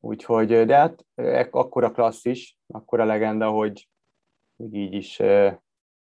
[0.00, 1.04] Úgyhogy, de hát
[1.50, 3.88] akkora klasszis, akkora legenda, hogy
[4.56, 5.20] még így is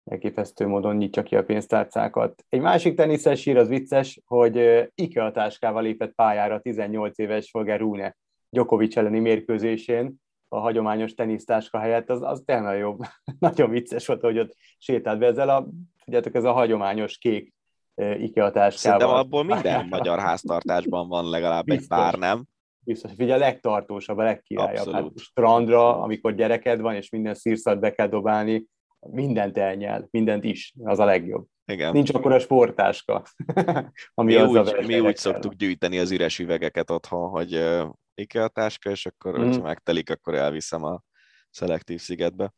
[0.06, 2.45] elképesztő módon nyitja ki a pénztárcákat.
[2.49, 8.15] Egy másik teniszes sír az vicces, hogy IKEA táskával lépett pályára 18 éves Holger Rune
[8.49, 10.15] Djokovic elleni mérkőzésén
[10.48, 12.99] a hagyományos tenisztáska helyett, az, az tényleg jobb.
[13.40, 15.68] Nagyon vicces volt, hogy ott sétált be ezzel a,
[16.03, 17.53] tudjátok, ez a hagyományos kék
[17.95, 18.99] IKEA táskával.
[18.99, 21.98] Szerintem abból minden magyar háztartásban van legalább Biztos.
[21.98, 22.45] egy pár, nem?
[22.86, 24.91] biztos, hogy a legtartósabb, a legkirályabb.
[24.91, 28.65] Hát strandra, amikor gyereked van, és minden szírszat be kell dobálni,
[29.11, 31.48] mindent elnyel, mindent is, az a legjobb.
[31.65, 31.91] Igen.
[31.91, 33.23] Nincs akkor a sportáska.
[34.14, 38.90] ami mi, úgy, mi úgy szoktuk gyűjteni az üres üvegeket otthon, hogy uh, IKEA táska,
[38.90, 39.44] és akkor, mm.
[39.44, 41.02] hogyha megtelik, akkor elviszem a
[41.49, 42.53] szelektív szigetbe.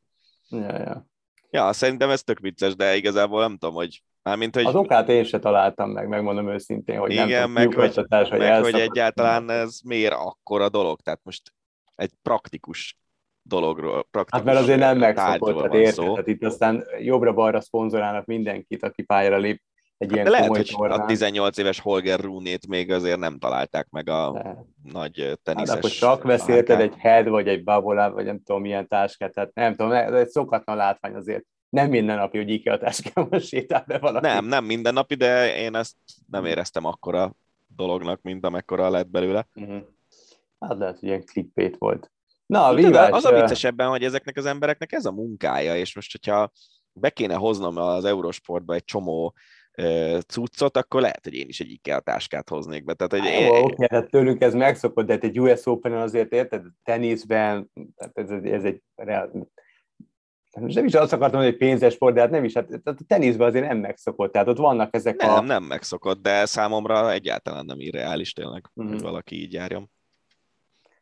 [0.49, 1.07] Ja, ja.
[1.49, 4.65] Ja, szerintem ez tök vicces, de igazából nem tudom, hogy Mármint, hogy...
[4.65, 8.63] Az okát én se találtam meg, megmondom őszintén, hogy igen, nem meg, hogy, hogy, meg
[8.63, 11.53] hogy egyáltalán ez miért akkora dolog, tehát most
[11.95, 12.97] egy praktikus
[13.47, 18.83] dologról, praktikus Hát mert azért nem megszokott, tehát érted, tehát itt aztán jobbra-balra szponzorálnak mindenkit,
[18.83, 19.61] aki pályára lép
[19.97, 20.99] egy hát ilyen de lehet, hogy tornán.
[20.99, 24.65] a 18 éves Holger Rúnét még azért nem találták meg a de.
[24.83, 28.61] nagy teniszes Hát akkor csak vesz érted egy head, vagy egy babola, vagy nem tudom
[28.61, 32.77] milyen táskát, tehát nem tudom, ez egy szokatlan látvány azért nem minden napi, hogy IKEA
[32.77, 34.27] táskával sétál be valaki.
[34.27, 35.95] Nem, nem minden napi, de én ezt
[36.29, 37.35] nem éreztem akkora
[37.75, 39.47] dolognak, mint amekkora lett belőle.
[39.55, 39.81] Uh-huh.
[40.59, 42.11] Hát lehet, hogy ilyen clickbait volt.
[42.47, 46.11] Na, Tudod, az a vicces ebben, hogy ezeknek az embereknek ez a munkája, és most,
[46.11, 46.51] hogyha
[46.93, 49.33] be kéne hoznom az Eurosportba egy csomó
[49.71, 52.93] ö, cuccot, akkor lehet, hogy én is egy IKEA táskát hoznék be.
[52.93, 56.63] Tehát, hogy Jó, oké, tehát tőlük ez megszokott, de hát egy US open azért érted,
[56.83, 58.81] teniszben, tehát ez, ez egy
[60.59, 62.95] most nem is azt akartam, hogy egy pénzes sport, de hát nem is, hát a
[63.07, 65.41] teniszben azért nem megszokott, tehát ott vannak ezek nem, a...
[65.41, 68.87] nem megszokott, de számomra egyáltalán nem irreális tényleg, Mhm.
[68.87, 69.89] hogy valaki így járjon.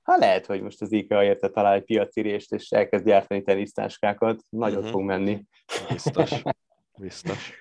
[0.05, 4.81] Hát lehet, hogy most az IKEA érte talál egy piacirést, és elkezd gyártani tenisztáskákat, nagyot
[4.81, 4.91] Mhm.
[4.91, 5.43] fog menni.
[5.91, 6.31] Biztos.
[6.99, 7.53] Biztos.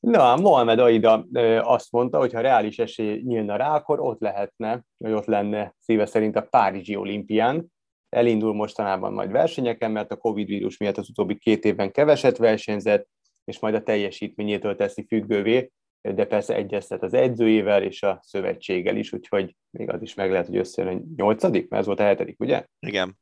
[0.00, 1.26] Na, Mohamed Aida
[1.60, 6.06] azt mondta, hogy ha reális esély nyílna rá, akkor ott lehetne, vagy ott lenne szíve
[6.06, 7.66] szerint a Párizsi olimpián.
[8.08, 13.08] Elindul mostanában majd versenyeken, mert a Covid vírus miatt az utóbbi két évben keveset versenyzett,
[13.44, 15.70] és majd a teljesítményétől teszi függővé,
[16.02, 20.46] de persze egyeztet az edzőjével és a szövetséggel is, úgyhogy még az is meg lehet,
[20.46, 22.66] hogy összejön a nyolcadik, mert ez volt a hetedik, ugye?
[22.78, 23.18] Igen.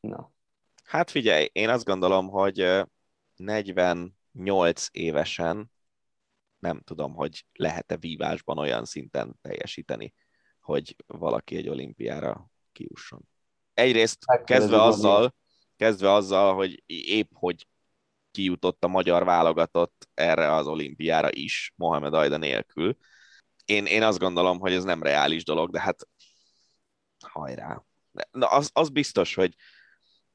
[0.00, 0.34] Na,
[0.84, 2.82] Hát figyelj, én azt gondolom, hogy ö,
[3.36, 5.72] 48 évesen
[6.58, 10.14] nem tudom, hogy lehet-e vívásban olyan szinten teljesíteni,
[10.60, 13.28] hogy valaki egy olimpiára kiusson.
[13.74, 15.34] Egyrészt Megkérdezzük kezdve azzal,
[15.76, 17.66] kezdve azzal, hogy épp hogy
[18.34, 22.96] kijutott a magyar válogatott erre az olimpiára is, Mohamed Ajda nélkül.
[23.64, 26.08] Én, én azt gondolom, hogy ez nem reális dolog, de hát
[27.26, 27.84] hajrá.
[28.30, 29.54] Na, az, az biztos, hogy,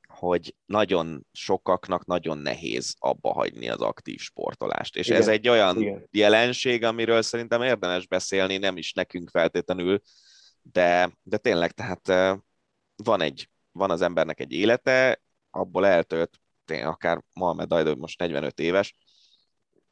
[0.07, 4.95] hogy nagyon sokaknak nagyon nehéz abba hagyni az aktív sportolást.
[4.95, 6.07] És Igen, ez egy olyan igen.
[6.11, 10.01] jelenség, amiről szerintem érdemes beszélni, nem is nekünk feltétlenül,
[10.61, 12.38] de, de tényleg, tehát eh,
[12.95, 16.39] van, egy, van az embernek egy élete, abból eltölt,
[16.69, 18.95] tényleg akár Mohamed Ajdó most 45 éves,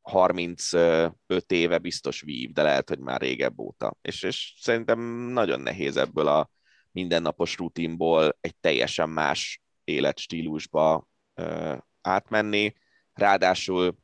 [0.01, 3.97] 35 éve biztos vív, de lehet, hogy már régebb óta.
[4.01, 4.99] És, és szerintem
[5.31, 6.49] nagyon nehéz ebből a
[6.91, 12.73] mindennapos rutinból egy teljesen más életstílusba ö, átmenni.
[13.13, 13.97] Ráadásul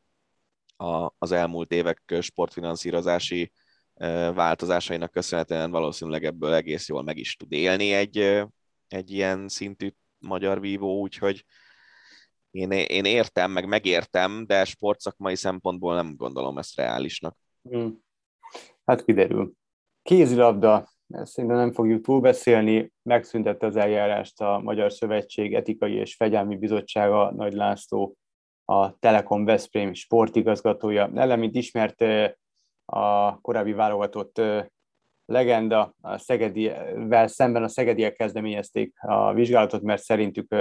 [0.78, 3.52] a, az elmúlt évek sportfinanszírozási
[3.94, 8.44] ö, változásainak köszönhetően valószínűleg ebből egész jól meg is tud élni egy, ö,
[8.88, 9.90] egy ilyen szintű
[10.20, 11.46] magyar vívó, úgyhogy
[12.54, 17.38] én, én értem, meg megértem, de sportszakmai szempontból nem gondolom ezt reálisnak.
[17.70, 18.00] Hmm.
[18.86, 19.52] Hát kiderül.
[20.02, 26.56] Kézilabda, ezt szerintem nem fogjuk túlbeszélni, megszüntette az eljárást a Magyar Szövetség Etikai és Fegyelmi
[26.58, 28.16] Bizottsága Nagy László,
[28.66, 31.12] a Telekom Veszprém sportigazgatója.
[31.16, 32.02] Ellen, mint ismert
[32.86, 34.42] a korábbi válogatott
[35.26, 40.56] legenda, a Szegedivel szemben a szegediek kezdeményezték a vizsgálatot, mert szerintük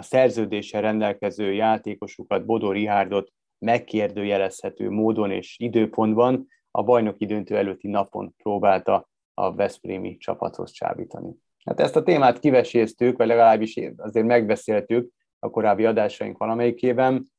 [0.00, 8.34] a szerződéssel rendelkező játékosukat, Bodó Rihárdot megkérdőjelezhető módon és időpontban a bajnoki döntő előtti napon
[8.36, 11.34] próbálta a Veszprémi csapathoz csábítani.
[11.64, 17.30] Hát ezt a témát kiveséztük, vagy legalábbis azért megbeszéltük a korábbi adásaink valamelyikében,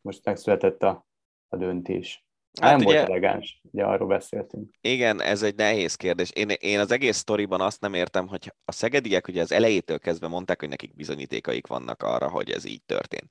[0.00, 1.06] most megszületett a,
[1.48, 2.25] a döntés.
[2.60, 4.74] Hát nem ugye- volt elegáns, ugye arról beszéltünk.
[4.80, 6.30] Igen, ez egy nehéz kérdés.
[6.30, 10.28] Én, én az egész sztoriban azt nem értem, hogy a szegediek ugye az elejétől kezdve
[10.28, 13.30] mondták, hogy nekik bizonyítékaik vannak arra, hogy ez így történt.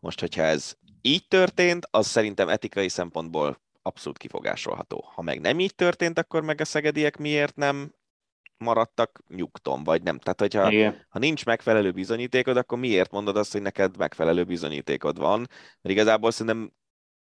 [0.00, 5.04] Most, hogyha ez így történt, az szerintem etikai szempontból abszolút kifogásolható.
[5.14, 7.94] Ha meg nem így történt, akkor meg a szegediek miért nem
[8.58, 10.18] maradtak nyugton, vagy nem.
[10.18, 11.06] Tehát, hogyha Igen.
[11.08, 15.38] ha nincs megfelelő bizonyítékod, akkor miért mondod azt, hogy neked megfelelő bizonyítékod van?
[15.80, 16.72] Mert igazából szerintem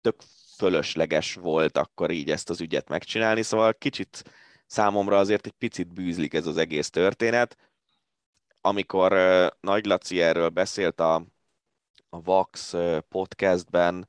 [0.01, 0.15] tök
[0.57, 4.23] fölösleges volt akkor így ezt az ügyet megcsinálni, szóval kicsit
[4.65, 7.57] számomra azért egy picit bűzlik ez az egész történet.
[8.61, 9.11] Amikor
[9.59, 11.15] Nagy Laci erről beszélt a,
[12.09, 12.73] a Vax
[13.09, 14.07] podcastben,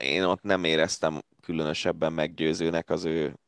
[0.00, 3.38] én ott nem éreztem különösebben meggyőzőnek az ő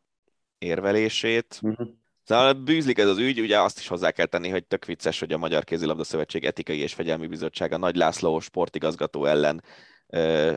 [0.59, 1.59] érvelését.
[1.63, 1.89] Uh-huh.
[2.25, 5.33] Szóval bűzlik ez az ügy, ugye azt is hozzá kell tenni, hogy tök vicces, hogy
[5.33, 9.63] a Magyar Kézilabda Szövetség Etikai és Fegyelmi Bizottsága Nagy László sportigazgató ellen
[10.07, 10.55] ö,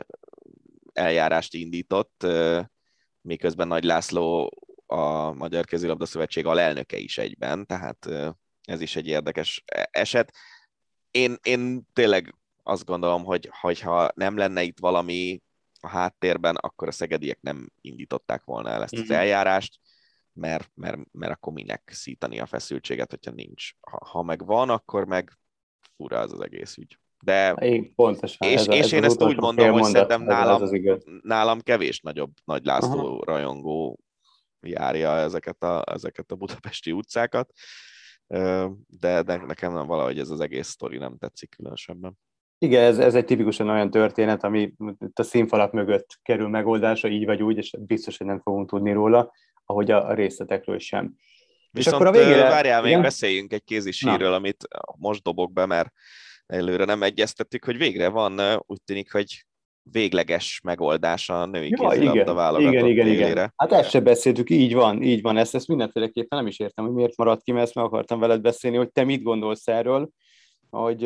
[0.98, 2.26] eljárást indított,
[3.20, 4.52] miközben Nagy László
[4.86, 8.08] a Magyar Kézilabda Szövetség alelnöke is egyben, tehát
[8.62, 10.32] ez is egy érdekes e- eset.
[11.10, 15.42] Én, én tényleg azt gondolom, hogy hogyha nem lenne itt valami
[15.80, 19.12] a háttérben, akkor a szegediek nem indították volna el ezt az Mhm.
[19.12, 19.80] eljárást,
[20.32, 23.70] mert, mert, mert akkor minek szítani a feszültséget, hogyha nincs.
[23.80, 25.32] Ha, ha meg van, akkor meg
[25.96, 26.98] fura az az egész ügy.
[27.24, 28.48] De Én, pontosan.
[28.48, 31.04] és, ez és ez én az ezt úgy mondom, hogy mondat, szerintem nálam, az igaz.
[31.22, 33.98] nálam kevés nagyobb Nagy László rajongó
[34.60, 37.52] járja ezeket a, ezeket a budapesti utcákat,
[38.86, 42.18] de, de nekem nem valahogy ez az egész sztori nem tetszik különösebben.
[42.58, 44.74] Igen, ez, ez egy tipikusan olyan történet, ami
[45.14, 49.32] a színfalak mögött kerül megoldásra, így vagy úgy, és biztos, hogy nem fogunk tudni róla,
[49.64, 51.14] ahogy a részletekről sem.
[51.70, 52.48] Viszont és akkor a végére...
[52.48, 53.02] várjál, még igen?
[53.02, 55.92] beszéljünk egy kézisírről, amit most dobok be, mert
[56.48, 59.46] előre nem egyeztettük, hogy végre van, úgy tűnik, hogy
[59.90, 63.30] végleges megoldás a női ja, kézilabda válogatott igen, igen, élére.
[63.30, 63.52] igen.
[63.56, 66.94] Hát ezt se beszéltük, így van, így van, ezt, ezt mindenféleképpen nem is értem, hogy
[66.94, 70.10] miért maradt ki, mert ezt meg akartam veled beszélni, hogy te mit gondolsz erről,
[70.70, 71.02] hogy,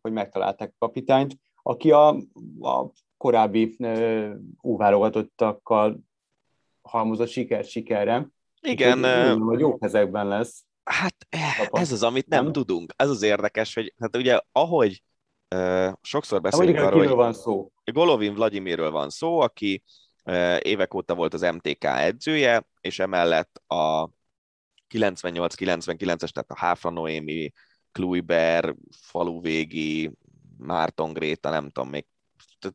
[0.00, 2.08] hogy megtalálták a kapitányt, aki a,
[2.60, 3.76] a korábbi
[4.60, 5.98] úvárogatottakkal
[6.82, 8.28] halmozott siker sikerre.
[8.60, 8.98] Igen.
[9.34, 10.65] Úgy, hogy jó kezekben lesz.
[10.90, 12.92] Hát eh, ez az, amit nem, nem tudunk.
[12.96, 15.02] Ez az érdekes, hogy hát ugye ahogy
[15.54, 17.72] uh, sokszor beszélünk arról, hogy van szó.
[17.84, 19.82] Golovin Vladimirről van szó, aki
[20.24, 24.08] uh, évek óta volt az MTK edzője, és emellett a
[24.94, 27.52] 98-99-es, tehát a Háfra Noémi,
[27.92, 30.12] Kluiber, Faluvégi,
[30.58, 32.06] Márton Gréta, nem tudom, még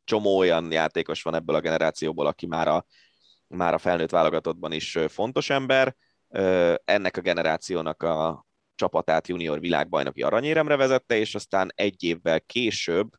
[0.03, 2.85] csomó olyan játékos van ebből a generációból, aki már a,
[3.47, 5.95] már a felnőtt válogatottban is fontos ember.
[6.85, 8.45] Ennek a generációnak a
[8.75, 13.09] csapatát junior világbajnoki aranyéremre vezette, és aztán egy évvel később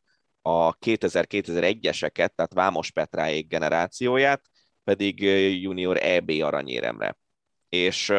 [0.43, 4.43] a 2000-2001-eseket, tehát Vámos Petráék generációját
[4.85, 5.21] pedig
[5.63, 7.19] junior EB aranyéremre.
[7.69, 8.13] És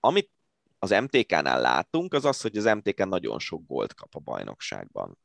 [0.00, 0.30] amit
[0.78, 5.18] az MTK-nál látunk, az az, hogy az MTK nagyon sok gólt kap a bajnokságban.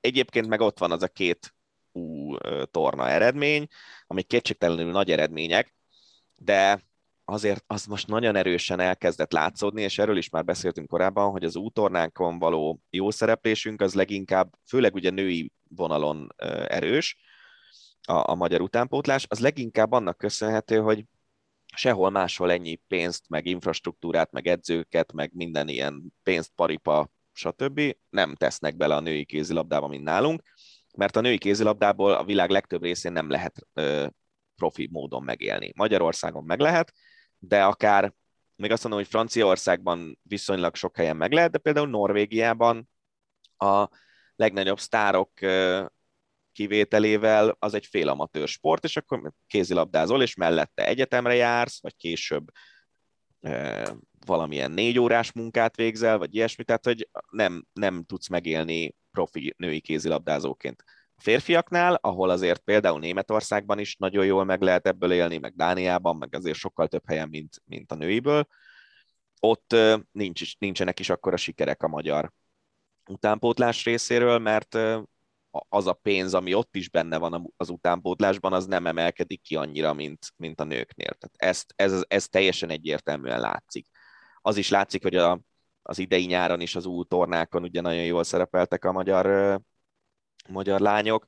[0.00, 1.54] Egyébként meg ott van az a két
[1.92, 3.66] ú torna eredmény,
[4.06, 5.74] amik kétségtelenül nagy eredmények,
[6.34, 6.82] de
[7.24, 11.56] azért az most nagyon erősen elkezdett látszódni, és erről is már beszéltünk korábban, hogy az
[11.56, 16.28] útornákon való jó szereplésünk az leginkább, főleg ugye női vonalon
[16.66, 17.16] erős,
[18.02, 21.04] a, a magyar utánpótlás, az leginkább annak köszönhető, hogy
[21.74, 27.80] sehol máshol ennyi pénzt, meg infrastruktúrát, meg edzőket, meg minden ilyen pénzt, paripa, stb.
[28.10, 30.42] nem tesznek bele a női kézilabdába, mint nálunk,
[30.96, 34.06] mert a női kézilabdából a világ legtöbb részén nem lehet ö,
[34.56, 35.72] profi módon megélni.
[35.76, 36.92] Magyarországon meg lehet,
[37.44, 38.12] de akár
[38.56, 42.90] még azt mondom, hogy Franciaországban viszonylag sok helyen meg lehet, de például Norvégiában
[43.56, 43.88] a
[44.36, 45.30] legnagyobb sztárok
[46.52, 52.50] kivételével az egy félamatőr sport, és akkor kézilabdázol, és mellette egyetemre jársz, vagy később
[54.26, 59.80] valamilyen négy órás munkát végzel, vagy ilyesmi, tehát hogy nem, nem tudsz megélni profi női
[59.80, 60.84] kézilabdázóként.
[61.22, 66.34] Férfiaknál, ahol azért például Németországban is nagyon jól meg lehet ebből élni, meg Dániában, meg
[66.34, 68.46] azért sokkal több helyen, mint, mint a nőiből,
[69.40, 69.76] ott
[70.12, 72.32] nincs nincsenek is akkora sikerek a magyar
[73.10, 74.78] utánpótlás részéről, mert
[75.68, 79.92] az a pénz, ami ott is benne van az utánpótlásban, az nem emelkedik ki annyira,
[79.92, 81.14] mint, mint a nőknél.
[81.18, 83.86] Tehát ezt, ez, ez teljesen egyértelműen látszik.
[84.40, 85.40] Az is látszik, hogy a,
[85.82, 89.60] az idei nyáron is az útornákon ugye nagyon jól szerepeltek a magyar,
[90.48, 91.26] magyar lányok,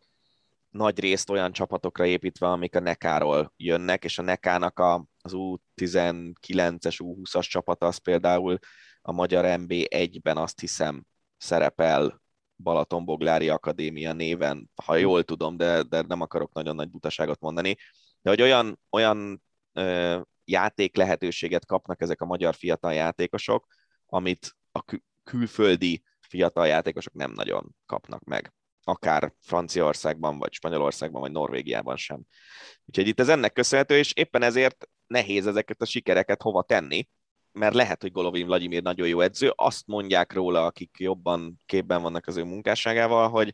[0.70, 6.96] nagy részt olyan csapatokra építve, amik a Nekáról jönnek, és a Nekának a, az U19-es,
[6.98, 8.58] U20-as csapata az például
[9.02, 11.04] a magyar MB1-ben azt hiszem
[11.36, 12.22] szerepel
[12.56, 17.76] Balatonboglári Akadémia néven, ha jól tudom, de, de nem akarok nagyon nagy butaságot mondani,
[18.22, 19.42] de hogy olyan, olyan
[19.72, 23.66] ö, játék lehetőséget kapnak ezek a magyar fiatal játékosok,
[24.06, 28.52] amit a kül- külföldi fiatal játékosok nem nagyon kapnak meg.
[28.84, 32.20] Akár Franciaországban, vagy Spanyolországban, vagy Norvégiában sem.
[32.84, 37.08] Úgyhogy itt ez ennek köszönhető, és éppen ezért nehéz ezeket a sikereket hova tenni,
[37.52, 42.26] mert lehet, hogy Golovin Vladimir nagyon jó edző, azt mondják róla, akik jobban képben vannak
[42.26, 43.52] az ő munkásságával, hogy,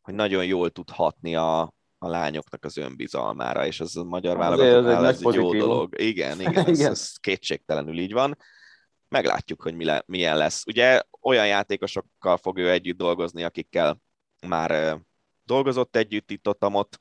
[0.00, 1.60] hogy nagyon jól tud hatni a,
[1.98, 6.00] a lányoknak az önbizalmára, és az a magyar válogatottnál ez egy jó dolog.
[6.00, 6.90] Igen, igen, ez, igen.
[6.90, 8.36] ez kétségtelenül így van.
[9.08, 10.66] Meglátjuk, hogy mi le, milyen lesz.
[10.66, 14.00] Ugye olyan játékosokkal fog ő együtt dolgozni, akikkel
[14.46, 15.00] már
[15.44, 17.00] dolgozott együtt itt ott, ott.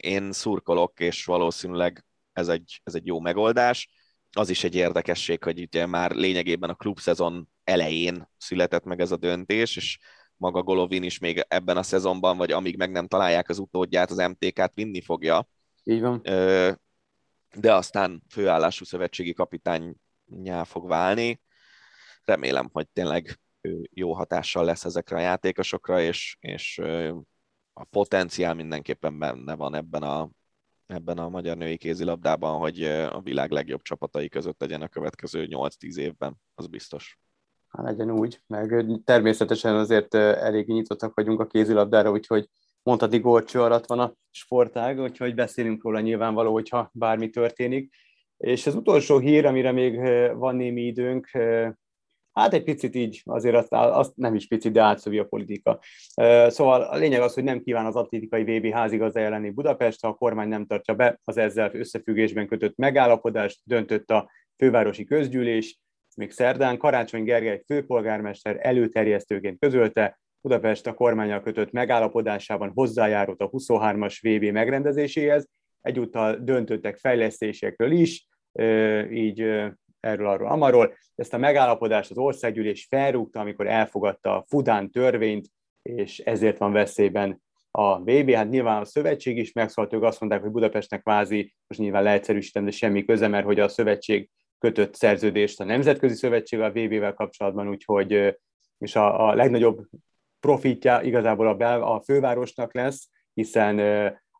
[0.00, 3.88] Én szurkolok, és valószínűleg ez egy, ez egy jó megoldás
[4.32, 9.16] az is egy érdekesség, hogy ugye már lényegében a klubszezon elején született meg ez a
[9.16, 9.98] döntés, és
[10.36, 14.16] maga Golovin is még ebben a szezonban, vagy amíg meg nem találják az utódját, az
[14.16, 15.48] MTK-t vinni fogja.
[15.84, 16.20] Így van.
[17.54, 21.40] De aztán főállású szövetségi kapitánynyá fog válni.
[22.24, 23.40] Remélem, hogy tényleg
[23.90, 26.78] jó hatással lesz ezekre a játékosokra, és, és
[27.72, 30.30] a potenciál mindenképpen benne van ebben a,
[30.86, 35.96] ebben a magyar női kézilabdában, hogy a világ legjobb csapatai között legyen a következő 8-10
[35.96, 37.18] évben, az biztos.
[37.68, 42.48] Hát legyen úgy, meg természetesen azért elég nyitottak vagyunk a kézilabdára, úgyhogy
[42.82, 47.94] mondhatni górcső alatt van a sportág, úgyhogy beszélünk róla nyilvánvaló, hogyha bármi történik.
[48.36, 50.00] És az utolsó hír, amire még
[50.34, 51.30] van némi időnk,
[52.32, 55.80] hát egy picit így, azért azt, azt nem is picit, de átszövi a politika.
[56.46, 60.14] Szóval a lényeg az, hogy nem kíván az atlétikai VB házigazdája lenni Budapest, ha a
[60.14, 65.80] kormány nem tartja be az ezzel összefüggésben kötött megállapodást, döntött a fővárosi közgyűlés,
[66.16, 74.18] még szerdán Karácsony Gergely főpolgármester előterjesztőként közölte, Budapest a kormányal kötött megállapodásában hozzájárult a 23-as
[74.20, 75.48] VB megrendezéséhez,
[75.80, 78.28] egyúttal döntöttek fejlesztésekről is,
[79.10, 79.46] így
[80.02, 80.94] erről, arról, amarról.
[81.14, 85.46] Ezt a megállapodást az országgyűlés felrúgta, amikor elfogadta a Fudán törvényt,
[85.82, 88.30] és ezért van veszélyben a VB.
[88.30, 92.64] Hát nyilván a szövetség is megszólalt, ők azt mondták, hogy Budapestnek vázi, most nyilván leegyszerűsítem,
[92.64, 97.68] de semmi köze, mert hogy a szövetség kötött szerződést a Nemzetközi Szövetség a VB-vel kapcsolatban,
[97.68, 98.36] úgyhogy
[98.78, 99.86] és a, a legnagyobb
[100.40, 103.76] profitja igazából a, bel, a fővárosnak lesz, hiszen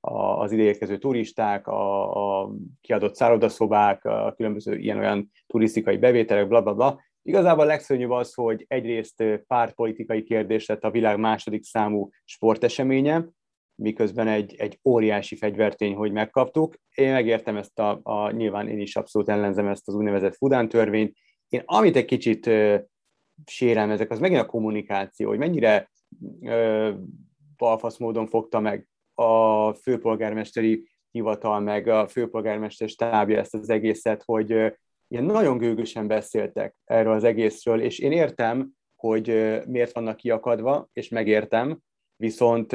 [0.04, 2.50] az ideérkező turisták, a, a
[2.80, 7.00] kiadott szállodaszobák, a különböző ilyen-olyan turisztikai bevételek, bla, bla, bla.
[7.22, 13.28] Igazából a legszörnyűbb az, hogy egyrészt pártpolitikai kérdés lett a világ második számú sporteseménye,
[13.74, 16.74] miközben egy, egy óriási fegyvertény, hogy megkaptuk.
[16.94, 21.16] Én megértem ezt a, a, nyilván én is abszolút ellenzem ezt az úgynevezett Fudán törvényt.
[21.48, 22.78] Én amit egy kicsit ö,
[23.46, 25.90] sérelmezek, az megint a kommunikáció, hogy mennyire
[26.40, 26.90] ö,
[27.56, 34.50] balfasz módon fogta meg a főpolgármesteri hivatal, meg a főpolgármester stábja ezt az egészet, hogy
[35.08, 39.26] ilyen nagyon gőgösen beszéltek erről az egészről, és én értem, hogy
[39.66, 41.78] miért vannak kiakadva, és megértem,
[42.16, 42.72] viszont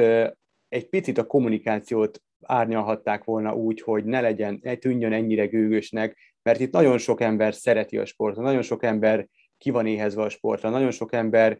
[0.68, 6.60] egy picit a kommunikációt árnyalhatták volna úgy, hogy ne legyen, ne tűnjön ennyire gőgösnek, mert
[6.60, 9.28] itt nagyon sok ember szereti a sportot, nagyon sok ember
[9.58, 11.60] ki van éhezve a sportra, nagyon sok ember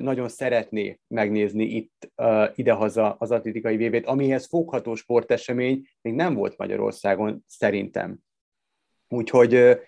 [0.00, 2.12] nagyon szeretné megnézni itt
[2.54, 8.18] idehaza az atlétikai vb amihez fogható sportesemény még nem volt Magyarországon szerintem.
[9.08, 9.78] Úgyhogy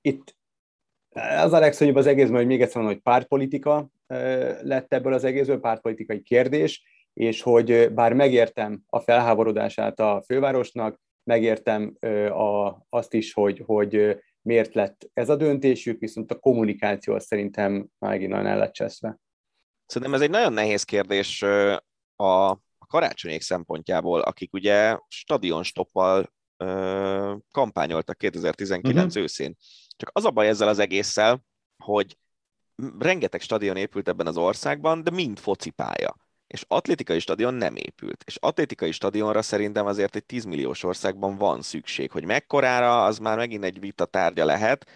[0.00, 0.36] itt
[1.14, 3.88] az a legszörnyűbb az egészben, hogy még egyszer mondom, hogy pártpolitika
[4.62, 6.82] lett ebből az egészből, pártpolitikai kérdés,
[7.12, 11.96] és hogy bár megértem a felháborodását a fővárosnak, megértem
[12.30, 18.30] a, azt is, hogy, hogy miért lett ez a döntésük, viszont a kommunikáció szerintem megint
[18.30, 19.18] nagyon el lett cseszve.
[19.86, 21.42] Szerintem ez egy nagyon nehéz kérdés
[22.16, 22.58] a,
[22.90, 26.32] karácsonyék szempontjából, akik ugye stadionstoppal
[27.50, 29.14] kampányoltak 2019 uh-huh.
[29.14, 29.22] Mhm.
[29.22, 29.56] őszén.
[29.96, 31.44] Csak az a baj ezzel az egésszel,
[31.84, 32.18] hogy
[32.98, 36.16] rengeteg stadion épült ebben az országban, de mind focipálya.
[36.50, 38.22] És atlétikai stadion nem épült.
[38.26, 42.10] És atlétikai stadionra szerintem azért egy 10 milliós országban van szükség.
[42.10, 44.86] Hogy mekkorára, az már megint egy vita tárgya lehet,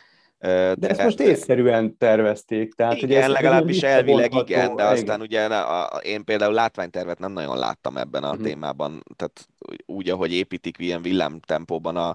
[0.45, 2.75] de, de ezt most észszerűen tervezték.
[2.75, 5.21] Tehát, igen, ez legalábbis elvileg igen, de aztán igen.
[5.21, 8.45] ugye a, a, én például látványtervet nem nagyon láttam ebben a uh-huh.
[8.45, 9.49] témában, tehát
[9.87, 12.15] úgy, ahogy építik ilyen villámtempóban a,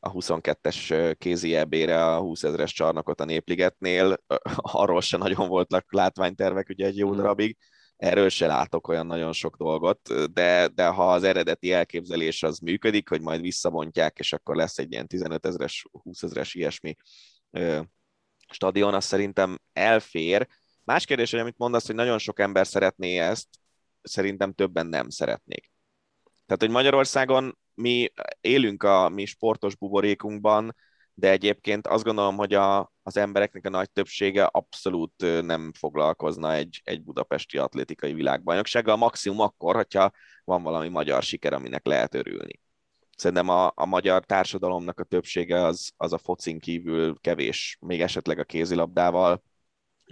[0.00, 4.16] a 22-es kézi ebére a 20 ezeres csarnokot a Népligetnél,
[4.56, 7.22] arról se nagyon voltak látványtervek ugye egy jó uh-huh.
[7.22, 7.56] darabig,
[8.00, 13.08] erről se látok olyan nagyon sok dolgot, de, de ha az eredeti elképzelés az működik,
[13.08, 16.96] hogy majd visszabontják, és akkor lesz egy ilyen 15 ezeres, 20 ezeres ilyesmi
[18.52, 20.46] stadion, az szerintem elfér.
[20.84, 23.48] Más kérdés, hogy amit mondasz, hogy nagyon sok ember szeretné ezt,
[24.02, 25.72] szerintem többen nem szeretnék.
[26.46, 30.76] Tehát, hogy Magyarországon mi élünk a mi sportos buborékunkban,
[31.14, 36.80] de egyébként azt gondolom, hogy a, az embereknek a nagy többsége abszolút nem foglalkozna egy,
[36.84, 40.10] egy budapesti atlétikai világbajnoksággal, maximum akkor, hogyha
[40.44, 42.60] van valami magyar siker, aminek lehet örülni
[43.20, 48.38] szerintem a, a magyar társadalomnak a többsége az, az a focin kívül kevés, még esetleg
[48.38, 49.42] a kézilabdával,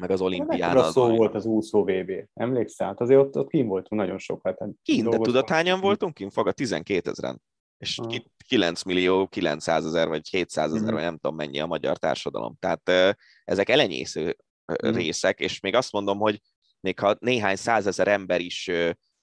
[0.00, 0.76] meg az olimpián.
[0.76, 2.86] Az szó volt az úszó VB, emlékszel?
[2.86, 4.58] Hát azért ott, ott kín voltunk nagyon sokat.
[4.58, 6.30] Hát kín, de tudod hányan voltunk kín?
[6.30, 7.42] Faga 12 ezeren.
[7.78, 8.16] És ah.
[8.48, 10.94] 9 millió 900 ezer, vagy 700 ezer, mm.
[10.94, 12.56] vagy nem tudom mennyi a magyar társadalom.
[12.60, 14.36] Tehát ezek elenyésző
[14.86, 14.94] mm.
[14.94, 16.40] részek, és még azt mondom, hogy
[16.80, 18.70] még ha néhány százezer ember is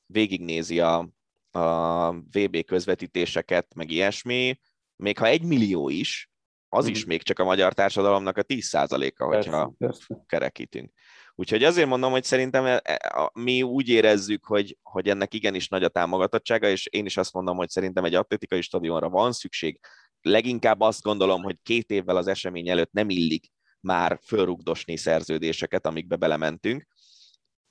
[0.05, 1.09] végignézi a,
[1.51, 4.59] a VB közvetítéseket, meg ilyesmi,
[4.95, 6.29] még ha egy millió is,
[6.69, 7.09] az is mhm.
[7.09, 10.91] még csak a magyar társadalomnak a 10%-a, hogyha persze, kerekítünk.
[11.35, 15.83] Úgyhogy azért mondom, hogy szerintem e, e, mi úgy érezzük, hogy, hogy ennek igenis nagy
[15.83, 19.79] a támogatottsága, és én is azt mondom, hogy szerintem egy atlétikai stadionra van szükség.
[20.21, 26.15] Leginkább azt gondolom, hogy két évvel az esemény előtt nem illik már fölrugdosni szerződéseket, amikbe
[26.15, 26.87] belementünk.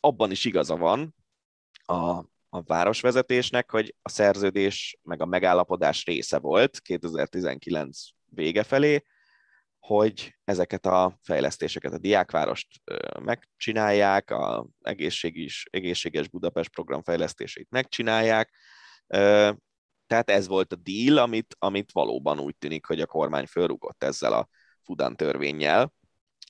[0.01, 1.15] Abban is igaza van,
[1.87, 2.25] a
[2.55, 9.05] a városvezetésnek, hogy a szerződés meg a megállapodás része volt 2019 vége felé,
[9.87, 12.69] hogy ezeket a fejlesztéseket, a diákvárost
[13.21, 18.55] megcsinálják, a egészséges, egészséges Budapest program fejlesztését megcsinálják.
[20.07, 24.33] Tehát ez volt a deal, amit, amit valóban úgy tűnik, hogy a kormány fölrugott ezzel
[24.33, 24.49] a
[24.83, 25.93] Fudan törvényjel,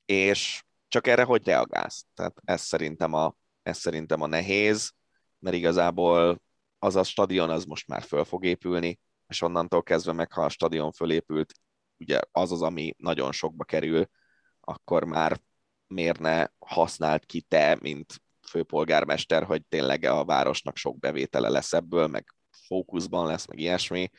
[0.05, 2.05] és csak erre hogy reagálsz?
[2.15, 4.93] Tehát ez szerintem a, ez szerintem a nehéz,
[5.39, 6.43] mert igazából
[6.78, 10.48] az a stadion az most már föl fog épülni, és onnantól kezdve meg, ha a
[10.48, 11.52] stadion fölépült,
[12.05, 14.09] ugye az az, ami nagyon sokba kerül,
[14.60, 15.40] akkor már
[15.86, 22.06] miért ne használt ki te, mint főpolgármester, hogy tényleg a városnak sok bevétele lesz ebből,
[22.06, 22.35] meg
[22.66, 24.10] fókuszban lesz, meg ilyesmi.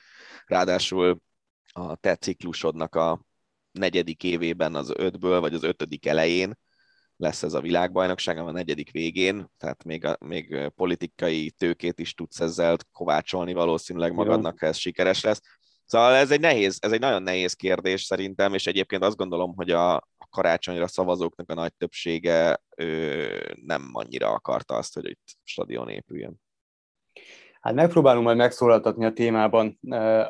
[0.46, 1.22] Ráadásul
[1.72, 3.26] a te ciklusodnak a
[3.72, 6.58] negyedik évében az ötből, vagy az ötödik elején
[7.18, 12.40] lesz ez a világbajnokság, a negyedik végén, tehát még, a, még politikai tőkét is tudsz
[12.40, 15.42] ezzel kovácsolni valószínűleg magadnak, ha ez sikeres lesz.
[15.86, 19.70] Szóval ez egy nehéz, ez egy nagyon nehéz kérdés szerintem, és egyébként azt gondolom, hogy
[19.70, 23.30] a, karácsonyra szavazóknak a nagy többsége ő,
[23.66, 26.42] nem annyira akarta azt, hogy itt stadion épüljön.
[27.62, 29.80] Hát megpróbálunk majd megszólaltatni a témában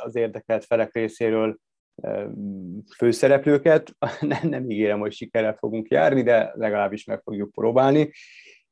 [0.04, 1.58] az érdekelt felek részéről
[2.98, 3.96] főszereplőket.
[4.20, 8.12] Nem, nem ígérem, hogy sikerrel fogunk járni, de legalábbis meg fogjuk próbálni.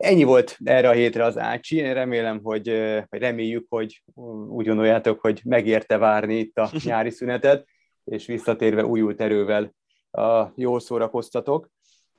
[0.03, 1.75] Ennyi volt erre a hétre az Ácsi.
[1.75, 2.67] Én remélem, hogy,
[3.09, 4.03] vagy reméljük, hogy
[4.49, 7.67] úgy gondoljátok, hogy megérte várni itt a nyári szünetet,
[8.03, 9.73] és visszatérve újult erővel
[10.11, 11.69] a, jól szórakoztatok.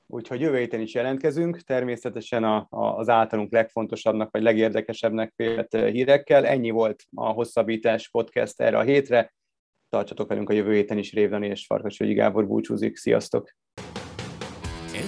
[0.07, 6.45] Úgyhogy jövő héten is jelentkezünk, természetesen a, a, az általunk legfontosabbnak vagy legérdekesebbnek vélt hírekkel.
[6.45, 9.33] Ennyi volt a Hosszabbítás podcast erre a hétre.
[9.89, 12.97] Tartsatok velünk a jövő héten is, Révdani és Farkas Gábor búcsúzik.
[12.97, 13.64] Sziasztok!